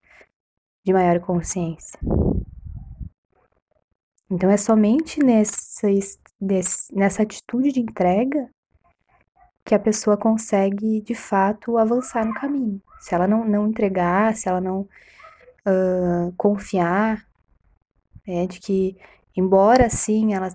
de 0.85 0.91
maior 0.91 1.19
consciência. 1.21 1.97
Então 4.29 4.49
é 4.49 4.57
somente 4.57 5.23
nessa, 5.23 5.87
nessa 6.91 7.23
atitude 7.23 7.71
de 7.71 7.79
entrega 7.79 8.49
que 9.65 9.73
a 9.73 9.79
pessoa 9.79 10.17
consegue 10.17 11.01
de 11.01 11.15
fato 11.15 11.77
avançar 11.77 12.25
no 12.25 12.33
caminho. 12.33 12.81
Se 12.99 13.15
ela 13.15 13.27
não, 13.27 13.45
não 13.45 13.67
entregar, 13.67 14.35
se 14.35 14.49
ela 14.49 14.61
não 14.61 14.81
uh, 14.81 16.33
confiar, 16.37 17.25
né, 18.27 18.47
de 18.47 18.59
que, 18.59 18.97
embora 19.35 19.89
sim 19.89 20.33
ela 20.33 20.49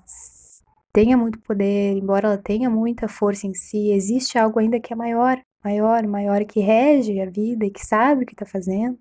tenha 0.92 1.16
muito 1.16 1.38
poder, 1.40 1.96
embora 1.96 2.28
ela 2.28 2.38
tenha 2.38 2.68
muita 2.70 3.08
força 3.08 3.46
em 3.46 3.54
si, 3.54 3.92
existe 3.92 4.38
algo 4.38 4.58
ainda 4.58 4.80
que 4.80 4.92
é 4.92 4.96
maior, 4.96 5.40
maior, 5.62 6.06
maior, 6.06 6.44
que 6.44 6.60
rege 6.60 7.20
a 7.20 7.30
vida 7.30 7.64
e 7.66 7.70
que 7.70 7.84
sabe 7.84 8.24
o 8.24 8.26
que 8.26 8.34
está 8.34 8.46
fazendo. 8.46 8.98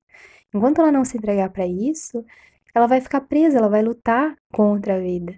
Enquanto 0.53 0.81
ela 0.81 0.91
não 0.91 1.05
se 1.05 1.17
entregar 1.17 1.49
para 1.49 1.67
isso, 1.67 2.25
ela 2.73 2.87
vai 2.87 3.01
ficar 3.01 3.21
presa, 3.21 3.57
ela 3.57 3.69
vai 3.69 3.81
lutar 3.81 4.35
contra 4.51 4.95
a 4.95 4.99
vida. 4.99 5.35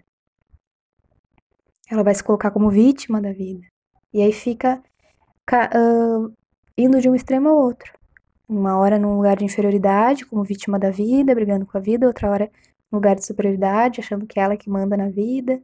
Ela 1.90 2.04
vai 2.04 2.14
se 2.14 2.24
colocar 2.24 2.52
como 2.52 2.70
vítima 2.70 3.22
da 3.22 3.32
vida. 3.32 3.66
E 4.14 4.22
aí 4.22 4.34
fica 4.34 4.82
uh, 5.76 6.34
indo 6.78 7.00
de 7.02 7.10
um 7.10 7.16
extremo 7.16 7.50
ao 7.50 7.58
outro. 7.58 7.94
Uma 8.48 8.78
hora 8.78 8.98
num 8.98 9.16
lugar 9.16 9.38
de 9.38 9.46
inferioridade, 9.46 10.26
como 10.26 10.44
vítima 10.44 10.80
da 10.80 10.90
vida, 10.90 11.36
brigando 11.36 11.66
com 11.66 11.78
a 11.78 11.82
vida, 11.82 12.08
outra 12.08 12.30
hora 12.30 12.52
num 12.92 12.98
lugar 12.98 13.16
de 13.16 13.26
superioridade, 13.26 14.00
achando 14.02 14.26
que 14.26 14.40
é 14.40 14.44
ela 14.44 14.58
que 14.58 14.70
manda 14.70 14.98
na 14.98 15.10
vida. 15.10 15.62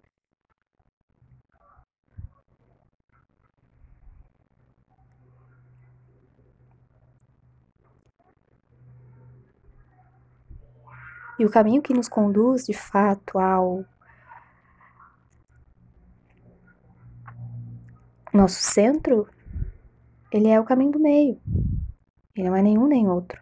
E 11.37 11.45
o 11.45 11.49
caminho 11.49 11.81
que 11.81 11.93
nos 11.93 12.07
conduz 12.07 12.65
de 12.65 12.73
fato 12.73 13.37
ao 13.37 13.83
nosso 18.35 18.61
centro, 18.61 19.27
ele 20.31 20.47
é 20.49 20.59
o 20.59 20.65
caminho 20.65 20.91
do 20.91 20.99
meio. 20.99 21.39
Ele 22.35 22.49
não 22.49 22.55
é 22.55 22.61
nenhum 22.61 22.87
nem 22.87 23.07
outro. 23.07 23.41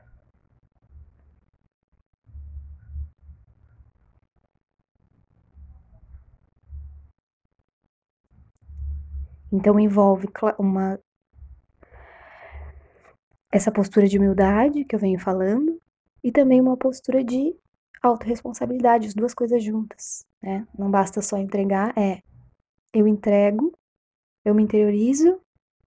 Então 9.52 9.80
envolve 9.80 10.28
uma 10.58 11.00
essa 13.52 13.72
postura 13.72 14.08
de 14.08 14.18
humildade 14.18 14.84
que 14.84 14.96
eu 14.96 15.00
venho 15.00 15.20
falando 15.20 15.80
e 16.24 16.32
também 16.32 16.60
uma 16.60 16.76
postura 16.76 17.24
de 17.24 17.56
autorresponsabilidade, 18.02 19.08
as 19.08 19.14
duas 19.14 19.34
coisas 19.34 19.64
juntas, 19.64 20.26
né? 20.42 20.68
Não 20.78 20.90
basta 20.90 21.22
só 21.22 21.38
entregar, 21.38 21.96
é 21.96 22.20
eu 22.92 23.08
entrego, 23.08 23.72
eu 24.44 24.54
me 24.54 24.64
interiorizo 24.64 25.40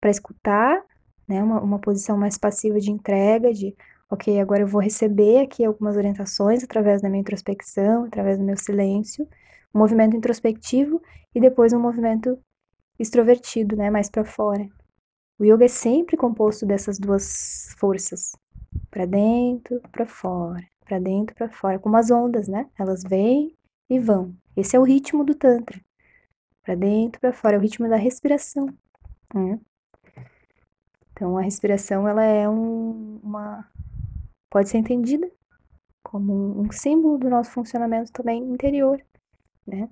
para 0.01 0.11
escutar, 0.11 0.83
né? 1.29 1.43
Uma, 1.43 1.61
uma 1.61 1.79
posição 1.79 2.17
mais 2.17 2.39
passiva 2.39 2.79
de 2.81 2.91
entrega, 2.91 3.53
de 3.53 3.75
ok, 4.11 4.41
agora 4.41 4.63
eu 4.63 4.67
vou 4.67 4.81
receber 4.81 5.41
aqui 5.41 5.65
algumas 5.65 5.97
orientações 5.97 6.63
através 6.63 7.03
da 7.03 7.09
minha 7.09 7.21
introspecção, 7.21 8.05
através 8.05 8.39
do 8.39 8.45
meu 8.45 8.57
silêncio, 8.57 9.27
um 9.75 9.79
movimento 9.79 10.17
introspectivo 10.17 11.03
e 11.35 11.41
depois 11.41 11.73
um 11.73 11.81
movimento 11.81 12.39
extrovertido, 12.99 13.77
né? 13.77 13.91
Mais 13.91 14.11
para 14.11 14.25
fora. 14.25 14.69
O 15.39 15.45
yoga 15.45 15.65
é 15.65 15.69
sempre 15.69 16.17
composto 16.17 16.65
dessas 16.67 16.99
duas 16.99 17.75
forças, 17.79 18.33
para 18.91 19.07
dentro, 19.07 19.81
para 19.91 20.07
fora 20.07 20.65
para 20.85 20.99
dentro, 20.99 21.35
para 21.35 21.49
fora, 21.49 21.79
como 21.79 21.97
as 21.97 22.11
ondas, 22.11 22.47
né? 22.47 22.69
Elas 22.79 23.03
vêm 23.03 23.57
e 23.89 23.99
vão. 23.99 24.35
Esse 24.57 24.77
é 24.77 24.81
o 24.81 24.85
ritmo 24.85 25.25
do 25.25 25.35
tantra. 25.35 25.81
Para 26.65 26.75
dentro, 26.75 27.21
para 27.21 27.33
fora, 27.33 27.57
é 27.57 27.59
o 27.59 27.63
ritmo 27.63 27.89
da 27.89 27.97
respiração. 27.97 28.67
Né? 29.35 29.61
Então 31.13 31.37
a 31.39 31.43
respiração 31.43 32.09
ela 32.09 32.25
é 32.25 32.49
um, 32.49 33.21
uma 33.23 33.69
pode 34.51 34.69
ser 34.69 34.79
entendida 34.79 35.31
como 36.03 36.61
um 36.61 36.71
símbolo 36.73 37.19
do 37.19 37.29
nosso 37.29 37.51
funcionamento 37.51 38.13
também 38.13 38.43
interior, 38.43 39.01
né? 39.67 39.89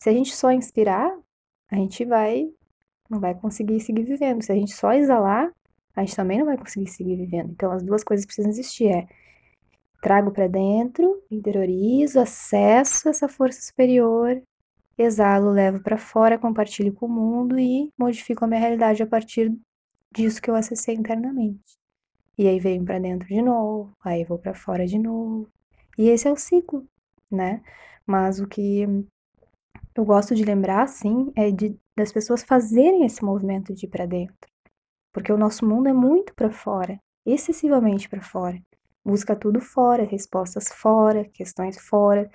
Se 0.00 0.08
a 0.08 0.12
gente 0.12 0.34
só 0.34 0.50
inspirar, 0.50 1.16
a 1.70 1.76
gente 1.76 2.04
vai 2.04 2.52
não 3.08 3.20
vai 3.20 3.34
conseguir 3.34 3.80
seguir 3.80 4.04
vivendo. 4.04 4.42
Se 4.42 4.50
a 4.52 4.54
gente 4.54 4.72
só 4.72 4.92
exalar, 4.92 5.52
a 5.94 6.00
gente 6.00 6.16
também 6.16 6.38
não 6.38 6.46
vai 6.46 6.56
conseguir 6.56 6.88
seguir 6.88 7.16
vivendo. 7.16 7.50
Então 7.50 7.70
as 7.72 7.82
duas 7.82 8.02
coisas 8.02 8.26
precisam 8.26 8.50
existir, 8.50 8.88
é 8.88 9.06
Trago 10.02 10.32
para 10.32 10.48
dentro, 10.48 11.22
interiorizo, 11.30 12.18
acesso 12.18 13.08
essa 13.08 13.28
força 13.28 13.62
superior, 13.62 14.42
exalo, 14.96 15.50
levo 15.50 15.80
para 15.80 15.98
fora, 15.98 16.38
compartilho 16.38 16.92
com 16.92 17.06
o 17.06 17.08
mundo 17.08 17.58
e 17.58 17.90
modifico 17.98 18.44
a 18.44 18.48
minha 18.48 18.60
realidade 18.60 19.02
a 19.02 19.06
partir 19.06 19.52
disso 20.12 20.40
que 20.40 20.50
eu 20.50 20.54
acessei 20.54 20.94
internamente. 20.94 21.78
E 22.38 22.48
aí 22.48 22.58
venho 22.58 22.84
para 22.84 22.98
dentro 22.98 23.28
de 23.28 23.42
novo, 23.42 23.94
aí 24.04 24.24
vou 24.24 24.38
para 24.38 24.54
fora 24.54 24.86
de 24.86 24.98
novo. 24.98 25.48
E 25.98 26.08
esse 26.08 26.28
é 26.28 26.32
o 26.32 26.36
ciclo, 26.36 26.86
né? 27.30 27.62
Mas 28.06 28.40
o 28.40 28.46
que 28.46 28.86
eu 29.94 30.04
gosto 30.04 30.34
de 30.34 30.44
lembrar, 30.44 30.82
assim, 30.82 31.32
é 31.36 31.50
de, 31.50 31.78
das 31.96 32.12
pessoas 32.12 32.42
fazerem 32.42 33.04
esse 33.04 33.24
movimento 33.24 33.74
de 33.74 33.86
ir 33.86 33.88
para 33.88 34.06
dentro. 34.06 34.50
Porque 35.12 35.32
o 35.32 35.38
nosso 35.38 35.66
mundo 35.66 35.88
é 35.88 35.92
muito 35.92 36.34
para 36.34 36.50
fora, 36.50 36.98
excessivamente 37.26 38.08
para 38.08 38.22
fora 38.22 38.60
busca 39.04 39.34
tudo 39.34 39.60
fora, 39.60 40.04
respostas 40.04 40.68
fora, 40.68 41.24
questões 41.24 41.78
fora, 41.78 42.30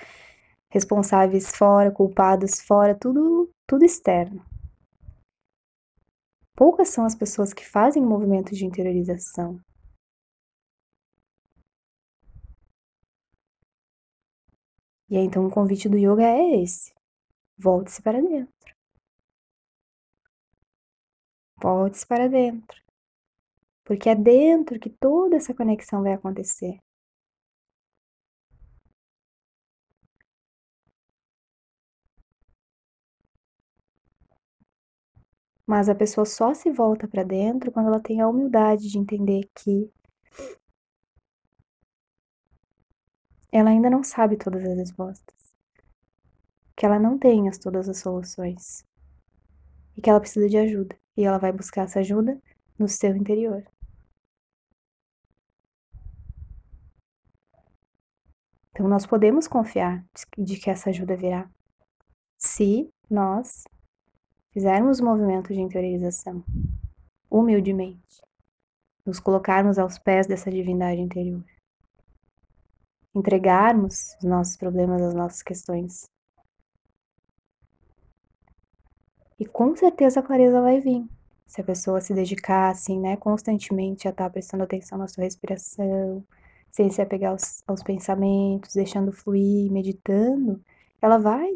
responsáveis 0.70 1.52
fora, 1.56 1.92
culpados 1.92 2.62
fora, 2.62 2.98
tudo, 2.98 3.50
tudo 3.68 3.86
externo. 3.86 4.46
Poucas 6.56 6.90
são 6.90 7.06
as 7.06 7.16
pessoas 7.16 7.54
que 7.54 7.66
fazem 7.66 8.04
movimentos 8.04 8.58
de 8.58 8.66
interiorização. 8.66 9.60
E 15.10 15.18
aí, 15.18 15.24
então 15.24 15.46
o 15.46 15.52
convite 15.52 15.88
do 15.88 15.98
yoga 15.98 16.24
é 16.24 16.62
esse: 16.62 16.94
volte-se 17.58 18.02
para 18.02 18.22
dentro. 18.22 18.76
Volte-se 21.62 22.06
para 22.06 22.28
dentro 22.28 22.88
porque 23.88 24.10
é 24.10 24.16
dentro 24.16 24.78
que 24.78 24.90
toda 24.90 25.38
essa 25.38 25.54
conexão 25.54 26.04
vai 26.04 26.12
acontecer. 26.12 26.78
Mas 35.68 35.90
a 35.90 35.96
pessoa 35.96 36.26
só 36.26 36.54
se 36.54 36.72
volta 36.72 37.10
para 37.10 37.24
dentro 37.24 37.72
quando 37.74 37.88
ela 37.88 38.00
tem 38.00 38.22
a 38.22 38.30
humildade 38.30 38.90
de 38.90 38.98
entender 38.98 39.50
que 39.54 39.92
ela 43.52 43.70
ainda 43.70 43.90
não 43.90 44.02
sabe 44.02 44.38
todas 44.38 44.64
as 44.64 44.78
respostas, 44.78 45.54
que 46.74 46.86
ela 46.86 46.98
não 46.98 47.18
tem 47.20 47.50
as, 47.50 47.58
todas 47.58 47.90
as 47.90 47.98
soluções 47.98 48.86
e 49.98 50.02
que 50.02 50.10
ela 50.10 50.22
precisa 50.22 50.48
de 50.48 50.58
ajuda. 50.58 50.98
E 51.18 51.26
ela 51.26 51.38
vai 51.38 51.52
buscar 51.52 51.84
essa 51.84 52.00
ajuda 52.00 52.40
no 52.80 52.88
seu 52.88 53.16
interior. 53.16 53.66
Então, 58.72 58.88
nós 58.88 59.06
podemos 59.06 59.48
confiar 59.48 60.06
de 60.38 60.58
que 60.58 60.70
essa 60.70 60.92
ajuda 60.92 61.18
virá 61.18 61.50
se 62.38 62.90
nós 63.10 63.64
fizermos 64.58 65.00
movimentos 65.00 65.56
de 65.56 65.62
interiorização 65.62 66.44
humildemente, 67.30 68.24
nos 69.06 69.20
colocarmos 69.20 69.78
aos 69.78 70.00
pés 70.00 70.26
dessa 70.26 70.50
divindade 70.50 71.00
interior, 71.00 71.46
entregarmos 73.14 74.16
os 74.16 74.24
nossos 74.24 74.58
problemas, 74.58 75.00
as 75.00 75.14
nossas 75.14 75.44
questões. 75.44 76.10
E 79.40 79.46
com 79.46 79.76
certeza 79.76 80.22
a 80.22 80.24
clareza 80.24 80.60
vai 80.60 80.80
vir. 80.80 81.08
Se 81.46 81.62
a 81.62 81.64
pessoa 81.64 82.02
se 82.02 82.16
dedicar 82.16 82.72
assim, 82.72 83.00
né, 83.00 83.16
constantemente 83.16 84.08
a 84.08 84.10
estar 84.10 84.28
prestando 84.32 84.64
atenção 84.64 84.98
na 84.98 85.08
sua 85.08 85.26
respiração, 85.26 86.26
sem 86.72 86.90
se 86.90 87.00
apegar 87.00 87.34
aos, 87.34 87.62
aos 87.68 87.84
pensamentos, 87.84 88.74
deixando 88.74 89.12
fluir, 89.12 89.72
meditando, 89.72 90.60
ela 91.00 91.20
vai 91.20 91.48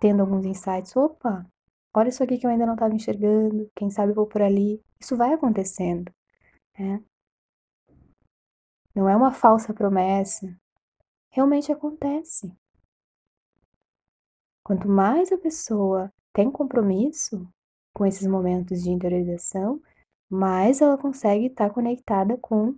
tendo 0.00 0.22
alguns 0.22 0.46
insights. 0.46 0.96
Opa, 0.96 1.46
olha 1.94 2.08
isso 2.08 2.22
aqui 2.22 2.38
que 2.38 2.46
eu 2.46 2.50
ainda 2.50 2.66
não 2.66 2.74
estava 2.74 2.94
enxergando, 2.94 3.70
quem 3.74 3.90
sabe 3.90 4.12
vou 4.12 4.26
por 4.26 4.42
ali. 4.42 4.82
Isso 4.98 5.16
vai 5.16 5.32
acontecendo, 5.32 6.12
né? 6.78 7.02
Não 8.94 9.08
é 9.08 9.16
uma 9.16 9.32
falsa 9.32 9.72
promessa. 9.72 10.46
Realmente 11.30 11.72
acontece. 11.72 12.52
Quanto 14.64 14.88
mais 14.88 15.32
a 15.32 15.38
pessoa 15.38 16.12
tem 16.32 16.50
compromisso 16.50 17.48
com 17.94 18.04
esses 18.06 18.26
momentos 18.26 18.82
de 18.82 18.90
interiorização, 18.90 19.80
mais 20.28 20.80
ela 20.80 20.98
consegue 20.98 21.46
estar 21.46 21.70
conectada 21.70 22.36
com 22.36 22.76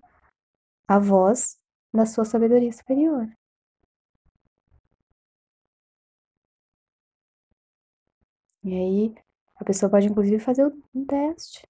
a 0.89 0.99
voz 0.99 1.59
da 1.93 2.07
sua 2.07 2.25
sabedoria 2.25 2.73
superior. 2.73 3.29
E 8.65 8.75
aí, 8.75 9.15
a 9.57 9.65
pessoa 9.65 9.91
pode 9.91 10.07
inclusive 10.07 10.39
fazer 10.39 10.67
um 10.95 11.05
teste. 11.05 11.67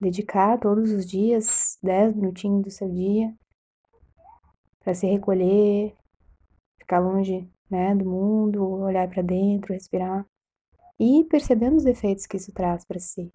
Dedicar 0.00 0.58
todos 0.58 0.90
os 0.90 1.06
dias 1.06 1.78
10 1.82 2.16
minutinhos 2.16 2.62
do 2.62 2.70
seu 2.70 2.90
dia 2.90 3.34
para 4.80 4.94
se 4.94 5.06
recolher, 5.06 5.94
ficar 6.78 6.98
longe 6.98 7.48
né, 7.70 7.94
do 7.94 8.04
mundo, 8.04 8.62
olhar 8.80 9.08
para 9.08 9.22
dentro, 9.22 9.72
respirar 9.72 10.26
e 10.98 11.24
percebendo 11.24 11.76
os 11.76 11.86
efeitos 11.86 12.26
que 12.26 12.36
isso 12.36 12.52
traz 12.52 12.84
para 12.84 12.98
si. 12.98 13.32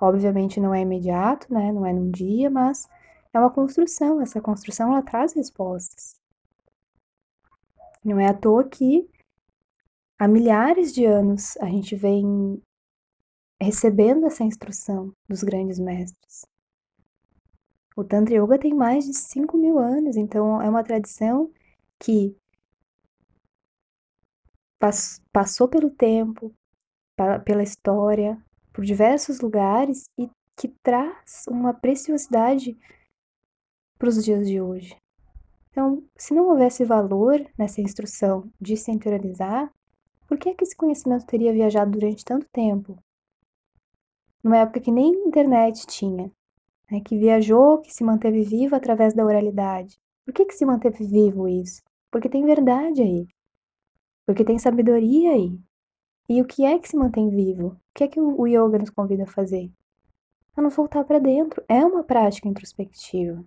Obviamente 0.00 0.60
não 0.60 0.74
é 0.74 0.80
imediato, 0.80 1.52
né, 1.52 1.72
não 1.72 1.86
é 1.86 1.92
num 1.92 2.10
dia, 2.10 2.50
mas 2.50 2.88
é 3.32 3.38
uma 3.38 3.50
construção. 3.50 4.20
Essa 4.20 4.40
construção 4.40 4.92
ela 4.92 5.02
traz 5.02 5.32
respostas. 5.32 6.20
Não 8.04 8.18
é 8.18 8.26
à 8.26 8.34
toa 8.34 8.64
que 8.64 9.08
há 10.22 10.28
milhares 10.28 10.92
de 10.92 11.04
anos 11.04 11.56
a 11.56 11.66
gente 11.66 11.96
vem 11.96 12.62
recebendo 13.60 14.24
essa 14.24 14.44
instrução 14.44 15.12
dos 15.28 15.42
grandes 15.42 15.80
mestres. 15.80 16.46
O 17.96 18.04
Tantra 18.04 18.36
Yoga 18.36 18.56
tem 18.56 18.72
mais 18.72 19.04
de 19.04 19.14
5 19.14 19.56
mil 19.58 19.80
anos, 19.80 20.16
então 20.16 20.62
é 20.62 20.68
uma 20.68 20.84
tradição 20.84 21.52
que 21.98 22.36
passou 25.32 25.66
pelo 25.68 25.90
tempo, 25.90 26.54
pela 27.44 27.64
história, 27.64 28.40
por 28.72 28.84
diversos 28.84 29.40
lugares 29.40 30.04
e 30.16 30.30
que 30.56 30.68
traz 30.84 31.46
uma 31.48 31.74
preciosidade 31.74 32.78
para 33.98 34.08
os 34.08 34.24
dias 34.24 34.46
de 34.46 34.60
hoje. 34.60 34.96
Então, 35.70 36.04
se 36.16 36.32
não 36.32 36.48
houvesse 36.48 36.84
valor 36.84 37.44
nessa 37.58 37.80
instrução 37.80 38.48
de 38.60 38.76
se 38.76 38.92
interiorizar, 38.92 39.72
por 40.32 40.38
que, 40.38 40.48
é 40.48 40.54
que 40.54 40.64
esse 40.64 40.74
conhecimento 40.74 41.26
teria 41.26 41.52
viajado 41.52 41.90
durante 41.90 42.24
tanto 42.24 42.48
tempo? 42.50 42.98
Numa 44.42 44.56
época 44.56 44.80
que 44.80 44.90
nem 44.90 45.12
internet 45.26 45.86
tinha, 45.86 46.32
né, 46.90 47.02
que 47.04 47.18
viajou, 47.18 47.82
que 47.82 47.92
se 47.92 48.02
manteve 48.02 48.42
vivo 48.42 48.74
através 48.74 49.12
da 49.12 49.26
oralidade. 49.26 50.00
Por 50.24 50.32
que, 50.32 50.46
que 50.46 50.54
se 50.54 50.64
manteve 50.64 51.04
vivo 51.04 51.46
isso? 51.46 51.82
Porque 52.10 52.30
tem 52.30 52.46
verdade 52.46 53.02
aí. 53.02 53.28
Porque 54.24 54.42
tem 54.42 54.58
sabedoria 54.58 55.32
aí. 55.32 55.60
E 56.30 56.40
o 56.40 56.46
que 56.46 56.64
é 56.64 56.78
que 56.78 56.88
se 56.88 56.96
mantém 56.96 57.28
vivo? 57.28 57.66
O 57.66 57.76
que 57.94 58.04
é 58.04 58.08
que 58.08 58.18
o 58.18 58.46
yoga 58.46 58.78
nos 58.78 58.88
convida 58.88 59.24
a 59.24 59.26
fazer? 59.30 59.70
A 60.56 60.62
nos 60.62 60.74
voltar 60.74 61.04
para 61.04 61.18
dentro. 61.18 61.62
É 61.68 61.84
uma 61.84 62.02
prática 62.02 62.48
introspectiva 62.48 63.44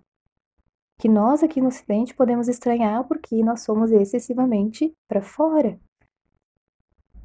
que 0.98 1.08
nós 1.08 1.42
aqui 1.42 1.60
no 1.60 1.66
Ocidente 1.66 2.14
podemos 2.14 2.46
estranhar 2.46 3.02
porque 3.08 3.42
nós 3.42 3.62
somos 3.62 3.90
excessivamente 3.90 4.94
para 5.08 5.20
fora. 5.20 5.80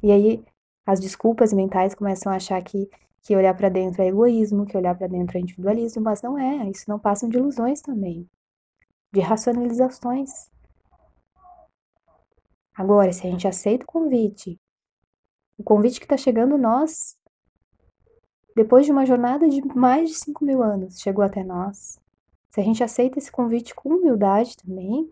E 0.02 0.10
aí 0.10 0.44
as 0.84 0.98
desculpas 0.98 1.52
mentais 1.52 1.94
começam 1.94 2.32
a 2.32 2.36
achar 2.36 2.60
que, 2.62 2.90
que 3.22 3.36
olhar 3.36 3.56
para 3.56 3.68
dentro 3.68 4.02
é 4.02 4.08
egoísmo, 4.08 4.66
que 4.66 4.76
olhar 4.76 4.96
para 4.96 5.06
dentro 5.06 5.38
é 5.38 5.40
individualismo, 5.40 6.02
mas 6.02 6.20
não 6.22 6.36
é. 6.36 6.68
Isso 6.68 6.88
não 6.88 6.98
passa 6.98 7.28
de 7.28 7.36
ilusões 7.36 7.80
também, 7.80 8.28
de 9.12 9.20
racionalizações. 9.20 10.50
Agora, 12.74 13.12
se 13.12 13.26
a 13.26 13.30
gente 13.30 13.46
aceita 13.46 13.84
o 13.84 13.86
convite, 13.86 14.58
o 15.56 15.62
convite 15.62 16.00
que 16.00 16.06
está 16.06 16.16
chegando 16.16 16.58
nós, 16.58 17.16
depois 18.56 18.84
de 18.84 18.92
uma 18.92 19.06
jornada 19.06 19.48
de 19.48 19.62
mais 19.76 20.10
de 20.10 20.16
5 20.16 20.44
mil 20.44 20.62
anos, 20.62 21.00
chegou 21.00 21.24
até 21.24 21.44
nós. 21.44 22.00
Se 22.50 22.60
a 22.60 22.64
gente 22.64 22.82
aceita 22.82 23.18
esse 23.18 23.30
convite 23.30 23.74
com 23.74 23.90
humildade 23.90 24.56
também, 24.56 25.10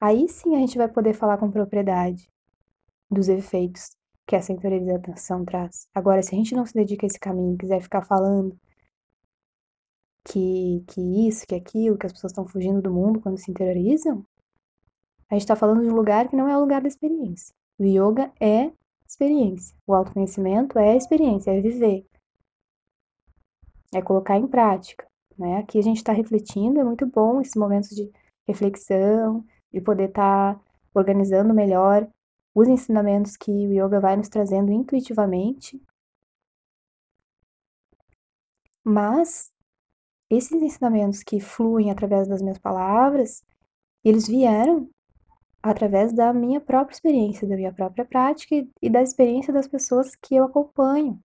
aí 0.00 0.28
sim 0.28 0.54
a 0.54 0.58
gente 0.58 0.78
vai 0.78 0.88
poder 0.88 1.12
falar 1.12 1.38
com 1.38 1.50
propriedade 1.50 2.30
dos 3.10 3.28
efeitos 3.28 3.90
que 4.26 4.36
essa 4.36 4.52
interiorização 4.52 5.44
traz. 5.44 5.88
Agora, 5.94 6.22
se 6.22 6.34
a 6.34 6.38
gente 6.38 6.54
não 6.54 6.66
se 6.66 6.74
dedica 6.74 7.06
a 7.06 7.08
esse 7.08 7.18
caminho, 7.18 7.56
quiser 7.56 7.80
ficar 7.80 8.02
falando 8.02 8.56
que, 10.24 10.84
que 10.86 11.00
isso, 11.26 11.46
que 11.46 11.54
aquilo, 11.54 11.96
que 11.96 12.06
as 12.06 12.12
pessoas 12.12 12.32
estão 12.32 12.46
fugindo 12.46 12.82
do 12.82 12.92
mundo 12.92 13.20
quando 13.20 13.38
se 13.38 13.50
interiorizam, 13.50 14.24
a 15.30 15.34
gente 15.34 15.42
está 15.42 15.56
falando 15.56 15.82
de 15.82 15.88
um 15.88 15.94
lugar 15.94 16.28
que 16.28 16.36
não 16.36 16.48
é 16.48 16.56
o 16.56 16.60
lugar 16.60 16.82
da 16.82 16.88
experiência. 16.88 17.54
O 17.78 17.84
yoga 17.84 18.30
é 18.40 18.70
experiência. 19.06 19.74
O 19.86 19.94
autoconhecimento 19.94 20.78
é 20.78 20.96
experiência, 20.96 21.50
é 21.50 21.60
viver. 21.60 22.06
É 23.94 24.02
colocar 24.02 24.36
em 24.36 24.46
prática. 24.46 25.06
Né? 25.38 25.58
Aqui 25.58 25.78
a 25.78 25.82
gente 25.82 25.98
está 25.98 26.12
refletindo, 26.12 26.80
é 26.80 26.84
muito 26.84 27.06
bom 27.06 27.40
esses 27.40 27.54
momentos 27.54 27.90
de 27.90 28.10
reflexão, 28.46 29.44
de 29.72 29.80
poder 29.80 30.08
estar 30.08 30.54
tá 30.54 30.60
organizando 30.94 31.54
melhor 31.54 32.06
os 32.58 32.68
ensinamentos 32.68 33.36
que 33.36 33.50
o 33.50 33.72
yoga 33.72 34.00
vai 34.00 34.16
nos 34.16 34.28
trazendo 34.28 34.72
intuitivamente. 34.72 35.80
Mas 38.84 39.52
esses 40.30 40.60
ensinamentos 40.60 41.22
que 41.22 41.40
fluem 41.40 41.90
através 41.90 42.28
das 42.28 42.42
minhas 42.42 42.58
palavras, 42.58 43.44
eles 44.04 44.26
vieram 44.26 44.90
através 45.62 46.12
da 46.12 46.32
minha 46.32 46.60
própria 46.60 46.94
experiência, 46.94 47.48
da 47.48 47.56
minha 47.56 47.72
própria 47.72 48.04
prática 48.04 48.54
e 48.80 48.90
da 48.90 49.02
experiência 49.02 49.52
das 49.52 49.68
pessoas 49.68 50.14
que 50.16 50.34
eu 50.34 50.44
acompanho. 50.44 51.22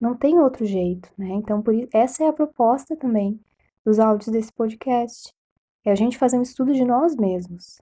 Não 0.00 0.16
tem 0.16 0.38
outro 0.38 0.64
jeito, 0.64 1.12
né? 1.18 1.28
Então, 1.28 1.62
por 1.62 1.74
isso, 1.74 1.88
essa 1.92 2.24
é 2.24 2.28
a 2.28 2.32
proposta 2.32 2.96
também 2.96 3.38
dos 3.84 3.98
áudios 3.98 4.32
desse 4.32 4.52
podcast. 4.52 5.34
É 5.84 5.92
a 5.92 5.94
gente 5.94 6.16
fazer 6.16 6.38
um 6.38 6.42
estudo 6.42 6.72
de 6.72 6.84
nós 6.84 7.14
mesmos. 7.16 7.80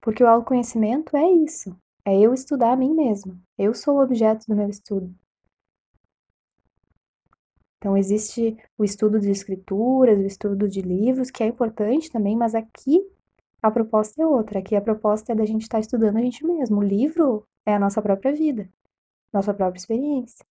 Porque 0.00 0.22
o 0.22 0.28
autoconhecimento 0.28 1.16
é 1.16 1.30
isso. 1.30 1.76
É 2.04 2.18
eu 2.18 2.32
estudar 2.32 2.72
a 2.72 2.76
mim 2.76 2.94
mesma. 2.94 3.38
Eu 3.56 3.74
sou 3.74 3.96
o 3.96 4.02
objeto 4.02 4.46
do 4.46 4.56
meu 4.56 4.68
estudo. 4.68 5.14
Então, 7.78 7.96
existe 7.96 8.56
o 8.76 8.84
estudo 8.84 9.20
de 9.20 9.30
escrituras, 9.30 10.18
o 10.18 10.26
estudo 10.26 10.68
de 10.68 10.80
livros, 10.80 11.30
que 11.30 11.42
é 11.42 11.46
importante 11.46 12.10
também, 12.10 12.36
mas 12.36 12.54
aqui 12.54 13.06
a 13.62 13.70
proposta 13.70 14.22
é 14.22 14.26
outra. 14.26 14.58
Aqui 14.58 14.74
a 14.74 14.80
proposta 14.80 15.32
é 15.32 15.34
da 15.34 15.44
gente 15.44 15.62
estar 15.62 15.78
estudando 15.78 16.16
a 16.16 16.20
gente 16.20 16.44
mesmo. 16.44 16.78
O 16.78 16.82
livro 16.82 17.46
é 17.64 17.74
a 17.74 17.78
nossa 17.78 18.02
própria 18.02 18.32
vida 18.32 18.68
nossa 19.32 19.54
própria 19.54 19.78
experiência. 19.78 20.44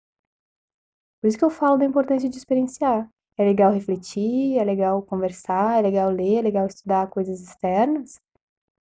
Por 1.21 1.27
isso 1.27 1.37
que 1.37 1.45
eu 1.45 1.49
falo 1.49 1.77
da 1.77 1.85
importância 1.85 2.29
de 2.29 2.37
experienciar. 2.37 3.09
É 3.37 3.43
legal 3.43 3.71
refletir, 3.71 4.57
é 4.57 4.63
legal 4.63 5.01
conversar, 5.03 5.79
é 5.79 5.81
legal 5.81 6.09
ler, 6.09 6.39
é 6.39 6.41
legal 6.41 6.67
estudar 6.67 7.07
coisas 7.07 7.41
externas, 7.41 8.19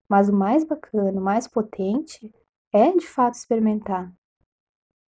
mas 0.08 0.28
o 0.28 0.32
mais 0.32 0.64
bacana, 0.64 1.20
o 1.20 1.24
mais 1.24 1.48
potente 1.48 2.32
é 2.72 2.92
de 2.92 3.06
fato 3.06 3.34
experimentar. 3.34 4.12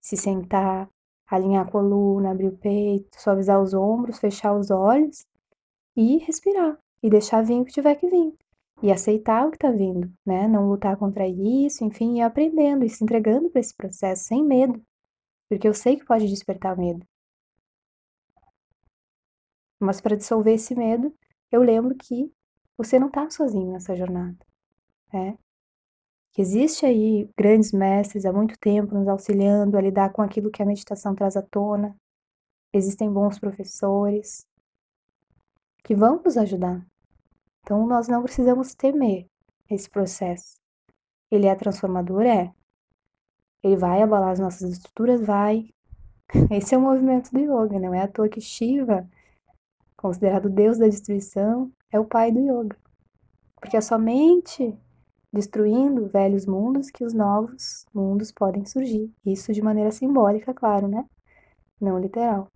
Se 0.02 0.16
sentar, 0.16 0.89
alinhar 1.28 1.68
a 1.68 1.72
coluna, 1.72 2.32
abrir 2.32 2.48
o 2.48 2.58
peito, 2.58 3.20
suavizar 3.20 3.62
os 3.62 3.74
ombros, 3.74 4.20
fechar 4.20 4.58
os 4.58 4.72
olhos 4.72 5.26
e 5.95 6.18
respirar. 6.20 6.78
E 7.04 7.10
deixar 7.10 7.43
vir 7.43 7.60
o 7.60 7.66
que 7.66 7.74
tiver 7.74 7.95
que 7.95 8.10
vir. 8.10 8.34
E 8.82 8.91
aceitar 8.91 9.45
o 9.45 9.52
que 9.52 9.58
está 9.58 9.72
vindo, 9.72 10.12
né? 10.26 10.48
Não 10.48 10.70
lutar 10.70 10.98
contra 10.98 11.28
isso, 11.28 11.84
enfim, 11.84 12.18
ir 12.18 12.22
aprendendo 12.22 12.86
e 12.86 12.89
se 12.89 13.04
entregando 13.04 13.50
para 13.50 13.60
esse 13.60 13.76
processo 13.76 14.24
sem 14.26 14.43
medo. 14.43 14.82
Porque 15.50 15.68
eu 15.68 15.74
sei 15.74 15.98
que 15.98 16.06
pode 16.06 16.28
despertar 16.28 16.78
medo. 16.78 17.06
Mas 19.80 20.02
para 20.02 20.16
dissolver 20.16 20.56
esse 20.56 20.76
medo, 20.76 21.14
eu 21.52 21.62
lembro 21.62 21.95
que 21.95 22.32
você 22.78 23.00
não 23.00 23.08
está 23.08 23.30
sozinho 23.30 23.72
nessa 23.72 23.95
jornada, 23.95 24.38
né? 25.12 25.38
Que 26.34 26.41
existe 26.41 26.86
aí 26.86 27.30
grandes 27.38 27.72
mestres 27.72 28.26
há 28.26 28.34
muito 28.34 28.58
tempo 28.60 28.93
nos 28.93 29.08
auxiliando 29.08 29.78
a 29.78 29.82
lidar 29.82 30.12
com 30.12 30.22
aquilo 30.22 30.51
que 30.51 30.62
a 30.62 30.66
meditação 30.66 31.16
traz 31.16 31.36
à 31.36 31.41
tona. 31.41 31.95
Existem 32.74 33.12
bons 33.12 33.39
professores 33.39 34.45
que 35.84 35.95
vão 35.95 36.22
nos 36.24 36.38
ajudar, 36.38 36.86
então, 37.68 37.86
nós 37.86 38.08
não 38.08 38.24
precisamos 38.24 38.74
temer 38.74 39.28
esse 39.70 39.89
processo. 39.89 40.55
Ele 41.30 41.47
é 41.47 41.53
transformador? 41.53 42.22
É. 42.22 42.49
Ele 43.62 43.76
vai 43.76 44.01
abalar 44.01 44.30
as 44.32 44.39
nossas 44.39 44.72
estruturas? 44.72 45.20
Vai. 45.20 45.68
Esse 46.49 46.76
é 46.76 46.78
o 46.78 46.82
movimento 46.82 47.30
do 47.30 47.39
yoga, 47.39 47.78
não 47.78 47.93
é 47.93 48.03
à 48.03 48.08
toa 48.08 48.30
que 48.30 48.39
Shiva, 48.39 49.05
considerado 49.97 50.49
deus 50.49 50.78
da 50.78 50.88
destruição, 50.88 51.70
é 51.91 51.99
o 51.99 52.05
pai 52.05 52.32
do 52.32 52.39
yoga. 52.39 52.78
Porque 53.60 53.76
é 53.76 53.82
somente 53.82 54.74
destruindo 55.32 56.07
velhos 56.07 56.45
mundos 56.45 56.89
que 56.89 57.03
os 57.03 57.13
novos 57.13 57.86
mundos 57.93 58.32
podem 58.32 58.65
surgir. 58.65 59.13
Isso 59.25 59.53
de 59.53 59.61
maneira 59.61 59.91
simbólica, 59.91 60.53
claro, 60.53 60.88
né? 60.88 61.05
Não 61.80 61.99
literal. 61.99 62.51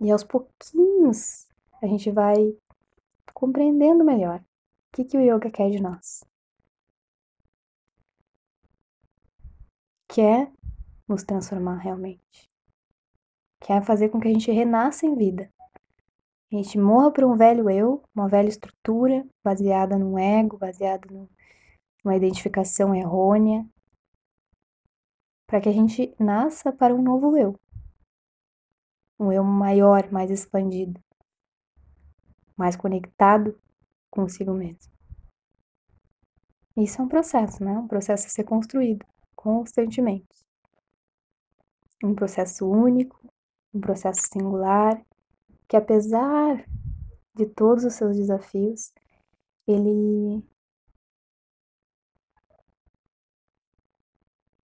E 0.00 0.10
aos 0.10 0.24
pouquinhos 0.24 1.46
a 1.80 1.86
gente 1.86 2.10
vai 2.10 2.56
compreendendo 3.32 4.04
melhor 4.04 4.40
o 4.40 4.44
que, 4.92 5.04
que 5.04 5.16
o 5.16 5.20
yoga 5.20 5.50
quer 5.50 5.70
de 5.70 5.80
nós. 5.80 6.24
Quer 10.08 10.52
nos 11.08 11.22
transformar 11.22 11.76
realmente. 11.76 12.50
que 13.60 13.72
é 13.72 13.80
fazer 13.80 14.08
com 14.08 14.20
que 14.20 14.28
a 14.28 14.32
gente 14.32 14.50
renasça 14.50 15.06
em 15.06 15.14
vida. 15.14 15.48
A 16.52 16.56
gente 16.56 16.78
morra 16.78 17.10
para 17.10 17.26
um 17.26 17.34
velho 17.34 17.70
eu, 17.70 18.04
uma 18.14 18.28
velha 18.28 18.48
estrutura 18.50 19.26
baseada 19.42 19.98
no 19.98 20.18
ego, 20.18 20.58
baseada 20.58 21.08
numa 22.04 22.14
identificação 22.14 22.94
errônea, 22.94 23.66
para 25.46 25.62
que 25.62 25.68
a 25.70 25.72
gente 25.72 26.14
nasça 26.20 26.70
para 26.70 26.94
um 26.94 27.00
novo 27.00 27.38
eu. 27.38 27.58
Um 29.18 29.32
eu 29.32 29.42
maior, 29.42 30.12
mais 30.12 30.30
expandido, 30.30 31.02
mais 32.54 32.76
conectado 32.76 33.58
consigo 34.10 34.52
mesmo. 34.52 34.92
Isso 36.76 37.00
é 37.00 37.04
um 37.04 37.08
processo, 37.08 37.64
né? 37.64 37.78
Um 37.78 37.88
processo 37.88 38.26
a 38.26 38.30
ser 38.30 38.44
construído 38.44 39.06
constantemente. 39.34 40.44
Um 42.04 42.14
processo 42.14 42.68
único, 42.68 43.18
um 43.72 43.80
processo 43.80 44.20
singular, 44.30 45.02
que 45.68 45.76
apesar 45.76 46.64
de 47.34 47.46
todos 47.46 47.84
os 47.84 47.94
seus 47.94 48.16
desafios, 48.16 48.92
ele 49.66 50.42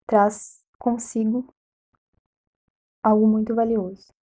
traz 0.06 0.64
consigo 0.78 1.54
algo 3.02 3.28
muito 3.28 3.54
valioso, 3.54 4.14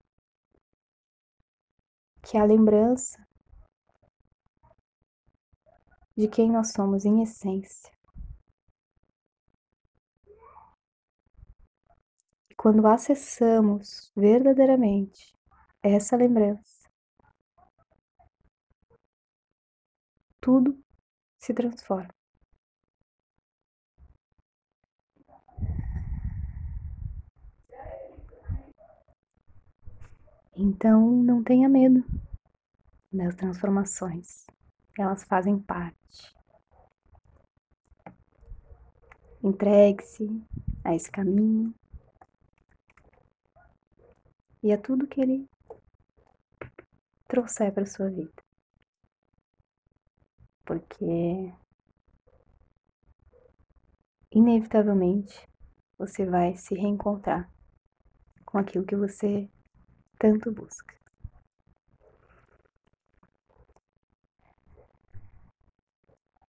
que 2.22 2.36
é 2.36 2.40
a 2.40 2.44
lembrança 2.44 3.24
de 6.16 6.28
quem 6.28 6.50
nós 6.50 6.72
somos 6.72 7.04
em 7.04 7.22
essência. 7.22 7.92
E 12.50 12.54
quando 12.54 12.86
acessamos 12.86 14.12
verdadeiramente 14.16 15.36
essa 15.82 16.16
lembrança, 16.16 16.88
tudo 20.40 20.78
se 21.38 21.52
transforma. 21.52 22.14
Então, 30.54 31.10
não 31.10 31.42
tenha 31.42 31.68
medo 31.68 32.04
das 33.12 33.34
transformações, 33.34 34.46
elas 34.96 35.24
fazem 35.24 35.58
parte. 35.58 36.32
Entregue-se 39.42 40.28
a 40.84 40.94
esse 40.94 41.10
caminho 41.10 41.74
e 44.62 44.72
a 44.72 44.78
tudo 44.78 45.08
que 45.08 45.20
ele 45.20 45.51
trouxer 47.32 47.72
para 47.72 47.86
sua 47.86 48.10
vida. 48.10 48.44
Porque 50.66 51.50
inevitavelmente 54.30 55.48
você 55.96 56.26
vai 56.26 56.54
se 56.56 56.74
reencontrar 56.74 57.50
com 58.44 58.58
aquilo 58.58 58.84
que 58.84 58.94
você 58.94 59.48
tanto 60.18 60.52
busca. 60.52 60.94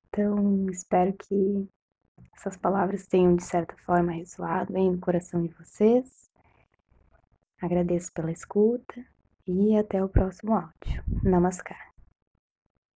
Então, 0.10 0.70
espero 0.70 1.14
que 1.14 1.70
essas 2.36 2.58
palavras 2.58 3.08
tenham 3.08 3.38
de 3.38 3.44
certa 3.44 3.78
forma 3.78 4.12
ressoado 4.12 4.76
aí 4.76 4.90
no 4.90 5.00
coração 5.00 5.42
de 5.48 5.54
vocês. 5.54 6.30
Agradeço 7.62 8.12
pela 8.12 8.34
escuta 8.34 9.13
e 9.48 9.78
até 9.78 10.04
o 10.04 10.10
próximo 10.10 10.54
áudio. 10.54 11.04
Namaskar. 11.24 11.93